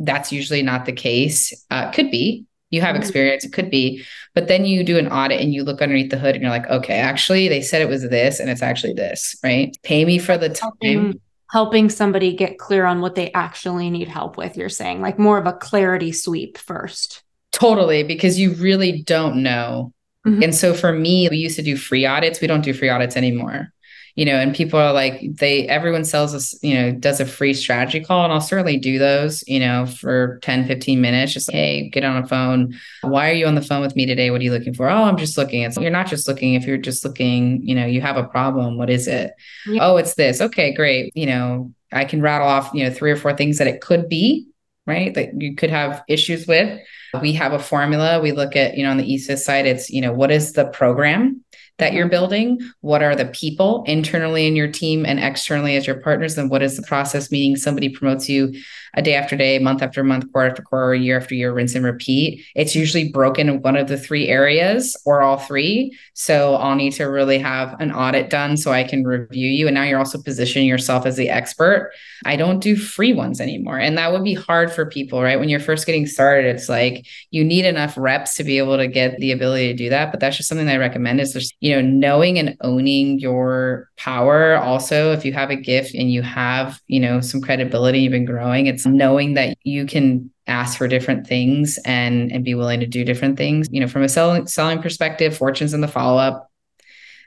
that's 0.05 0.33
usually 0.33 0.63
not 0.63 0.85
the 0.85 0.93
case. 0.93 1.53
Uh, 1.71 1.91
could 1.91 2.11
be. 2.11 2.45
You 2.71 2.81
have 2.81 2.97
Mhm. 2.97 3.01
experience, 3.01 3.45
it 3.45 3.53
could 3.53 3.71
be. 3.71 4.03
But 4.35 4.49
then 4.49 4.65
you 4.65 4.83
do 4.83 4.97
an 4.99 5.09
audit 5.09 5.41
and 5.41 5.53
you 5.53 5.63
look 5.63 5.83
underneath 5.83 6.11
the 6.11 6.19
hood 6.19 6.35
and 6.35 6.43
you're 6.43 6.51
like, 6.51 6.69
okay, 6.71 6.95
actually, 6.95 7.49
they 7.49 7.61
said 7.61 7.83
it 7.83 7.89
was 7.89 8.09
this 8.09 8.41
and 8.41 8.49
it's 8.49 8.63
actually 8.63 8.95
this, 8.95 9.37
right? 9.45 9.77
Pay 9.83 10.05
me 10.05 10.19
for 10.19 10.39
the 10.39 10.49
time. 10.49 10.71
helping, 10.81 11.21
helping 11.51 11.91
somebody 11.91 12.33
get 12.35 12.59
clear 12.59 12.87
on 12.87 13.03
what 13.03 13.15
they 13.15 13.31
actually 13.33 13.91
need 13.91 14.09
help 14.09 14.39
with 14.39 14.57
you're 14.57 14.71
saying 14.71 15.03
like 15.03 15.19
more 15.19 15.37
of 15.37 15.47
a 15.47 15.53
clarity 15.53 16.13
sweep 16.13 16.57
first 16.57 17.23
Totally, 17.53 18.03
because 18.03 18.41
you 18.41 18.53
really 18.55 19.03
don't 19.03 19.43
know. 19.43 19.93
Mhm. 20.27 20.43
And 20.45 20.55
so 20.55 20.73
for 20.73 20.93
me, 20.93 21.29
we 21.29 21.37
used 21.37 21.57
to 21.57 21.63
do 21.63 21.77
free 21.77 22.07
audits. 22.07 22.41
We 22.41 22.47
don't 22.47 22.65
do 22.65 22.73
free 22.73 22.89
audits 22.89 23.17
anymore. 23.17 23.69
You 24.15 24.27
know, 24.27 24.35
and 24.35 24.55
people 24.55 24.79
are 24.79 24.93
like, 24.93 25.23
they, 25.37 25.67
everyone 25.69 26.05
sells 26.05 26.35
us, 26.35 26.55
you 26.63 26.75
know, 26.75 26.93
does 26.93 27.19
a 27.21 27.27
free 27.27 27.55
strategy 27.55 28.05
call. 28.05 28.25
And 28.25 28.33
I'll 28.33 28.43
certainly 28.43 28.77
do 28.77 28.99
those, 28.99 29.43
you 29.49 29.59
know, 29.59 29.87
for 29.87 30.39
10, 30.43 30.67
15 30.67 31.01
minutes. 31.01 31.33
Just 31.33 31.49
like, 31.49 31.55
hey, 31.55 31.89
get 31.89 32.05
on 32.05 32.23
a 32.23 32.27
phone. 32.27 32.75
Why 33.01 33.31
are 33.31 33.35
you 33.35 33.47
on 33.47 33.55
the 33.55 33.63
phone 33.63 33.81
with 33.81 33.97
me 33.97 34.05
today? 34.05 34.31
What 34.31 34.41
are 34.41 34.45
you 34.45 34.53
looking 34.53 34.75
for? 34.75 34.91
Oh, 34.91 35.05
I'm 35.05 35.17
just 35.17 35.39
looking. 35.39 35.63
It's 35.63 35.79
you're 35.79 35.91
not 35.91 36.09
just 36.09 36.29
looking. 36.29 36.55
If 36.55 36.67
you're 36.67 36.77
just 36.77 37.05
looking, 37.05 37.67
you 37.67 37.75
know, 37.75 37.87
you 37.87 38.03
have 38.03 38.17
a 38.19 38.25
problem. 38.25 38.77
What 38.77 38.91
is 38.91 39.09
it? 39.09 39.33
Yeah. 39.67 39.87
Oh, 39.87 39.97
it's 39.97 40.15
this. 40.15 40.41
Okay, 40.41 40.75
great. 40.75 41.17
You 41.17 41.27
know, 41.27 41.73
I 41.93 42.05
can 42.05 42.21
rattle 42.21 42.49
off, 42.49 42.71
you 42.75 42.85
know, 42.85 42.91
three 42.91 43.11
or 43.11 43.17
four 43.17 43.35
things 43.35 43.59
that 43.59 43.67
it 43.67 43.81
could 43.81 44.09
be, 44.09 44.47
right? 44.87 45.15
That 45.15 45.41
you 45.41 45.57
could 45.57 45.71
have 45.71 46.03
issues 46.09 46.47
with. 46.47 46.81
We 47.21 47.33
have 47.35 47.53
a 47.53 47.59
formula. 47.59 48.21
We 48.21 48.33
look 48.33 48.57
at, 48.57 48.77
you 48.77 48.85
know, 48.85 48.91
on 48.91 48.97
the 48.97 49.15
ESIS 49.15 49.45
side, 49.45 49.67
it's, 49.67 49.91
you 49.91 50.01
know, 50.01 50.13
what 50.13 50.31
is 50.31 50.55
the 50.55 50.65
program 50.67 51.45
that 51.79 51.93
you're 51.93 52.05
mm-hmm. 52.05 52.11
building? 52.11 52.61
What 52.81 53.03
are 53.03 53.17
the 53.17 53.27
people 53.27 53.85
internally 53.87 54.47
in 54.47 54.57
your 54.57 54.71
team 54.71 55.05
and 55.07 55.19
externally 55.19 55.77
as 55.77 55.87
your 55.87 55.97
partners? 55.97 56.39
And 56.39 56.51
what 56.51 56.63
is 56.63 56.77
the 56.77 56.83
process? 56.83 57.31
Meaning 57.31 57.57
somebody 57.57 57.89
promotes 57.89 58.29
you 58.29 58.55
a 58.95 59.03
day 59.03 59.15
after 59.15 59.37
day, 59.37 59.59
month 59.59 59.83
after 59.83 60.05
month, 60.05 60.31
quarter 60.33 60.51
after 60.51 60.63
quarter, 60.63 60.95
year 60.95 61.17
after 61.17 61.35
year, 61.35 61.53
rinse 61.53 61.75
and 61.75 61.85
repeat. 61.85 62.45
It's 62.55 62.75
usually 62.75 63.11
broken 63.11 63.49
in 63.49 63.63
one 63.63 63.77
of 63.77 63.89
the 63.89 63.97
three 63.97 64.29
areas 64.29 64.97
or 65.05 65.23
all 65.23 65.39
three. 65.39 65.97
So 66.15 66.57
I'll 66.57 66.75
need 66.75 66.93
to 66.95 67.05
really 67.05 67.39
have 67.39 67.81
an 67.81 67.93
audit 67.93 68.29
done 68.31 68.57
so 68.57 68.71
I 68.71 68.85
can 68.85 69.05
review 69.05 69.49
you. 69.49 69.67
And 69.67 69.75
now 69.75 69.85
you're 69.85 69.99
also 69.99 70.21
positioning 70.21 70.69
yourself 70.69 71.07
as 71.07 71.17
the 71.17 71.31
expert. 71.31 71.93
I 72.25 72.37
don't 72.37 72.61
do 72.61 72.77
free 72.77 73.13
ones 73.13 73.41
anymore. 73.41 73.79
And 73.79 73.97
that 73.99 74.13
would 74.13 74.25
be 74.25 74.35
hard 74.35 74.71
for 74.71 74.87
people, 74.87 75.23
right? 75.23 75.41
When 75.41 75.49
you're 75.49 75.61
first 75.61 75.87
getting 75.87 76.07
started, 76.07 76.55
it's 76.55 76.69
like 76.69 77.07
you 77.31 77.45
need 77.45 77.65
enough 77.65 77.97
reps 77.97 78.35
to 78.37 78.45
be 78.45 78.59
able 78.59 78.77
to 78.77 78.87
get 78.87 79.17
the 79.19 79.33
ability 79.33 79.69
to 79.69 79.75
do 79.75 79.89
that. 79.91 80.11
But 80.11 80.21
that's 80.21 80.37
just 80.37 80.49
something 80.49 80.67
that 80.67 80.75
I 80.75 80.79
recommend 80.79 81.21
is 81.21 81.33
just, 81.33 81.55
you 81.61 81.75
know, 81.75 81.81
knowing 81.81 82.39
and 82.39 82.57
owning 82.61 83.19
your 83.19 83.89
power. 83.97 84.57
Also, 84.57 85.13
if 85.13 85.25
you 85.25 85.33
have 85.33 85.51
a 85.51 85.57
gift 85.57 85.95
and 85.95 86.13
you 86.13 86.23
have, 86.23 86.81
you 86.89 87.01
know, 87.01 87.21
some 87.21 87.41
credibility, 87.41 88.01
you've 88.01 88.13
been 88.13 88.25
growing, 88.25 88.67
it's 88.67 88.82
knowing 88.87 89.35
that 89.35 89.57
you 89.63 89.87
can 89.87 90.31
ask 90.47 90.77
for 90.77 90.89
different 90.89 91.27
things 91.27 91.79
and 91.85 92.33
and 92.33 92.45
be 92.45 92.55
willing 92.55 92.81
to 92.81 92.87
do 92.87 93.05
different 93.05 93.37
things. 93.37 93.69
You 93.71 93.81
know, 93.81 93.89
from 93.89 94.03
a 94.03 94.09
selling 94.09 94.47
selling 94.47 94.83
perspective, 94.83 95.37
fortunes 95.37 95.75
in 95.75 95.81
the 95.81 95.89
follow-up. 95.89 96.49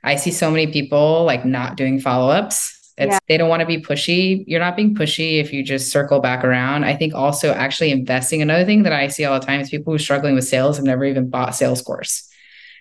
I 0.03 0.17
see 0.17 0.31
so 0.31 0.51
many 0.51 0.67
people 0.67 1.23
like 1.25 1.45
not 1.45 1.77
doing 1.77 1.99
follow-ups 1.99 2.73
it's 2.97 3.11
Yeah. 3.11 3.19
they 3.27 3.37
don't 3.37 3.49
want 3.49 3.59
to 3.59 3.65
be 3.65 3.77
pushy. 3.77 4.43
You're 4.47 4.59
not 4.61 4.77
being 4.77 4.95
pushy 4.95 5.39
if 5.39 5.51
you 5.51 5.63
just 5.63 5.91
circle 5.91 6.19
back 6.21 6.45
around. 6.45 6.85
I 6.85 6.95
think 6.95 7.13
also 7.13 7.51
actually 7.51 7.91
investing. 7.91 8.41
Another 8.41 8.63
thing 8.63 8.83
that 8.83 8.93
I 8.93 9.09
see 9.09 9.25
all 9.25 9.37
the 9.39 9.45
time 9.45 9.59
is 9.59 9.69
people 9.69 9.91
who 9.91 9.95
are 9.95 9.99
struggling 9.99 10.35
with 10.35 10.45
sales 10.45 10.77
have 10.77 10.85
never 10.85 11.03
even 11.03 11.29
bought 11.29 11.49
a 11.49 11.53
sales 11.53 11.81
course. 11.81 12.29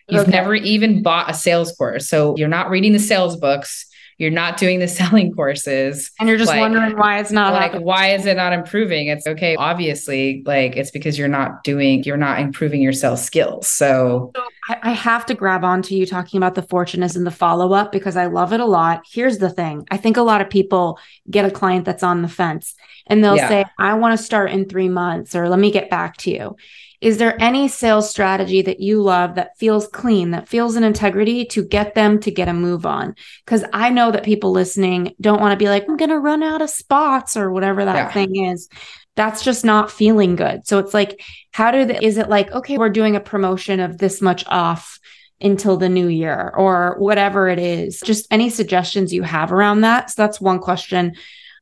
You've 0.08 0.22
Okay. 0.22 0.30
never 0.30 0.54
even 0.54 1.02
bought 1.02 1.30
a 1.30 1.34
sales 1.34 1.72
course. 1.72 2.08
So 2.08 2.36
you're 2.36 2.46
not 2.48 2.70
reading 2.70 2.92
the 2.92 2.98
sales 3.00 3.36
books. 3.36 3.86
You're 4.18 4.30
not 4.30 4.56
doing 4.56 4.78
the 4.78 4.88
selling 4.98 5.32
courses. 5.32 6.10
and 6.20 6.28
you're 6.28 6.38
just 6.38 6.50
Like- 6.50 6.60
wondering 6.60 6.96
why 6.96 7.18
it's 7.18 7.30
not 7.32 7.52
like, 7.52 7.62
happening. 7.72 7.84
why 7.84 8.14
is 8.14 8.26
it 8.26 8.36
not 8.36 8.52
improving? 8.52 9.08
It's 9.08 9.26
okay. 9.26 9.56
Obviously, 9.56 10.42
like 10.46 10.76
it's 10.76 10.90
because 10.90 11.18
you're 11.18 11.28
not 11.28 11.64
doing, 11.64 12.02
you're 12.04 12.16
not 12.16 12.38
improving 12.40 12.80
your 12.82 12.92
sales 12.92 13.22
skills. 13.24 13.68
So 13.68 14.32
So 14.34 14.42
I, 14.68 14.78
I 14.82 14.90
have 14.92 15.26
to 15.26 15.34
grab 15.34 15.64
onto 15.64 15.94
you 15.94 16.06
talking 16.06 16.38
about 16.38 16.54
the 16.54 16.62
fortunateness 16.62 17.16
and 17.16 17.26
the 17.26 17.30
follow 17.30 17.72
up 17.74 17.92
because 17.92 18.16
I 18.16 18.26
love 18.26 18.52
it 18.52 18.60
a 18.60 18.64
lot. 18.66 19.04
Here's 19.10 19.38
the 19.38 19.50
thing 19.50 19.86
I 19.90 19.96
think 19.96 20.16
a 20.16 20.22
lot 20.22 20.40
of 20.40 20.48
people 20.50 20.98
get 21.30 21.44
a 21.44 21.50
client 21.50 21.84
that's 21.84 22.02
on 22.02 22.22
the 22.22 22.28
fence 22.28 22.74
and 23.06 23.22
they'll 23.22 23.36
Yeah. 23.36 23.48
say, 23.48 23.64
I 23.78 23.94
want 23.94 24.18
to 24.18 24.24
start 24.24 24.50
in 24.50 24.68
three 24.68 24.88
months 24.88 25.34
or 25.34 25.48
let 25.48 25.58
me 25.58 25.70
get 25.70 25.90
back 25.90 26.16
to 26.18 26.30
you. 26.30 26.56
Is 27.04 27.18
there 27.18 27.38
any 27.38 27.68
sales 27.68 28.08
strategy 28.08 28.62
that 28.62 28.80
you 28.80 29.02
love 29.02 29.34
that 29.34 29.58
feels 29.58 29.86
clean, 29.86 30.30
that 30.30 30.48
feels 30.48 30.74
an 30.74 30.84
integrity 30.84 31.44
to 31.44 31.62
get 31.62 31.94
them 31.94 32.18
to 32.20 32.30
get 32.30 32.48
a 32.48 32.54
move 32.54 32.86
on? 32.86 33.14
Because 33.44 33.62
I 33.74 33.90
know 33.90 34.10
that 34.10 34.24
people 34.24 34.52
listening 34.52 35.14
don't 35.20 35.38
want 35.38 35.52
to 35.52 35.62
be 35.62 35.68
like, 35.68 35.84
I'm 35.86 35.98
going 35.98 36.08
to 36.08 36.18
run 36.18 36.42
out 36.42 36.62
of 36.62 36.70
spots 36.70 37.36
or 37.36 37.50
whatever 37.52 37.84
that 37.84 37.94
Yeah. 37.94 38.10
thing 38.10 38.46
is. 38.46 38.70
That's 39.16 39.44
just 39.44 39.66
not 39.66 39.90
feeling 39.90 40.34
good. 40.34 40.66
So 40.66 40.78
it's 40.78 40.94
like, 40.94 41.20
how 41.52 41.70
do 41.72 41.84
the, 41.84 42.02
is 42.02 42.16
it 42.16 42.30
like, 42.30 42.50
okay, 42.52 42.78
we're 42.78 42.88
doing 42.88 43.16
a 43.16 43.20
promotion 43.20 43.80
of 43.80 43.98
this 43.98 44.22
much 44.22 44.42
off 44.46 44.98
until 45.42 45.76
the 45.76 45.90
new 45.90 46.08
year 46.08 46.54
or 46.56 46.96
whatever 46.98 47.48
it 47.48 47.58
is? 47.58 48.00
Just 48.02 48.26
any 48.30 48.48
suggestions 48.48 49.12
you 49.12 49.24
have 49.24 49.52
around 49.52 49.82
that. 49.82 50.08
So 50.08 50.22
that's 50.22 50.40
one 50.40 50.58
question 50.58 51.16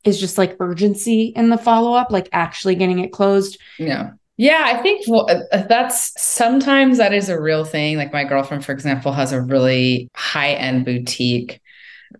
is 0.05 0.20
just 0.20 0.38
like 0.38 0.57
urgency 0.61 1.33
in 1.35 1.48
the 1.48 1.59
follow 1.59 1.94
up, 1.94 2.12
like 2.12 2.28
actually 2.33 2.76
getting 2.76 3.00
it 3.00 3.12
closed. 3.12 3.59
Yeah. 3.76 4.12
Yeah, 4.42 4.64
I 4.64 4.83
think 4.83 5.05
well, 5.07 5.31
uh, 5.31 5.62
that's 5.68 6.20
sometimes 6.20 6.98
that 6.98 7.12
is 7.12 7.28
a 7.28 7.40
real 7.40 7.64
thing. 7.64 7.96
Like 7.96 8.12
my 8.12 8.24
girlfriend, 8.24 8.64
for 8.64 8.72
example, 8.72 9.12
has 9.12 9.31
a 9.31 9.40
really 9.40 10.11
high 10.16 10.55
end 10.55 10.85
boutique 10.85 11.61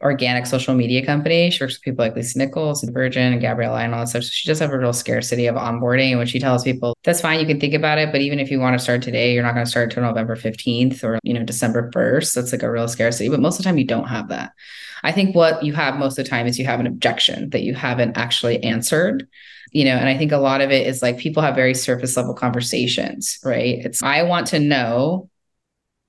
organic 0.01 0.47
social 0.47 0.77
media 0.77 1.05
company. 1.05 1.51
She 1.51 1.65
works 1.65 1.75
with 1.75 1.83
people 1.83 2.05
like 2.05 2.15
Lisa 2.15 2.39
Nichols 2.39 2.85
and 2.85 2.95
Virgin 2.95 3.33
and 3.33 3.41
Gabrielle 3.41 3.77
and 3.77 3.93
all 3.93 4.03
that 4.03 4.07
stuff. 4.07 4.23
So 4.23 4.31
she 4.31 4.49
does 4.49 4.61
have 4.61 4.71
a 4.71 4.79
real 4.79 4.93
scarcity 4.93 5.49
of 5.49 5.57
onboarding. 5.57 6.11
And 6.11 6.19
when 6.19 6.29
she 6.29 6.39
tells 6.39 6.63
people, 6.63 6.97
that's 7.03 7.21
fine, 7.21 7.41
you 7.41 7.47
can 7.47 7.59
think 7.59 7.75
about 7.75 7.99
it. 7.99 8.13
But 8.13 8.21
even 8.21 8.39
if 8.39 8.53
you 8.53 8.61
want 8.61 8.79
to 8.79 8.83
start 8.83 9.03
today, 9.03 9.35
you're 9.35 9.43
not 9.43 9.55
going 9.55 9.67
to 9.67 9.71
start 9.71 9.89
until 9.89 10.05
November 10.05 10.37
15th 10.37 11.03
or, 11.03 11.19
you 11.25 11.35
know, 11.35 11.43
December 11.43 11.91
1st. 11.91 12.35
That's 12.35 12.53
like 12.53 12.63
a 12.63 12.71
real 12.71 12.87
scarcity. 12.87 13.31
But 13.31 13.41
most 13.41 13.59
of 13.59 13.65
the 13.65 13.69
time 13.69 13.79
you 13.79 13.87
don't 13.87 14.07
have 14.07 14.29
that. 14.29 14.53
I 15.03 15.11
think 15.11 15.35
what 15.35 15.65
you 15.65 15.73
have 15.73 15.97
most 15.97 16.17
of 16.17 16.25
the 16.25 16.31
time 16.31 16.47
is 16.47 16.57
you 16.57 16.67
have 16.67 16.79
an 16.79 16.87
objection 16.87 17.51
that 17.51 17.63
you 17.63 17.75
haven't 17.75 18.17
actually 18.17 18.63
answered 18.63 19.27
you 19.73 19.85
know 19.85 19.97
and 19.97 20.09
i 20.09 20.17
think 20.17 20.33
a 20.33 20.39
lot 20.39 20.61
of 20.61 20.71
it 20.71 20.87
is 20.87 21.03
like 21.03 21.19
people 21.19 21.43
have 21.43 21.55
very 21.55 21.75
surface 21.75 22.17
level 22.17 22.35
conversations 22.35 23.39
right? 23.45 23.85
It's 23.85 24.03
i 24.03 24.23
want 24.23 24.47
to 24.49 24.59
know 24.59 25.29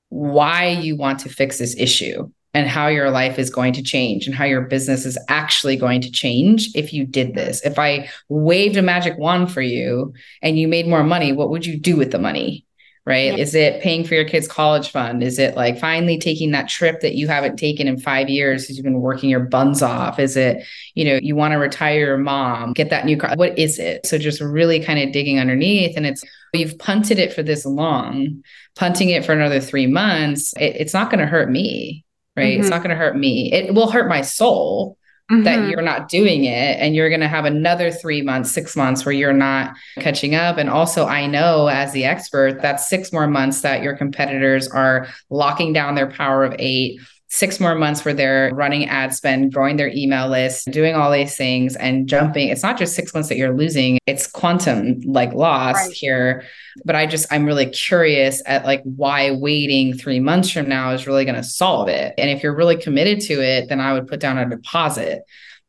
why 0.09 0.67
you 0.67 0.95
want 0.95 1.19
to 1.19 1.29
fix 1.29 1.57
this 1.57 1.75
issue 1.77 2.29
and 2.53 2.67
how 2.67 2.87
your 2.87 3.09
life 3.09 3.39
is 3.39 3.49
going 3.49 3.73
to 3.73 3.81
change 3.81 4.27
and 4.27 4.35
how 4.35 4.45
your 4.45 4.61
business 4.61 5.07
is 5.07 5.17
actually 5.27 5.75
going 5.75 6.01
to 6.01 6.11
change 6.11 6.69
if 6.75 6.93
you 6.93 7.03
did 7.03 7.33
this. 7.33 7.65
If 7.65 7.79
i 7.79 8.09
waved 8.29 8.77
a 8.77 8.81
magic 8.81 9.17
wand 9.17 9.51
for 9.51 9.61
you 9.61 10.13
and 10.41 10.59
you 10.59 10.67
made 10.67 10.87
more 10.87 11.03
money 11.03 11.31
what 11.31 11.49
would 11.49 11.65
you 11.65 11.79
do 11.79 11.95
with 11.95 12.11
the 12.11 12.19
money 12.19 12.65
right? 13.05 13.33
Yeah. 13.33 13.37
Is 13.37 13.53
it 13.53 13.81
paying 13.81 14.05
for 14.05 14.15
your 14.15 14.23
kids' 14.23 14.47
college 14.47 14.89
fund? 14.89 15.23
Is 15.23 15.37
it 15.37 15.55
like 15.55 15.79
finally 15.79 16.17
taking 16.17 16.51
that 16.51 16.69
trip 16.69 17.01
that 17.01 17.15
you 17.15 17.27
haven't 17.27 17.57
taken 17.57 17.87
in 17.87 17.99
five 17.99 18.29
years 18.29 18.63
because 18.63 18.77
you've 18.77 18.85
been 18.85 19.01
working 19.01 19.29
your 19.29 19.41
buns 19.41 19.81
off? 19.81 20.19
Is 20.19 20.37
it, 20.37 20.63
you 20.95 21.03
know, 21.05 21.19
you 21.21 21.35
want 21.35 21.51
to 21.51 21.57
retire 21.57 21.99
your 21.99 22.17
mom, 22.17 22.73
get 22.73 22.89
that 22.91 23.05
new 23.05 23.17
car? 23.17 23.35
What 23.35 23.59
is 23.59 23.77
it? 23.77 24.05
So 24.05 24.17
just 24.17 24.39
really 24.39 24.79
kind 24.79 24.99
of 24.99 25.11
digging 25.11 25.39
underneath. 25.39 25.97
And 25.97 26.05
it's, 26.05 26.23
you've 26.53 26.79
punted 26.79 27.19
it 27.19 27.33
for 27.33 27.43
this 27.43 27.65
long, 27.65 28.43
punting 28.75 29.09
it 29.09 29.25
for 29.25 29.33
another 29.33 29.59
three 29.59 29.87
months, 29.87 30.53
it, 30.57 30.77
it's 30.77 30.93
not 30.93 31.09
going 31.09 31.19
to 31.19 31.25
hurt 31.25 31.49
me, 31.49 32.05
right? 32.37 32.53
Mm-hmm. 32.53 32.61
It's 32.61 32.69
not 32.69 32.83
going 32.83 32.91
to 32.91 32.95
hurt 32.95 33.17
me. 33.17 33.51
It 33.51 33.73
will 33.73 33.91
hurt 33.91 34.07
my 34.07 34.21
soul 34.21 34.97
mm-hmm. 35.31 35.43
that 35.43 35.69
you're 35.69 35.81
not 35.81 36.09
doing 36.09 36.45
it 36.45 36.77
and 36.79 36.95
you're 36.95 37.09
going 37.09 37.21
to 37.21 37.27
have 37.27 37.45
another 37.45 37.91
3 37.91 38.21
months 38.21 38.51
6 38.51 38.75
months 38.75 39.05
where 39.05 39.13
you're 39.13 39.33
not 39.33 39.75
catching 39.99 40.35
up 40.35 40.57
and 40.57 40.69
also 40.69 41.05
I 41.05 41.27
know 41.27 41.67
as 41.67 41.93
the 41.93 42.05
expert 42.05 42.61
that's 42.61 42.89
6 42.89 43.13
more 43.13 43.27
months 43.27 43.61
that 43.61 43.83
your 43.83 43.95
competitors 43.95 44.67
are 44.67 45.07
locking 45.29 45.73
down 45.73 45.95
their 45.95 46.09
power 46.09 46.43
of 46.43 46.55
8 46.59 46.99
six 47.33 47.59
more 47.59 47.73
months 47.73 48.05
where 48.05 48.13
they're 48.13 48.51
running 48.53 48.87
ad 48.87 49.11
spend, 49.11 49.51
growing 49.51 49.75
their 49.75 49.89
email 49.89 50.29
list, 50.29 50.69
doing 50.69 50.93
all 50.93 51.11
these 51.11 51.35
things 51.35 51.75
and 51.75 52.07
jumping. 52.07 52.49
It's 52.49 52.61
not 52.61 52.77
just 52.77 52.95
six 52.95 53.11
months 53.11 53.27
that 53.29 53.37
you're 53.37 53.57
losing, 53.57 53.97
it's 54.05 54.27
quantum 54.27 55.01
like 55.01 55.33
loss 55.33 55.73
right. 55.75 55.91
here. 55.91 56.43
But 56.85 56.95
I 56.95 57.07
just, 57.07 57.25
I'm 57.33 57.45
really 57.45 57.65
curious 57.65 58.43
at 58.45 58.65
like 58.65 58.83
why 58.83 59.31
waiting 59.31 59.97
three 59.97 60.19
months 60.19 60.51
from 60.51 60.69
now 60.69 60.91
is 60.91 61.07
really 61.07 61.25
going 61.25 61.33
to 61.33 61.43
solve 61.43 61.89
it. 61.89 62.13
And 62.19 62.29
if 62.29 62.43
you're 62.43 62.55
really 62.55 62.77
committed 62.77 63.19
to 63.21 63.41
it, 63.41 63.67
then 63.67 63.79
I 63.79 63.93
would 63.93 64.07
put 64.07 64.19
down 64.19 64.37
a 64.37 64.47
deposit 64.47 65.23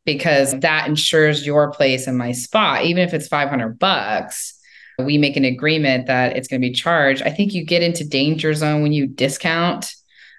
because 0.05 0.59
that 0.59 0.87
ensures 0.87 1.47
your 1.47 1.71
place 1.71 2.05
in 2.05 2.15
my 2.15 2.31
spot, 2.31 2.85
even 2.85 3.01
if 3.01 3.11
it's 3.11 3.27
500 3.27 3.79
bucks 3.79 4.51
we 4.97 5.17
make 5.17 5.35
an 5.35 5.43
agreement 5.43 6.07
that 6.07 6.37
it's 6.37 6.47
going 6.47 6.61
to 6.61 6.65
be 6.65 6.73
charged. 6.73 7.21
I 7.23 7.29
think 7.29 7.53
you 7.53 7.65
get 7.65 7.83
into 7.83 8.07
danger 8.07 8.53
zone 8.53 8.81
when 8.81 8.93
you 8.93 9.07
discount 9.07 9.93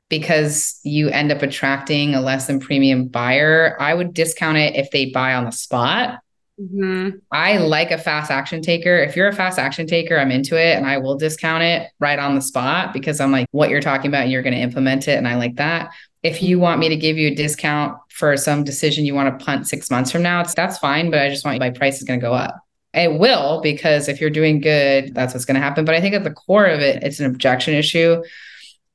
because 0.08 0.78
you 0.84 1.08
end 1.08 1.32
up 1.32 1.42
attracting 1.42 2.14
a 2.14 2.20
less 2.20 2.46
than 2.46 2.60
premium 2.60 3.08
buyer. 3.08 3.76
I 3.80 3.94
would 3.94 4.14
discount 4.14 4.58
it 4.58 4.76
if 4.76 4.90
they 4.90 5.10
buy 5.10 5.34
on 5.34 5.44
the 5.44 5.52
spot. 5.52 6.20
Mm-hmm. 6.60 7.18
I 7.30 7.58
like 7.58 7.90
a 7.90 7.98
fast 7.98 8.30
action 8.30 8.62
taker. 8.62 8.96
If 8.96 9.14
you're 9.14 9.28
a 9.28 9.34
fast 9.34 9.58
action 9.58 9.86
taker, 9.86 10.18
I'm 10.18 10.30
into 10.30 10.56
it 10.56 10.76
and 10.76 10.86
I 10.86 10.98
will 10.98 11.16
discount 11.16 11.62
it 11.62 11.90
right 11.98 12.18
on 12.18 12.34
the 12.34 12.40
spot 12.40 12.92
because 12.92 13.20
I'm 13.20 13.30
like, 13.30 13.46
what 13.50 13.68
you're 13.68 13.80
talking 13.80 14.08
about, 14.08 14.28
you're 14.28 14.42
going 14.42 14.54
to 14.54 14.60
implement 14.60 15.06
it. 15.06 15.18
And 15.18 15.28
I 15.28 15.36
like 15.36 15.56
that. 15.56 15.90
If 16.22 16.42
you 16.42 16.58
want 16.58 16.80
me 16.80 16.88
to 16.88 16.96
give 16.96 17.18
you 17.18 17.28
a 17.28 17.34
discount 17.34 17.98
for 18.08 18.36
some 18.36 18.64
decision 18.64 19.04
you 19.04 19.14
want 19.14 19.38
to 19.38 19.44
punt 19.44 19.68
six 19.68 19.90
months 19.90 20.10
from 20.10 20.22
now, 20.22 20.40
it's, 20.40 20.54
that's 20.54 20.78
fine. 20.78 21.10
But 21.10 21.20
I 21.20 21.28
just 21.28 21.44
want 21.44 21.58
my 21.58 21.70
price 21.70 21.98
is 21.98 22.04
going 22.04 22.20
to 22.20 22.24
go 22.24 22.32
up. 22.32 22.56
It 22.94 23.18
will 23.18 23.60
because 23.60 24.08
if 24.08 24.22
you're 24.22 24.30
doing 24.30 24.60
good, 24.60 25.14
that's 25.14 25.34
what's 25.34 25.44
going 25.44 25.56
to 25.56 25.60
happen. 25.60 25.84
But 25.84 25.94
I 25.94 26.00
think 26.00 26.14
at 26.14 26.24
the 26.24 26.30
core 26.30 26.64
of 26.64 26.80
it, 26.80 27.02
it's 27.02 27.20
an 27.20 27.26
objection 27.26 27.74
issue 27.74 28.22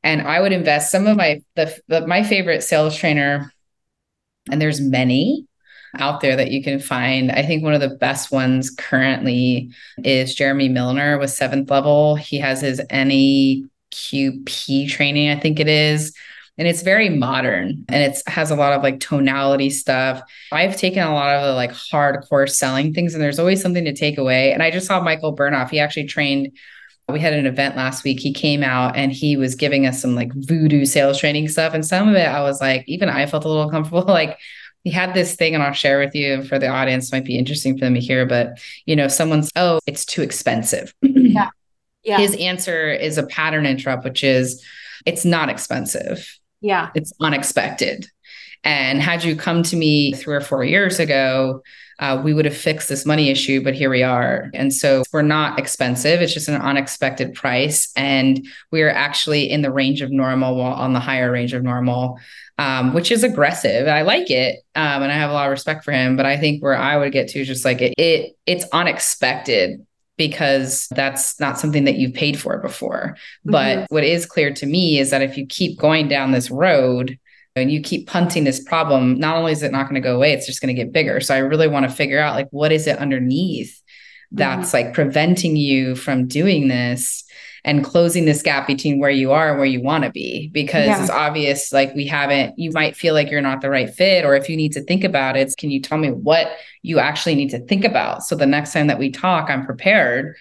and 0.03 0.21
I 0.21 0.41
would 0.41 0.51
invest 0.51 0.91
some 0.91 1.07
of 1.07 1.17
my 1.17 1.41
the, 1.55 1.77
the 1.87 2.07
my 2.07 2.23
favorite 2.23 2.63
sales 2.63 2.95
trainer, 2.95 3.51
and 4.49 4.61
there's 4.61 4.81
many 4.81 5.47
out 5.99 6.21
there 6.21 6.35
that 6.35 6.51
you 6.51 6.63
can 6.63 6.79
find. 6.79 7.31
I 7.31 7.43
think 7.43 7.63
one 7.63 7.73
of 7.73 7.81
the 7.81 7.97
best 7.97 8.31
ones 8.31 8.69
currently 8.69 9.71
is 10.03 10.35
Jeremy 10.35 10.69
Miner 10.69 11.17
with 11.17 11.29
seventh 11.29 11.69
level. 11.69 12.15
He 12.15 12.37
has 12.37 12.61
his 12.61 12.81
NEQP 12.89 14.89
training, 14.89 15.29
I 15.29 15.39
think 15.39 15.59
it 15.59 15.67
is. 15.67 16.15
And 16.57 16.67
it's 16.67 16.83
very 16.83 17.09
modern 17.09 17.85
and 17.89 18.03
it 18.03 18.21
has 18.27 18.51
a 18.51 18.55
lot 18.55 18.73
of 18.73 18.83
like 18.83 18.99
tonality 18.99 19.69
stuff. 19.69 20.21
I've 20.51 20.77
taken 20.77 21.01
a 21.01 21.13
lot 21.13 21.35
of 21.35 21.43
the 21.43 21.53
like 21.53 21.71
hardcore 21.71 22.49
selling 22.49 22.93
things, 22.93 23.13
and 23.13 23.23
there's 23.23 23.39
always 23.39 23.61
something 23.61 23.85
to 23.85 23.93
take 23.93 24.17
away. 24.17 24.53
And 24.53 24.61
I 24.61 24.69
just 24.69 24.85
saw 24.85 25.01
Michael 25.01 25.35
Burnoff. 25.35 25.71
He 25.71 25.79
actually 25.79 26.07
trained 26.07 26.55
we 27.11 27.19
had 27.19 27.33
an 27.33 27.45
event 27.45 27.75
last 27.75 28.03
week. 28.03 28.19
He 28.19 28.33
came 28.33 28.63
out 28.63 28.95
and 28.95 29.11
he 29.11 29.37
was 29.37 29.55
giving 29.55 29.85
us 29.85 30.01
some 30.01 30.15
like 30.15 30.31
voodoo 30.33 30.85
sales 30.85 31.19
training 31.19 31.47
stuff. 31.49 31.73
And 31.73 31.85
some 31.85 32.09
of 32.09 32.15
it, 32.15 32.27
I 32.27 32.41
was 32.41 32.61
like, 32.61 32.83
even 32.87 33.09
I 33.09 33.25
felt 33.25 33.45
a 33.45 33.47
little 33.47 33.63
uncomfortable. 33.63 34.03
like, 34.07 34.37
he 34.83 34.89
had 34.89 35.13
this 35.13 35.35
thing, 35.35 35.53
and 35.53 35.61
I'll 35.61 35.73
share 35.73 35.99
with 35.99 36.15
you 36.15 36.43
for 36.43 36.57
the 36.57 36.67
audience, 36.67 37.11
might 37.11 37.23
be 37.23 37.37
interesting 37.37 37.77
for 37.77 37.85
them 37.85 37.93
to 37.93 37.99
hear. 37.99 38.25
But, 38.25 38.59
you 38.87 38.95
know, 38.95 39.07
someone's, 39.07 39.51
oh, 39.55 39.79
it's 39.85 40.05
too 40.05 40.23
expensive. 40.23 40.93
yeah. 41.01 41.49
Yeah. 42.03 42.17
His 42.17 42.35
answer 42.37 42.91
is 42.91 43.19
a 43.19 43.27
pattern 43.27 43.67
interrupt, 43.67 44.03
which 44.03 44.23
is, 44.23 44.65
it's 45.05 45.23
not 45.23 45.49
expensive. 45.49 46.39
Yeah. 46.61 46.89
It's 46.95 47.13
unexpected. 47.21 48.07
And 48.63 49.01
had 49.01 49.23
you 49.23 49.35
come 49.35 49.63
to 49.63 49.75
me 49.75 50.13
three 50.13 50.35
or 50.35 50.41
four 50.41 50.63
years 50.63 50.99
ago, 50.99 51.63
uh, 51.99 52.19
we 52.23 52.33
would 52.33 52.45
have 52.45 52.57
fixed 52.57 52.89
this 52.89 53.05
money 53.05 53.29
issue, 53.29 53.63
but 53.63 53.75
here 53.75 53.89
we 53.89 54.01
are. 54.01 54.49
And 54.55 54.73
so 54.73 55.03
we're 55.13 55.21
not 55.21 55.59
expensive. 55.59 56.19
It's 56.19 56.33
just 56.33 56.47
an 56.47 56.59
unexpected 56.59 57.35
price. 57.35 57.91
And 57.95 58.45
we 58.71 58.81
are 58.81 58.89
actually 58.89 59.49
in 59.49 59.61
the 59.61 59.71
range 59.71 60.01
of 60.01 60.11
normal, 60.11 60.59
on 60.61 60.93
the 60.93 60.99
higher 60.99 61.31
range 61.31 61.53
of 61.53 61.61
normal, 61.61 62.19
um, 62.57 62.93
which 62.93 63.11
is 63.11 63.23
aggressive. 63.23 63.87
I 63.87 64.01
like 64.01 64.31
it. 64.31 64.63
Um, 64.73 65.03
and 65.03 65.11
I 65.11 65.15
have 65.15 65.29
a 65.29 65.33
lot 65.33 65.45
of 65.45 65.51
respect 65.51 65.83
for 65.83 65.91
him. 65.91 66.17
But 66.17 66.25
I 66.25 66.37
think 66.37 66.63
where 66.63 66.75
I 66.75 66.97
would 66.97 67.11
get 67.11 67.27
to 67.29 67.39
is 67.39 67.47
just 67.47 67.65
like 67.65 67.81
it, 67.81 67.93
it 67.97 68.35
it's 68.47 68.65
unexpected 68.73 69.85
because 70.17 70.87
that's 70.91 71.39
not 71.39 71.59
something 71.59 71.85
that 71.85 71.95
you've 71.95 72.13
paid 72.13 72.39
for 72.39 72.57
before. 72.59 73.15
Mm-hmm. 73.15 73.51
But 73.51 73.91
what 73.91 74.03
is 74.03 74.25
clear 74.25 74.53
to 74.53 74.65
me 74.65 74.99
is 74.99 75.09
that 75.11 75.21
if 75.21 75.37
you 75.37 75.45
keep 75.45 75.79
going 75.79 76.07
down 76.07 76.31
this 76.31 76.51
road, 76.51 77.17
and 77.55 77.71
you 77.71 77.81
keep 77.81 78.07
punting 78.07 78.43
this 78.43 78.63
problem, 78.63 79.19
not 79.19 79.35
only 79.35 79.51
is 79.51 79.63
it 79.63 79.71
not 79.71 79.83
going 79.83 80.01
to 80.01 80.07
go 80.07 80.15
away, 80.15 80.33
it's 80.33 80.45
just 80.45 80.61
going 80.61 80.73
to 80.73 80.81
get 80.81 80.93
bigger. 80.93 81.19
So 81.19 81.35
I 81.35 81.39
really 81.39 81.67
want 81.67 81.89
to 81.89 81.95
figure 81.95 82.19
out 82.19 82.35
like 82.35 82.47
what 82.51 82.71
is 82.71 82.87
it 82.87 82.97
underneath 82.97 83.81
that's 84.31 84.71
mm-hmm. 84.71 84.87
like 84.87 84.93
preventing 84.93 85.55
you 85.55 85.95
from 85.95 86.27
doing 86.27 86.67
this 86.67 87.23
and 87.63 87.83
closing 87.83 88.25
this 88.25 88.41
gap 88.41 88.65
between 88.65 88.99
where 88.99 89.11
you 89.11 89.31
are 89.31 89.49
and 89.49 89.57
where 89.57 89.67
you 89.67 89.81
want 89.81 90.03
to 90.03 90.09
be 90.09 90.47
because 90.47 90.87
yeah. 90.87 90.99
it's 90.99 91.11
obvious 91.11 91.71
like 91.71 91.93
we 91.93 92.07
haven't 92.07 92.57
you 92.57 92.71
might 92.71 92.95
feel 92.95 93.13
like 93.13 93.29
you're 93.29 93.41
not 93.41 93.61
the 93.61 93.69
right 93.69 93.89
fit 93.89 94.25
or 94.25 94.35
if 94.35 94.49
you 94.49 94.55
need 94.55 94.71
to 94.71 94.83
think 94.83 95.03
about 95.03 95.37
it 95.37 95.53
can 95.57 95.69
you 95.69 95.81
tell 95.81 95.97
me 95.97 96.09
what 96.09 96.57
you 96.81 96.97
actually 96.97 97.35
need 97.35 97.49
to 97.49 97.59
think 97.65 97.85
about 97.85 98.23
so 98.23 98.35
the 98.35 98.45
next 98.45 98.73
time 98.73 98.87
that 98.87 98.97
we 98.97 99.11
talk 99.11 99.49
i'm 99.49 99.65
prepared 99.65 100.35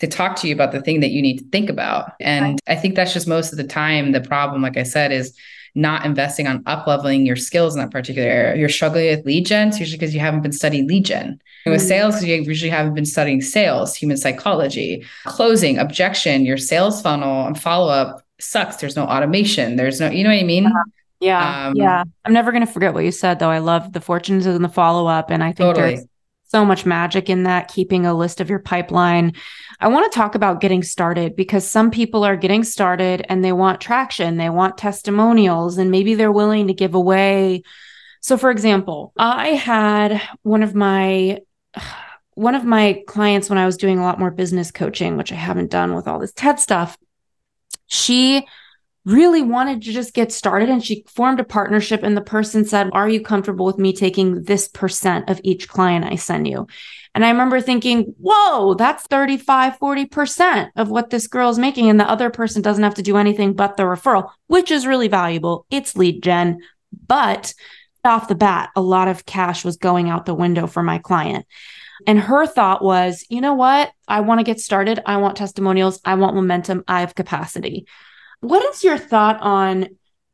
to 0.00 0.08
talk 0.08 0.34
to 0.36 0.48
you 0.48 0.54
about 0.54 0.72
the 0.72 0.80
thing 0.80 1.00
that 1.00 1.10
you 1.10 1.22
need 1.22 1.38
to 1.38 1.48
think 1.50 1.70
about 1.70 2.12
and 2.20 2.58
i 2.66 2.74
think 2.74 2.96
that's 2.96 3.12
just 3.12 3.28
most 3.28 3.52
of 3.52 3.58
the 3.58 3.64
time 3.64 4.10
the 4.10 4.20
problem 4.20 4.62
like 4.62 4.76
i 4.76 4.82
said 4.82 5.12
is 5.12 5.36
not 5.74 6.04
investing 6.04 6.46
on 6.46 6.62
up 6.66 6.86
leveling 6.86 7.26
your 7.26 7.36
skills 7.36 7.74
in 7.74 7.80
that 7.80 7.90
particular 7.90 8.28
area. 8.28 8.56
You're 8.60 8.68
struggling 8.68 9.06
with 9.06 9.26
lead 9.26 9.46
gen, 9.46 9.68
it's 9.68 9.80
usually 9.80 9.98
because 9.98 10.14
you 10.14 10.20
haven't 10.20 10.42
been 10.42 10.52
studying 10.52 10.86
lead 10.86 11.04
gen. 11.04 11.40
And 11.64 11.72
with 11.72 11.80
mm-hmm. 11.80 11.88
sales, 11.88 12.22
you 12.22 12.36
usually 12.36 12.70
haven't 12.70 12.94
been 12.94 13.06
studying 13.06 13.40
sales, 13.40 13.96
human 13.96 14.16
psychology, 14.16 15.04
closing, 15.24 15.78
objection, 15.78 16.44
your 16.44 16.58
sales 16.58 17.02
funnel 17.02 17.46
and 17.46 17.60
follow 17.60 17.90
up 17.90 18.22
sucks. 18.38 18.76
There's 18.76 18.96
no 18.96 19.04
automation. 19.04 19.76
There's 19.76 20.00
no, 20.00 20.10
you 20.10 20.24
know 20.24 20.30
what 20.30 20.40
I 20.40 20.44
mean? 20.44 20.66
Uh-huh. 20.66 20.84
Yeah. 21.20 21.66
Um, 21.66 21.74
yeah. 21.76 22.04
I'm 22.24 22.32
never 22.32 22.52
going 22.52 22.66
to 22.66 22.72
forget 22.72 22.92
what 22.92 23.04
you 23.04 23.10
said, 23.10 23.38
though. 23.38 23.50
I 23.50 23.58
love 23.58 23.92
the 23.92 24.00
fortunes 24.00 24.46
and 24.46 24.62
the 24.62 24.68
follow 24.68 25.06
up. 25.06 25.30
And 25.30 25.42
I 25.42 25.48
think 25.48 25.74
totally. 25.74 25.96
there's 25.96 26.06
so 26.54 26.64
much 26.64 26.86
magic 26.86 27.28
in 27.28 27.42
that, 27.42 27.66
keeping 27.66 28.06
a 28.06 28.14
list 28.14 28.40
of 28.40 28.48
your 28.48 28.60
pipeline. 28.60 29.32
I 29.80 29.88
want 29.88 30.10
to 30.10 30.16
talk 30.16 30.36
about 30.36 30.60
getting 30.60 30.84
started 30.84 31.34
because 31.34 31.68
some 31.68 31.90
people 31.90 32.22
are 32.22 32.36
getting 32.36 32.62
started 32.62 33.26
and 33.28 33.44
they 33.44 33.50
want 33.50 33.80
traction, 33.80 34.36
they 34.36 34.50
want 34.50 34.78
testimonials, 34.78 35.78
and 35.78 35.90
maybe 35.90 36.14
they're 36.14 36.30
willing 36.30 36.68
to 36.68 36.72
give 36.72 36.94
away. 36.94 37.64
So, 38.20 38.36
for 38.36 38.52
example, 38.52 39.12
I 39.16 39.48
had 39.48 40.22
one 40.42 40.62
of 40.62 40.76
my 40.76 41.40
one 42.34 42.54
of 42.54 42.64
my 42.64 43.02
clients 43.08 43.48
when 43.48 43.58
I 43.58 43.66
was 43.66 43.76
doing 43.76 43.98
a 43.98 44.04
lot 44.04 44.20
more 44.20 44.30
business 44.30 44.70
coaching, 44.70 45.16
which 45.16 45.32
I 45.32 45.36
haven't 45.36 45.72
done 45.72 45.96
with 45.96 46.06
all 46.06 46.20
this 46.20 46.32
TED 46.32 46.60
stuff. 46.60 46.96
She 47.86 48.46
really 49.04 49.42
wanted 49.42 49.82
to 49.82 49.92
just 49.92 50.14
get 50.14 50.32
started 50.32 50.70
and 50.70 50.84
she 50.84 51.04
formed 51.08 51.38
a 51.38 51.44
partnership 51.44 52.02
and 52.02 52.16
the 52.16 52.22
person 52.22 52.64
said 52.64 52.88
are 52.92 53.08
you 53.08 53.20
comfortable 53.20 53.66
with 53.66 53.78
me 53.78 53.92
taking 53.92 54.42
this 54.44 54.68
percent 54.68 55.28
of 55.28 55.40
each 55.44 55.68
client 55.68 56.04
i 56.04 56.14
send 56.14 56.48
you 56.48 56.66
and 57.14 57.24
i 57.24 57.30
remember 57.30 57.60
thinking 57.60 58.14
whoa 58.18 58.74
that's 58.74 59.06
35 59.06 59.78
40% 59.78 60.70
of 60.76 60.90
what 60.90 61.10
this 61.10 61.26
girl 61.26 61.50
is 61.50 61.58
making 61.58 61.90
and 61.90 62.00
the 62.00 62.08
other 62.08 62.30
person 62.30 62.62
doesn't 62.62 62.84
have 62.84 62.94
to 62.94 63.02
do 63.02 63.16
anything 63.16 63.52
but 63.52 63.76
the 63.76 63.82
referral 63.82 64.30
which 64.46 64.70
is 64.70 64.86
really 64.86 65.08
valuable 65.08 65.66
it's 65.70 65.96
lead 65.96 66.22
gen 66.22 66.60
but 67.06 67.52
off 68.04 68.28
the 68.28 68.34
bat 68.34 68.70
a 68.76 68.80
lot 68.80 69.08
of 69.08 69.26
cash 69.26 69.64
was 69.64 69.76
going 69.76 70.08
out 70.08 70.26
the 70.26 70.34
window 70.34 70.66
for 70.66 70.82
my 70.82 70.98
client 70.98 71.46
and 72.06 72.18
her 72.18 72.44
thought 72.46 72.82
was, 72.82 73.24
you 73.28 73.40
know 73.40 73.54
what? 73.54 73.90
I 74.08 74.20
want 74.20 74.40
to 74.40 74.44
get 74.44 74.60
started. 74.60 75.00
I 75.06 75.18
want 75.18 75.36
testimonials. 75.36 76.00
I 76.04 76.16
want 76.16 76.34
momentum. 76.34 76.84
I 76.88 77.00
have 77.00 77.14
capacity. 77.14 77.86
What 78.44 78.64
is 78.74 78.84
your 78.84 78.98
thought 78.98 79.40
on 79.40 79.88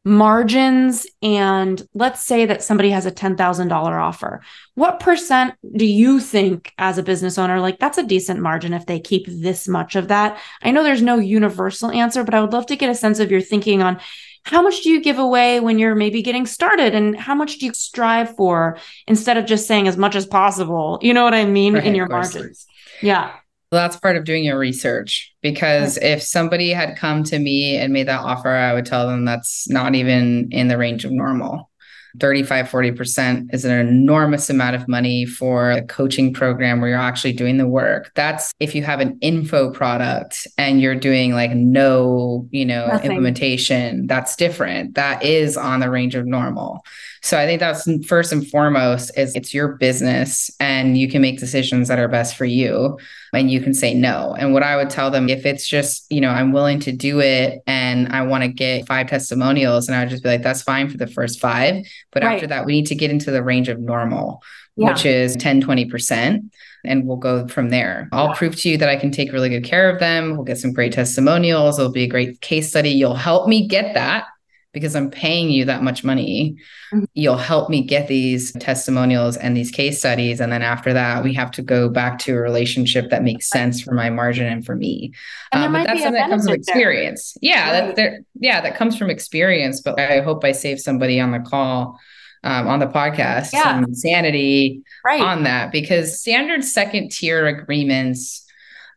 margins? 0.05 1.07
And 1.23 1.81
let's 1.95 2.25
say 2.25 2.47
that 2.47 2.63
somebody 2.63 2.91
has 2.91 3.07
a 3.07 3.13
$10,000 3.13 3.71
offer. 3.73 4.41
What 4.75 4.99
percent 4.99 5.55
do 5.77 5.87
you 5.87 6.19
think, 6.19 6.73
as 6.77 6.99
a 6.99 7.03
business 7.03 7.39
owner, 7.39 7.61
like 7.61 7.79
that's 7.79 7.99
a 7.99 8.07
decent 8.07 8.41
margin 8.41 8.73
if 8.73 8.87
they 8.87 8.99
keep 8.99 9.27
this 9.29 9.69
much 9.69 9.95
of 9.95 10.09
that? 10.09 10.41
I 10.63 10.73
know 10.73 10.83
there's 10.83 11.03
no 11.03 11.19
universal 11.19 11.91
answer, 11.91 12.25
but 12.25 12.35
I 12.35 12.41
would 12.41 12.53
love 12.53 12.67
to 12.67 12.77
get 12.77 12.91
a 12.91 12.95
sense 12.95 13.21
of 13.21 13.31
your 13.31 13.43
thinking 13.43 13.83
on 13.83 14.01
how 14.45 14.63
much 14.63 14.83
do 14.83 14.91
you 14.91 15.01
give 15.01 15.19
away 15.19 15.61
when 15.61 15.79
you're 15.79 15.95
maybe 15.95 16.23
getting 16.23 16.47
started 16.47 16.95
and 16.95 17.17
how 17.17 17.35
much 17.35 17.59
do 17.59 17.67
you 17.67 17.75
strive 17.75 18.35
for 18.37 18.79
instead 19.07 19.37
of 19.37 19.47
just 19.47 19.67
saying 19.67 19.87
as 19.87 19.97
much 19.97 20.17
as 20.17 20.27
possible 20.27 20.99
you 21.03 21.13
know 21.13 21.25
what 21.25 21.35
i 21.35 21.45
mean 21.45 21.75
right, 21.75 21.85
in 21.85 21.95
your 21.95 22.09
margins 22.09 22.67
yeah 23.03 23.33
that's 23.71 23.97
part 23.97 24.17
of 24.17 24.25
doing 24.25 24.45
your 24.45 24.59
research 24.59 25.33
because 25.43 25.97
right. 25.97 26.13
if 26.13 26.23
somebody 26.23 26.71
had 26.71 26.97
come 26.97 27.23
to 27.25 27.39
me 27.39 27.77
and 27.77 27.93
made 27.93 28.09
that 28.09 28.21
offer, 28.21 28.49
I 28.49 28.75
would 28.75 28.87
tell 28.87 29.07
them 29.07 29.25
that's 29.25 29.69
not 29.69 29.95
even 29.95 30.49
in 30.51 30.69
the 30.69 30.79
range 30.79 31.05
of 31.05 31.13
normal. 31.13 31.71
35 32.19 32.69
40% 32.69 33.55
is 33.55 33.65
an 33.65 33.87
enormous 33.87 34.51
amount 34.51 34.75
of 34.75 34.89
money 34.89 35.25
for 35.25 35.71
a 35.71 35.83
coaching 35.83 36.33
program 36.33 36.81
where 36.81 36.91
you're 36.91 36.99
actually 36.99 37.33
doing 37.33 37.57
the 37.57 37.69
work 37.69 38.11
that's 38.17 38.53
if 38.59 38.75
you 38.75 38.83
have 38.83 38.99
an 38.99 39.17
info 39.21 39.71
product 39.71 40.47
and 40.59 40.81
you're 40.81 40.97
doing 40.97 41.35
like 41.35 41.53
no 41.53 42.49
you 42.51 42.65
know 42.65 42.89
Nothing. 42.89 43.13
implementation 43.13 44.09
that's 44.09 44.35
different 44.35 44.97
that 44.97 45.23
is 45.23 45.57
on 45.57 45.79
the 45.79 45.89
range 45.89 46.17
of 46.17 46.27
normal 46.27 46.85
so 47.23 47.39
I 47.39 47.45
think 47.45 47.61
that's 47.61 47.87
first 48.07 48.33
and 48.33 48.47
foremost 48.49 49.11
is 49.17 49.35
it's 49.37 49.53
your 49.53 49.77
business 49.77 50.51
and 50.59 50.97
you 50.97 51.09
can 51.09 51.21
make 51.21 51.39
decisions 51.39 51.89
that 51.89 51.99
are 51.99 52.09
best 52.09 52.35
for 52.35 52.47
you 52.47 52.99
and 53.35 53.51
you 53.51 53.61
can 53.61 53.75
say 53.75 53.93
no. 53.93 54.35
And 54.39 54.55
what 54.55 54.63
I 54.63 54.77
would 54.77 54.89
tell 54.89 55.11
them 55.11 55.29
if 55.29 55.45
it's 55.45 55.69
just, 55.69 56.11
you 56.11 56.21
know, 56.21 56.31
I'm 56.31 56.53
willing 56.53 56.81
to 56.81 56.93
do 56.93 57.21
it 57.21 57.63
and 57.67 58.09
I 58.09 58.23
want 58.23 58.45
to 58.45 58.49
get 58.49 58.87
five 58.87 59.09
testimonials 59.09 59.87
and 59.87 59.97
I 59.97 60.01
would 60.01 60.11
just 60.11 60.23
be 60.23 60.31
like 60.31 60.43
that's 60.43 60.63
fine 60.63 60.89
for 60.89 60.97
the 60.97 61.07
first 61.07 61.41
5, 61.41 61.85
but 62.11 62.23
right. 62.23 62.35
after 62.35 62.47
that 62.47 62.65
we 62.65 62.73
need 62.73 62.87
to 62.87 62.95
get 62.95 63.11
into 63.11 63.31
the 63.31 63.43
range 63.43 63.69
of 63.69 63.79
normal, 63.79 64.43
yeah. 64.77 64.89
which 64.89 65.05
is 65.05 65.37
10 65.37 65.63
20% 65.63 66.51
and 66.87 67.07
we'll 67.07 67.19
go 67.19 67.47
from 67.49 67.69
there. 67.69 68.09
I'll 68.13 68.29
yeah. 68.29 68.35
prove 68.35 68.57
to 68.57 68.71
you 68.71 68.79
that 68.79 68.89
I 68.89 68.97
can 68.97 69.11
take 69.11 69.33
really 69.33 69.51
good 69.51 69.65
care 69.65 69.91
of 69.91 70.01
them. 70.01 70.31
We'll 70.31 70.45
get 70.45 70.57
some 70.57 70.73
great 70.73 70.95
testimonials. 70.95 71.79
It'll 71.79 71.93
be 71.93 72.05
a 72.05 72.09
great 72.09 72.41
case 72.41 72.71
study. 72.71 72.89
You'll 72.89 73.15
help 73.15 73.47
me 73.47 73.69
get 73.69 73.93
that 73.93 74.25
because 74.73 74.95
I'm 74.95 75.11
paying 75.11 75.51
you 75.51 75.65
that 75.65 75.83
much 75.83 76.05
money. 76.05 76.57
Mm-hmm. 76.93 77.05
You'll 77.15 77.37
help 77.37 77.71
me 77.71 77.83
get 77.83 78.07
these 78.07 78.53
testimonials 78.53 79.37
and 79.37 79.57
these 79.57 79.71
case 79.71 79.99
studies. 79.99 80.41
And 80.41 80.53
then 80.53 80.63
after 80.63 80.93
that, 80.93 81.25
we 81.25 81.35
have 81.35 81.51
to 81.53 81.63
go 81.63 81.89
back 81.89 82.19
to 82.21 82.37
a 82.37 82.41
relationship 82.41 83.11
that 83.11 83.25
makes 83.25 83.49
sense 83.49 83.81
for 83.81 83.95
my 83.95 84.11
margin 84.11 84.47
and 84.47 84.65
for 84.65 84.77
me. 84.77 85.13
Um, 85.53 85.73
but 85.73 85.85
that's 85.85 86.03
something 86.03 86.15
that 86.15 86.31
comes 86.31 86.45
from 86.45 86.55
experience. 86.55 87.37
There. 87.41 87.51
Yeah, 87.51 87.65
right. 87.65 87.87
that 87.87 87.97
there, 87.97 88.21
yeah, 88.39 88.61
that 88.61 88.77
comes 88.77 88.97
from 88.97 89.11
experience. 89.11 89.81
But 89.81 89.99
I 89.99 90.21
hope 90.21 90.45
I 90.45 90.53
save 90.53 90.81
somebody 90.81 91.21
on 91.21 91.33
the 91.33 91.41
call. 91.41 91.99
Um, 92.43 92.69
on 92.69 92.79
the 92.79 92.87
podcast, 92.87 93.53
yeah. 93.53 93.65
some 93.65 93.95
sanity 93.95 94.83
right. 95.05 95.21
on 95.21 95.43
that 95.43 95.71
because 95.73 96.19
standard 96.19 96.65
second 96.65 97.11
tier 97.11 97.47
agreements, 97.47 98.47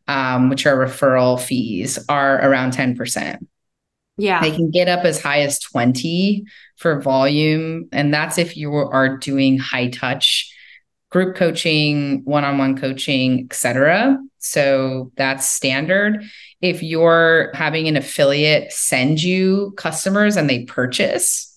um, 0.08 0.48
which 0.50 0.66
are 0.66 0.78
referral 0.78 1.38
fees, 1.38 2.00
are 2.08 2.40
around 2.40 2.72
10%. 2.72 3.46
Yeah. 4.18 4.42
They 4.42 4.52
can 4.52 4.70
get 4.70 4.88
up 4.88 5.06
as 5.06 5.22
high 5.22 5.42
as 5.42 5.60
20 5.60 6.44
for 6.78 7.02
volume. 7.02 7.90
And 7.92 8.14
that's 8.14 8.38
if 8.38 8.56
you 8.56 8.74
are 8.74 9.18
doing 9.18 9.58
high 9.58 9.90
touch 9.90 10.54
group 11.10 11.36
coaching, 11.36 12.22
one-on-one 12.26 12.78
coaching, 12.78 13.48
etc. 13.50 14.18
So 14.40 15.12
that's 15.16 15.48
standard. 15.48 16.24
If 16.62 16.84
you're 16.84 17.52
having 17.54 17.88
an 17.88 17.96
affiliate 17.96 18.72
send 18.72 19.22
you 19.22 19.74
customers 19.78 20.36
and 20.38 20.50
they 20.50 20.66
purchase 20.66 21.50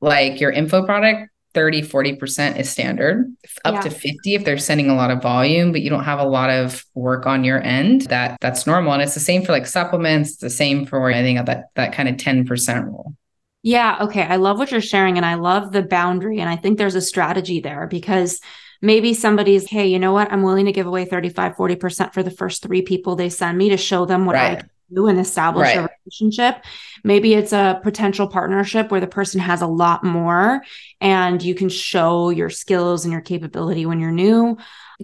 like 0.00 0.40
your 0.40 0.50
info 0.50 0.84
product, 0.84 1.30
30 1.54 1.82
40% 1.82 2.58
is 2.58 2.70
standard 2.70 3.34
up 3.64 3.74
yeah. 3.74 3.80
to 3.80 3.90
50 3.90 4.34
if 4.34 4.44
they're 4.44 4.58
sending 4.58 4.88
a 4.88 4.94
lot 4.94 5.10
of 5.10 5.22
volume 5.22 5.72
but 5.72 5.80
you 5.80 5.90
don't 5.90 6.04
have 6.04 6.18
a 6.18 6.24
lot 6.24 6.50
of 6.50 6.84
work 6.94 7.26
on 7.26 7.44
your 7.44 7.60
end 7.62 8.02
that 8.02 8.38
that's 8.40 8.66
normal 8.66 8.92
and 8.92 9.02
it's 9.02 9.14
the 9.14 9.20
same 9.20 9.42
for 9.42 9.52
like 9.52 9.66
supplements 9.66 10.36
the 10.36 10.50
same 10.50 10.86
for 10.86 11.10
i 11.10 11.22
think 11.22 11.44
that 11.46 11.66
that 11.74 11.92
kind 11.92 12.08
of 12.08 12.16
10% 12.16 12.84
rule 12.84 13.14
yeah 13.62 13.98
okay 14.00 14.22
i 14.22 14.36
love 14.36 14.58
what 14.58 14.70
you're 14.70 14.80
sharing 14.80 15.16
and 15.16 15.26
i 15.26 15.34
love 15.34 15.72
the 15.72 15.82
boundary 15.82 16.40
and 16.40 16.48
i 16.48 16.56
think 16.56 16.78
there's 16.78 16.94
a 16.94 17.00
strategy 17.00 17.60
there 17.60 17.86
because 17.86 18.40
maybe 18.80 19.12
somebody's 19.12 19.68
hey 19.68 19.88
you 19.88 19.98
know 19.98 20.12
what 20.12 20.32
i'm 20.32 20.42
willing 20.42 20.66
to 20.66 20.72
give 20.72 20.86
away 20.86 21.04
35 21.04 21.56
40% 21.56 22.14
for 22.14 22.22
the 22.22 22.30
first 22.30 22.62
three 22.62 22.82
people 22.82 23.16
they 23.16 23.28
send 23.28 23.58
me 23.58 23.70
to 23.70 23.76
show 23.76 24.06
them 24.06 24.24
what 24.24 24.34
right. 24.34 24.58
i 24.58 24.62
do 24.92 25.06
and 25.06 25.18
establish 25.18 25.68
right. 25.68 25.78
a 25.78 25.88
relationship. 26.04 26.64
Maybe 27.04 27.34
it's 27.34 27.52
a 27.52 27.80
potential 27.82 28.28
partnership 28.28 28.90
where 28.90 29.00
the 29.00 29.06
person 29.06 29.40
has 29.40 29.62
a 29.62 29.66
lot 29.66 30.04
more 30.04 30.62
and 31.00 31.42
you 31.42 31.54
can 31.54 31.68
show 31.68 32.30
your 32.30 32.50
skills 32.50 33.04
and 33.04 33.12
your 33.12 33.20
capability 33.20 33.86
when 33.86 34.00
you're 34.00 34.10
new. 34.10 34.56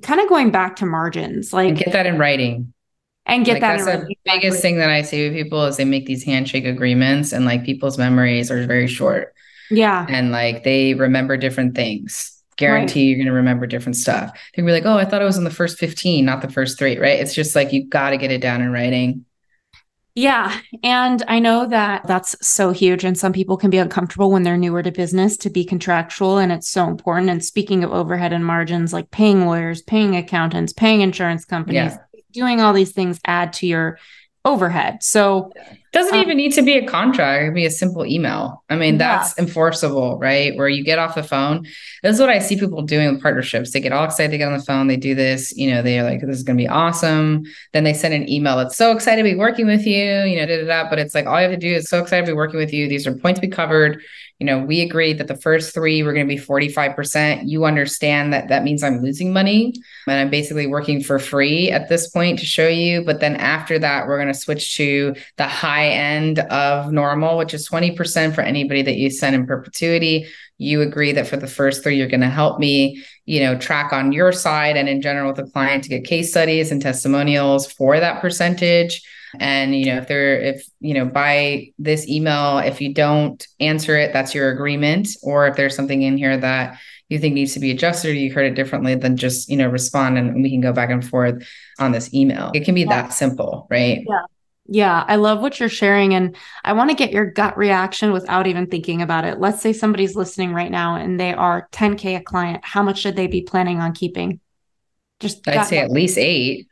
Kind 0.03 0.21
of 0.21 0.29
going 0.29 0.51
back 0.51 0.77
to 0.77 0.87
margins, 0.87 1.53
like 1.53 1.69
and 1.69 1.79
get 1.79 1.93
that 1.93 2.07
in 2.07 2.19
writing. 2.19 2.73
And 3.29 3.45
get 3.45 3.55
like 3.55 3.61
that. 3.63 3.85
That's 3.85 4.07
the 4.07 4.15
biggest 4.25 4.63
thing 4.63 4.79
that 4.79 4.91
I 4.91 5.03
see 5.03 5.25
with 5.25 5.37
people 5.37 5.65
is 5.65 5.77
they 5.79 5.85
make 5.85 6.07
these 6.07 6.23
handshake 6.23 6.65
agreements 6.65 7.33
and 7.33 7.45
like 7.45 7.65
people's 7.65 7.99
memories 7.99 8.53
are 8.53 8.65
very 8.67 8.87
short. 8.87 9.35
Yeah. 9.69 10.07
And 10.09 10.31
like 10.31 10.63
they 10.63 10.95
remember 10.95 11.37
different 11.37 11.75
things 11.75 12.37
guarantee 12.57 13.01
right. 13.01 13.09
you're 13.09 13.17
going 13.19 13.27
to 13.27 13.33
remember 13.33 13.67
different 13.67 13.97
stuff. 13.97 14.31
They're 14.55 14.65
be 14.65 14.73
like, 14.73 14.87
oh, 14.87 14.97
I 14.97 15.05
thought 15.05 15.23
it 15.23 15.27
was 15.27 15.37
in 15.37 15.45
the 15.45 15.51
first 15.51 15.79
15, 15.79 16.25
not 16.25 16.43
the 16.43 16.51
first 16.51 16.79
three, 16.79 16.99
right? 16.99 17.21
It's 17.21 17.35
just 17.35 17.55
like 17.55 17.73
you 17.73 17.87
got 17.87 18.11
to 18.11 18.17
get 18.17 18.31
it 18.31 18.41
down 18.41 18.63
in 18.63 18.73
writing. 18.73 19.25
Yeah. 20.17 20.59
And 20.83 21.23
I 21.29 21.39
know 21.41 21.67
that 21.67 22.07
that's 22.07 22.35
so 22.41 22.71
huge. 22.73 23.05
And 23.05 23.19
some 23.19 23.35
people 23.35 23.59
can 23.59 23.69
be 23.69 23.77
uncomfortable 23.77 24.31
when 24.31 24.45
they're 24.45 24.57
newer 24.57 24.83
to 24.83 24.91
business 24.91 25.37
to 25.37 25.51
be 25.51 25.63
contractual. 25.63 26.39
And 26.39 26.51
it's 26.51 26.71
so 26.71 26.89
important. 26.89 27.29
And 27.29 27.45
speaking 27.45 27.85
of 27.85 27.93
overhead 27.93 28.33
and 28.33 28.45
margins, 28.45 28.95
like 28.95 29.11
paying 29.11 29.45
lawyers, 29.45 29.83
paying 29.83 30.17
accountants, 30.17 30.73
paying 30.73 31.03
insurance 31.03 31.45
companies, 31.45 31.93
yeah. 31.93 32.21
doing 32.33 32.63
all 32.63 32.73
these 32.73 32.93
things 32.93 33.21
add 33.27 33.53
to 33.55 33.67
your 33.67 33.99
overhead. 34.47 35.03
So 35.03 35.53
it 35.55 35.69
doesn't 35.97 36.15
um, 36.15 36.21
even 36.21 36.37
need 36.37 36.53
to 36.53 36.63
be 36.63 36.77
a 36.77 36.87
contract. 36.87 37.43
It 37.43 37.47
could 37.47 37.55
be 37.55 37.65
a 37.65 37.71
simple 37.71 38.05
email. 38.05 38.63
I 38.69 38.77
mean, 38.77 38.99
that's 38.99 39.35
yeah. 39.37 39.45
enforceable, 39.45 40.19
right? 40.19 40.55
Where 40.57 40.69
you 40.69 40.85
get 40.85 40.99
off 40.99 41.15
the 41.15 41.23
phone. 41.23 41.65
This 42.03 42.15
is 42.15 42.21
what 42.21 42.29
I 42.29 42.39
see 42.39 42.59
people 42.59 42.83
doing 42.83 43.13
with 43.13 43.23
partnerships. 43.23 43.71
They 43.71 43.81
get 43.81 43.93
all 43.93 44.05
excited, 44.05 44.31
they 44.31 44.39
get 44.39 44.53
on 44.53 44.59
the 44.59 44.65
phone, 44.65 44.89
they 44.89 44.99
do 44.99 45.15
this, 45.15 45.57
you 45.57 45.71
know, 45.71 45.81
they're 45.81 46.03
like, 46.03 46.21
this 46.21 46.37
is 46.37 46.43
gonna 46.43 46.59
be 46.59 46.69
awesome. 46.69 47.45
Then 47.73 47.85
they 47.85 47.95
send 47.95 48.13
an 48.13 48.29
email 48.31 48.57
that's 48.59 48.77
so 48.77 48.93
excited 48.93 49.23
to 49.23 49.29
be 49.29 49.37
working 49.37 49.67
with 49.67 49.87
you, 49.87 50.23
you 50.25 50.37
know, 50.37 50.47
da, 50.47 50.59
da, 50.59 50.83
da. 50.83 50.91
but 50.91 50.99
it's 50.99 51.15
like 51.15 51.25
all 51.25 51.41
you 51.41 51.49
have 51.49 51.53
to 51.53 51.57
do 51.57 51.75
is 51.75 51.89
so 51.89 52.03
excited 52.03 52.27
to 52.27 52.33
be 52.33 52.37
working 52.37 52.61
with 52.61 52.75
you. 52.75 52.89
These 52.89 53.07
are 53.07 53.17
points 53.17 53.41
we 53.41 53.49
covered 53.49 54.03
you 54.39 54.45
know, 54.45 54.59
we 54.59 54.83
agreed 54.83 55.17
that 55.19 55.29
the 55.29 55.37
first 55.37 55.73
three 55.73 56.03
were 56.03 56.13
going 56.13 56.29
to 56.29 56.35
be 56.35 56.41
45%. 56.41 57.49
You 57.49 57.65
understand 57.65 58.35
that 58.35 58.49
that 58.49 58.65
means 58.65 58.83
I'm 58.83 59.01
losing 59.01 59.33
money 59.33 59.73
and 60.07 60.21
I'm 60.21 60.29
basically 60.29 60.67
working 60.67 61.03
for 61.03 61.19
free 61.19 61.71
at 61.71 61.89
this 61.89 62.11
point 62.11 62.39
to 62.41 62.45
show 62.45 62.69
you. 62.69 63.03
But 63.03 63.21
then 63.21 63.37
after 63.37 63.79
that, 63.79 64.07
we're 64.07 64.19
going 64.19 64.33
to 64.33 64.39
switch 64.39 64.77
to 64.77 65.15
the 65.39 65.47
high 65.47 65.89
end 65.89 66.41
of 66.41 66.93
normal, 66.93 67.39
which 67.39 67.55
is 67.55 67.67
20% 67.67 68.35
for 68.35 68.43
anybody 68.43 68.83
that 68.83 68.97
you 68.97 69.09
send 69.09 69.35
in 69.35 69.47
perpetuity. 69.47 70.27
You 70.59 70.83
agree 70.83 71.13
that 71.13 71.27
for 71.27 71.39
the 71.39 71.47
first 71.47 71.83
three, 71.83 71.97
you're 71.97 72.07
going 72.07 72.21
to 72.21 72.29
help 72.29 72.59
me, 72.59 73.03
you 73.25 73.41
know, 73.41 73.57
track 73.57 73.95
on 73.95 74.13
your 74.13 74.33
side 74.33 74.77
and 74.77 74.89
in 74.89 75.01
general 75.01 75.29
with 75.29 75.37
the 75.37 75.51
client 75.51 75.85
to 75.85 75.89
get 75.89 76.05
case 76.05 76.31
studies 76.31 76.71
and 76.71 76.83
testimonials 76.83 77.73
for 77.73 77.99
that 78.01 78.21
percentage 78.21 79.03
and 79.41 79.75
you 79.75 79.87
know 79.87 79.99
if 79.99 80.09
they're 80.09 80.41
if 80.41 80.69
you 80.81 80.95
know 80.95 81.05
by 81.05 81.73
this 81.79 82.09
email 82.09 82.59
if 82.59 82.81
you 82.81 82.93
don't 82.93 83.47
answer 83.61 83.97
it 83.97 84.13
that's 84.13 84.35
your 84.35 84.51
agreement 84.51 85.09
or 85.23 85.47
if 85.47 85.57
there's 85.57 85.75
something 85.75 86.03
in 86.03 86.17
here 86.17 86.37
that 86.37 86.79
you 87.09 87.19
think 87.19 87.35
needs 87.35 87.55
to 87.55 87.61
be 87.61 87.71
adjusted 87.71 88.11
or 88.11 88.15
you 88.15 88.33
heard 88.33 88.47
it 88.47 88.55
differently 88.55 88.95
then 88.95 89.17
just 89.17 89.49
you 89.49 89.57
know 89.57 89.69
respond 89.69 90.19
and 90.19 90.43
we 90.43 90.51
can 90.51 90.61
go 90.61 90.73
back 90.73 90.91
and 90.91 91.07
forth 91.07 91.47
on 91.79 91.93
this 91.93 92.13
email 92.13 92.51
it 92.55 92.65
can 92.65 92.75
be 92.75 92.83
yeah. 92.83 93.03
that 93.03 93.13
simple 93.13 93.67
right 93.71 94.05
yeah 94.09 94.23
yeah, 94.69 95.05
I 95.07 95.17
love 95.17 95.41
what 95.41 95.61
you're 95.61 95.69
sharing. 95.69 96.15
And 96.15 96.37
I 96.65 96.73
want 96.73 96.91
to 96.91 96.97
get 96.97 97.13
your 97.13 97.31
gut 97.31 97.57
reaction 97.57 98.13
without 98.13 98.47
even 98.47 98.67
thinking 98.67 99.03
about 99.03 99.25
it. 99.25 99.39
Let's 99.39 99.63
say 99.63 99.73
somebody's 99.73 100.17
listening 100.17 100.53
right 100.53 100.71
now 100.71 100.97
and 100.97 101.21
they 101.21 101.33
are 101.33 101.69
10K 101.73 102.17
a 102.17 102.21
client. 102.21 102.65
How 102.65 102.83
much 102.83 102.99
should 102.99 103.17
they 103.17 103.27
be 103.27 103.43
planning 103.43 103.81
on 103.81 103.93
keeping? 103.93 104.41
Just 105.21 105.47
I'd 105.49 105.67
say 105.67 105.79
at 105.79 105.91
least 105.91 106.19
eight 106.19 106.67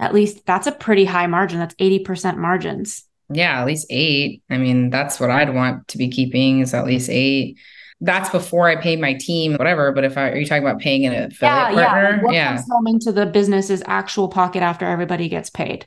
at 0.00 0.14
least 0.14 0.44
that's 0.46 0.66
a 0.66 0.72
pretty 0.72 1.04
high 1.04 1.26
margin. 1.26 1.58
That's 1.58 1.74
80% 1.74 2.38
margins. 2.38 3.04
Yeah, 3.28 3.60
at 3.60 3.66
least 3.66 3.86
eight. 3.90 4.42
I 4.50 4.58
mean, 4.58 4.90
that's 4.90 5.20
what 5.20 5.30
I'd 5.30 5.54
want 5.54 5.86
to 5.88 5.98
be 5.98 6.08
keeping 6.08 6.60
is 6.60 6.74
at 6.74 6.86
least 6.86 7.08
eight. 7.10 7.58
That's 8.00 8.30
before 8.30 8.66
I 8.66 8.76
pay 8.76 8.96
my 8.96 9.12
team, 9.12 9.52
whatever. 9.52 9.92
But 9.92 10.04
if 10.04 10.16
I 10.16 10.30
are 10.30 10.36
you 10.36 10.46
talking 10.46 10.64
about 10.64 10.80
paying 10.80 11.06
an 11.06 11.12
affiliate 11.12 11.40
yeah, 11.76 11.86
partner? 11.86 12.16
Yeah. 12.16 12.22
What 12.22 12.34
yeah. 12.34 12.56
comes 12.56 12.68
home 12.68 12.86
into 12.88 13.12
the 13.12 13.26
business's 13.26 13.82
actual 13.86 14.28
pocket 14.28 14.62
after 14.62 14.86
everybody 14.86 15.28
gets 15.28 15.50
paid? 15.50 15.86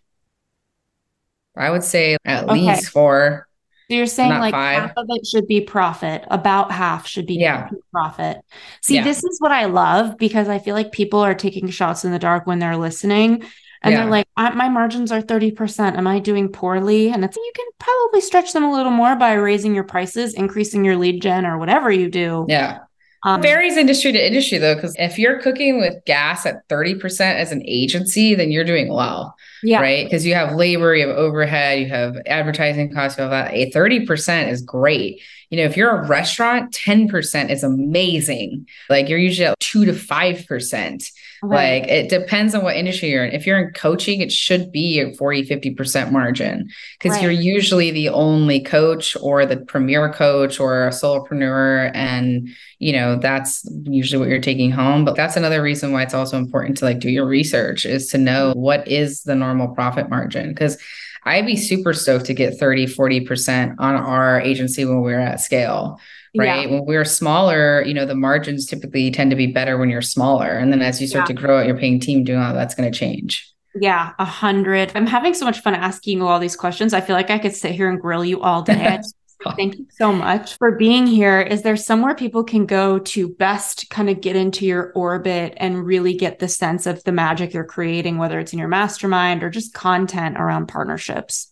I 1.57 1.71
would 1.71 1.83
say 1.83 2.17
at 2.23 2.45
okay. 2.45 2.53
least 2.53 2.89
four. 2.89 3.47
So 3.89 3.97
you're 3.97 4.05
saying 4.05 4.29
like 4.29 4.53
five. 4.53 4.81
half 4.81 4.93
of 4.95 5.07
it 5.09 5.25
should 5.25 5.47
be 5.47 5.59
profit, 5.59 6.23
about 6.29 6.71
half 6.71 7.07
should 7.07 7.25
be 7.25 7.35
yeah. 7.35 7.69
profit. 7.91 8.37
See, 8.81 8.95
yeah. 8.95 9.03
this 9.03 9.23
is 9.23 9.37
what 9.39 9.51
I 9.51 9.65
love 9.65 10.17
because 10.17 10.47
I 10.47 10.59
feel 10.59 10.75
like 10.75 10.93
people 10.93 11.19
are 11.19 11.35
taking 11.35 11.67
shots 11.67 12.05
in 12.05 12.11
the 12.11 12.19
dark 12.19 12.47
when 12.47 12.59
they're 12.59 12.77
listening 12.77 13.43
and 13.83 13.91
yeah. 13.91 14.01
they're 14.01 14.09
like, 14.09 14.27
my 14.37 14.69
margins 14.69 15.11
are 15.11 15.21
30%. 15.21 15.97
Am 15.97 16.07
I 16.07 16.19
doing 16.19 16.47
poorly? 16.47 17.09
And 17.09 17.23
it's, 17.25 17.35
you 17.35 17.51
can 17.53 17.65
probably 17.79 18.21
stretch 18.21 18.53
them 18.53 18.63
a 18.63 18.71
little 18.71 18.91
more 18.91 19.15
by 19.17 19.33
raising 19.33 19.75
your 19.75 19.83
prices, 19.83 20.33
increasing 20.33 20.85
your 20.85 20.95
lead 20.95 21.21
gen 21.21 21.45
or 21.45 21.57
whatever 21.57 21.91
you 21.91 22.09
do. 22.09 22.45
Yeah. 22.47 22.79
Um, 23.25 23.41
varies 23.41 23.77
industry 23.77 24.11
to 24.11 24.25
industry 24.25 24.57
though, 24.57 24.75
because 24.75 24.95
if 24.97 25.17
you're 25.17 25.41
cooking 25.41 25.79
with 25.79 26.03
gas 26.05 26.45
at 26.45 26.67
30% 26.69 27.21
as 27.35 27.51
an 27.51 27.61
agency, 27.65 28.35
then 28.35 28.51
you're 28.51 28.65
doing 28.65 28.93
well. 28.93 29.35
Yeah. 29.63 29.81
Right. 29.81 30.05
Because 30.05 30.25
you 30.25 30.35
have 30.35 30.55
labor, 30.55 30.93
you 30.95 31.07
have 31.07 31.15
overhead, 31.15 31.79
you 31.79 31.87
have 31.87 32.17
advertising 32.25 32.93
costs, 32.93 33.17
you 33.17 33.23
have 33.23 33.31
that. 33.31 33.53
A 33.53 33.71
30% 33.71 34.49
is 34.49 34.61
great. 34.61 35.21
You 35.49 35.57
know, 35.57 35.65
if 35.65 35.77
you're 35.77 35.91
a 35.91 36.07
restaurant, 36.07 36.73
10% 36.73 37.51
is 37.51 37.63
amazing. 37.63 38.67
Like 38.89 39.07
you're 39.07 39.19
usually 39.19 39.45
at 39.45 39.59
two 39.59 39.85
to 39.85 39.93
5%. 39.93 41.11
Right. 41.43 41.81
Like 41.81 41.91
it 41.91 42.09
depends 42.09 42.55
on 42.55 42.63
what 42.63 42.75
industry 42.75 43.09
you're 43.09 43.25
in. 43.25 43.35
If 43.35 43.45
you're 43.45 43.59
in 43.59 43.73
coaching, 43.73 44.21
it 44.21 44.31
should 44.31 44.71
be 44.71 44.99
a 44.99 45.13
40, 45.13 45.43
50% 45.43 46.11
margin 46.11 46.69
because 46.97 47.17
right. 47.17 47.21
you're 47.21 47.31
usually 47.31 47.91
the 47.91 48.09
only 48.09 48.61
coach 48.61 49.15
or 49.21 49.45
the 49.45 49.57
premier 49.57 50.11
coach 50.11 50.59
or 50.59 50.87
a 50.87 50.89
solopreneur. 50.89 51.91
And, 51.93 52.49
you 52.79 52.93
know, 52.93 53.17
that's 53.17 53.63
usually 53.83 54.19
what 54.19 54.29
you're 54.29 54.41
taking 54.41 54.71
home. 54.71 55.05
But 55.05 55.15
that's 55.15 55.35
another 55.35 55.61
reason 55.61 55.91
why 55.91 56.01
it's 56.01 56.15
also 56.15 56.37
important 56.37 56.77
to 56.77 56.85
like 56.85 56.99
do 56.99 57.11
your 57.11 57.27
research 57.27 57.85
is 57.85 58.07
to 58.07 58.17
know 58.17 58.53
what 58.55 58.87
is 58.87 59.21
the 59.21 59.35
normal 59.35 59.52
profit 59.73 60.09
margin. 60.09 60.49
Because 60.49 60.77
I'd 61.23 61.45
be 61.45 61.55
super 61.55 61.93
stoked 61.93 62.25
to 62.25 62.33
get 62.33 62.57
30, 62.59 62.87
40% 62.87 63.75
on 63.79 63.95
our 63.95 64.41
agency 64.41 64.85
when 64.85 65.01
we're 65.01 65.19
at 65.19 65.39
scale 65.39 65.99
right? 66.37 66.69
Yeah. 66.69 66.75
When 66.75 66.85
we're 66.85 67.05
smaller, 67.05 67.83
you 67.83 67.93
know, 67.93 68.05
the 68.05 68.15
margins 68.15 68.65
typically 68.65 69.11
tend 69.11 69.31
to 69.31 69.35
be 69.35 69.47
better 69.47 69.77
when 69.77 69.89
you're 69.89 70.01
smaller. 70.01 70.49
And 70.49 70.71
then 70.71 70.81
as 70.81 71.01
you 71.01 71.07
start 71.07 71.29
yeah. 71.29 71.35
to 71.35 71.41
grow 71.41 71.59
out 71.59 71.67
your 71.67 71.77
paying 71.77 71.99
team 71.99 72.23
doing 72.23 72.39
all 72.39 72.53
that's 72.53 72.75
going 72.75 72.91
to 72.91 72.97
change. 72.97 73.49
Yeah, 73.75 74.13
a 74.19 74.25
hundred. 74.25 74.91
I'm 74.93 75.07
having 75.07 75.33
so 75.33 75.45
much 75.45 75.61
fun 75.61 75.73
asking 75.73 76.19
you 76.19 76.27
all 76.27 76.39
these 76.39 76.55
questions. 76.55 76.93
I 76.93 77.01
feel 77.01 77.15
like 77.15 77.31
I 77.31 77.39
could 77.39 77.55
sit 77.55 77.71
here 77.71 77.89
and 77.89 77.99
grill 77.99 78.23
you 78.23 78.41
all 78.41 78.61
day. 78.61 78.99
Thank 79.57 79.77
you 79.77 79.87
so 79.89 80.13
much 80.13 80.57
for 80.57 80.71
being 80.71 81.07
here. 81.07 81.41
Is 81.41 81.61
there 81.61 81.75
somewhere 81.75 82.15
people 82.15 82.43
can 82.43 82.65
go 82.65 82.99
to 82.99 83.29
best 83.29 83.89
kind 83.89 84.09
of 84.09 84.21
get 84.21 84.35
into 84.35 84.65
your 84.65 84.91
orbit 84.95 85.53
and 85.57 85.85
really 85.85 86.13
get 86.13 86.39
the 86.39 86.47
sense 86.47 86.85
of 86.85 87.03
the 87.03 87.11
magic 87.11 87.53
you're 87.53 87.63
creating, 87.63 88.17
whether 88.17 88.39
it's 88.39 88.53
in 88.53 88.59
your 88.59 88.67
mastermind 88.67 89.43
or 89.43 89.49
just 89.49 89.73
content 89.73 90.37
around 90.37 90.67
partnerships? 90.67 91.51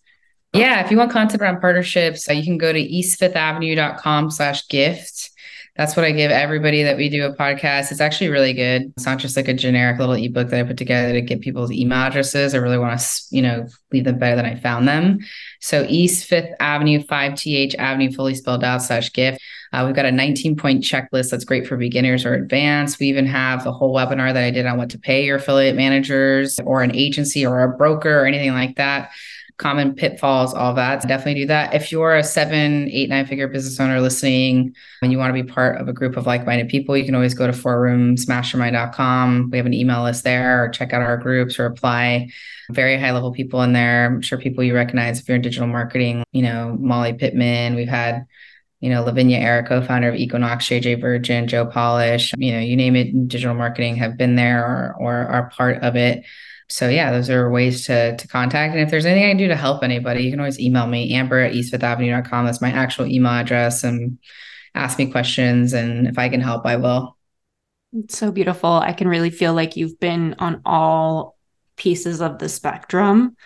Yeah, 0.52 0.84
if 0.84 0.90
you 0.90 0.98
want 0.98 1.10
content 1.10 1.42
around 1.42 1.60
partnerships, 1.60 2.28
uh, 2.28 2.34
you 2.34 2.44
can 2.44 2.58
go 2.58 2.72
to 2.72 2.78
eastfifthavenue.com 2.78 4.30
slash 4.30 4.68
gift. 4.68 5.30
That's 5.76 5.96
what 5.96 6.04
I 6.04 6.12
give 6.12 6.30
everybody 6.30 6.82
that 6.82 6.98
we 6.98 7.08
do 7.08 7.24
a 7.24 7.34
podcast. 7.34 7.90
It's 7.90 8.00
actually 8.00 8.28
really 8.28 8.52
good. 8.52 8.92
It's 8.94 9.06
not 9.06 9.18
just 9.18 9.38
like 9.38 9.48
a 9.48 9.54
generic 9.54 9.98
little 9.98 10.14
ebook 10.14 10.50
that 10.50 10.60
I 10.60 10.68
put 10.68 10.76
together 10.76 11.14
to 11.14 11.22
get 11.22 11.40
people's 11.40 11.72
email 11.72 11.98
addresses. 11.98 12.54
I 12.54 12.58
really 12.58 12.76
want 12.76 13.00
to, 13.00 13.06
you 13.30 13.40
know, 13.40 13.66
leave 13.90 14.04
them 14.04 14.18
better 14.18 14.36
than 14.36 14.44
I 14.44 14.56
found 14.56 14.86
them. 14.86 15.20
So 15.60 15.86
East 15.88 16.26
Fifth 16.26 16.50
Avenue, 16.60 17.02
5TH 17.02 17.74
Avenue, 17.76 18.12
fully 18.12 18.34
spelled 18.34 18.62
out 18.62 18.82
slash 18.82 19.10
gift. 19.14 19.40
Uh, 19.72 19.84
we've 19.86 19.96
got 19.96 20.04
a 20.04 20.12
19 20.12 20.56
point 20.56 20.84
checklist 20.84 21.30
that's 21.30 21.46
great 21.46 21.66
for 21.66 21.78
beginners 21.78 22.26
or 22.26 22.34
advanced. 22.34 23.00
We 23.00 23.06
even 23.06 23.24
have 23.24 23.64
the 23.64 23.72
whole 23.72 23.94
webinar 23.94 24.34
that 24.34 24.44
I 24.44 24.50
did 24.50 24.66
on 24.66 24.76
what 24.76 24.90
to 24.90 24.98
pay 24.98 25.24
your 25.24 25.36
affiliate 25.36 25.74
managers 25.74 26.60
or 26.66 26.82
an 26.82 26.94
agency 26.94 27.46
or 27.46 27.62
a 27.62 27.74
broker 27.74 28.20
or 28.20 28.26
anything 28.26 28.52
like 28.52 28.76
that 28.76 29.10
common 29.56 29.94
pitfalls, 29.94 30.54
all 30.54 30.74
that. 30.74 31.02
Definitely 31.02 31.42
do 31.42 31.46
that. 31.46 31.74
If 31.74 31.92
you're 31.92 32.16
a 32.16 32.24
seven, 32.24 32.88
eight, 32.90 33.08
nine 33.08 33.26
figure 33.26 33.48
business 33.48 33.78
owner 33.78 34.00
listening 34.00 34.74
and 35.02 35.12
you 35.12 35.18
want 35.18 35.34
to 35.34 35.42
be 35.42 35.48
part 35.48 35.80
of 35.80 35.88
a 35.88 35.92
group 35.92 36.16
of 36.16 36.26
like 36.26 36.46
minded 36.46 36.68
people, 36.68 36.96
you 36.96 37.04
can 37.04 37.14
always 37.14 37.34
go 37.34 37.46
to 37.46 37.52
fourroomsmastermind.com. 37.52 39.50
We 39.50 39.56
have 39.56 39.66
an 39.66 39.74
email 39.74 40.02
list 40.02 40.24
there 40.24 40.64
or 40.64 40.68
check 40.68 40.92
out 40.92 41.02
our 41.02 41.16
groups 41.16 41.58
or 41.58 41.66
apply. 41.66 42.30
Very 42.70 42.98
high 42.98 43.12
level 43.12 43.32
people 43.32 43.62
in 43.62 43.72
there. 43.72 44.06
I'm 44.06 44.22
sure 44.22 44.38
people 44.38 44.64
you 44.64 44.74
recognize 44.74 45.20
if 45.20 45.28
you're 45.28 45.36
in 45.36 45.42
digital 45.42 45.68
marketing, 45.68 46.24
you 46.32 46.42
know, 46.42 46.76
Molly 46.78 47.12
Pittman. 47.12 47.74
We've 47.74 47.88
had 47.88 48.26
you 48.80 48.90
know, 48.90 49.04
Lavinia 49.04 49.38
Errico, 49.38 49.68
co-founder 49.68 50.08
of 50.08 50.16
Equinox, 50.16 50.66
JJ 50.66 51.00
Virgin, 51.00 51.46
Joe 51.46 51.66
Polish, 51.66 52.34
you 52.36 52.50
know, 52.50 52.58
you 52.58 52.76
name 52.76 52.96
it, 52.96 53.28
digital 53.28 53.54
marketing 53.54 53.94
have 53.94 54.16
been 54.16 54.34
there 54.34 54.64
or, 54.64 54.96
or 54.98 55.14
are 55.28 55.50
part 55.50 55.78
of 55.84 55.94
it 55.94 56.24
so 56.72 56.88
yeah, 56.88 57.12
those 57.12 57.28
are 57.28 57.50
ways 57.50 57.84
to 57.86 58.16
to 58.16 58.28
contact. 58.28 58.72
And 58.72 58.82
if 58.82 58.90
there's 58.90 59.04
anything 59.04 59.26
I 59.26 59.30
can 59.30 59.36
do 59.36 59.48
to 59.48 59.56
help 59.56 59.84
anybody, 59.84 60.22
you 60.22 60.30
can 60.30 60.40
always 60.40 60.58
email 60.58 60.86
me, 60.86 61.12
amber 61.14 61.38
at 61.38 61.52
eastfifthavenue.com. 61.52 62.46
That's 62.46 62.62
my 62.62 62.72
actual 62.72 63.06
email 63.06 63.32
address 63.32 63.84
and 63.84 64.18
ask 64.74 64.98
me 64.98 65.10
questions. 65.10 65.74
And 65.74 66.06
if 66.06 66.18
I 66.18 66.30
can 66.30 66.40
help, 66.40 66.64
I 66.64 66.76
will. 66.76 67.18
It's 67.92 68.16
so 68.16 68.32
beautiful. 68.32 68.70
I 68.70 68.94
can 68.94 69.06
really 69.06 69.28
feel 69.28 69.52
like 69.52 69.76
you've 69.76 70.00
been 70.00 70.34
on 70.38 70.62
all 70.64 71.36
pieces 71.76 72.22
of 72.22 72.38
the 72.38 72.48
spectrum. 72.48 73.36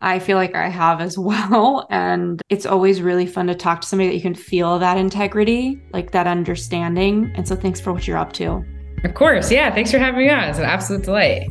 I 0.00 0.18
feel 0.18 0.38
like 0.38 0.54
I 0.54 0.68
have 0.68 1.02
as 1.02 1.18
well. 1.30 1.86
And 1.90 2.40
it's 2.48 2.64
always 2.64 3.02
really 3.02 3.26
fun 3.26 3.48
to 3.48 3.54
talk 3.54 3.82
to 3.82 3.88
somebody 3.88 4.08
that 4.08 4.16
you 4.16 4.22
can 4.22 4.34
feel 4.34 4.78
that 4.78 4.96
integrity, 4.96 5.82
like 5.92 6.12
that 6.12 6.26
understanding. 6.26 7.30
And 7.36 7.46
so 7.46 7.56
thanks 7.56 7.78
for 7.78 7.92
what 7.92 8.08
you're 8.08 8.16
up 8.16 8.32
to. 8.34 8.64
Of 9.04 9.12
course. 9.12 9.50
Yeah. 9.50 9.70
Thanks 9.74 9.90
for 9.90 9.98
having 9.98 10.20
me 10.20 10.30
on. 10.30 10.44
It's 10.44 10.58
an 10.58 10.64
absolute 10.64 11.04
delight. 11.04 11.50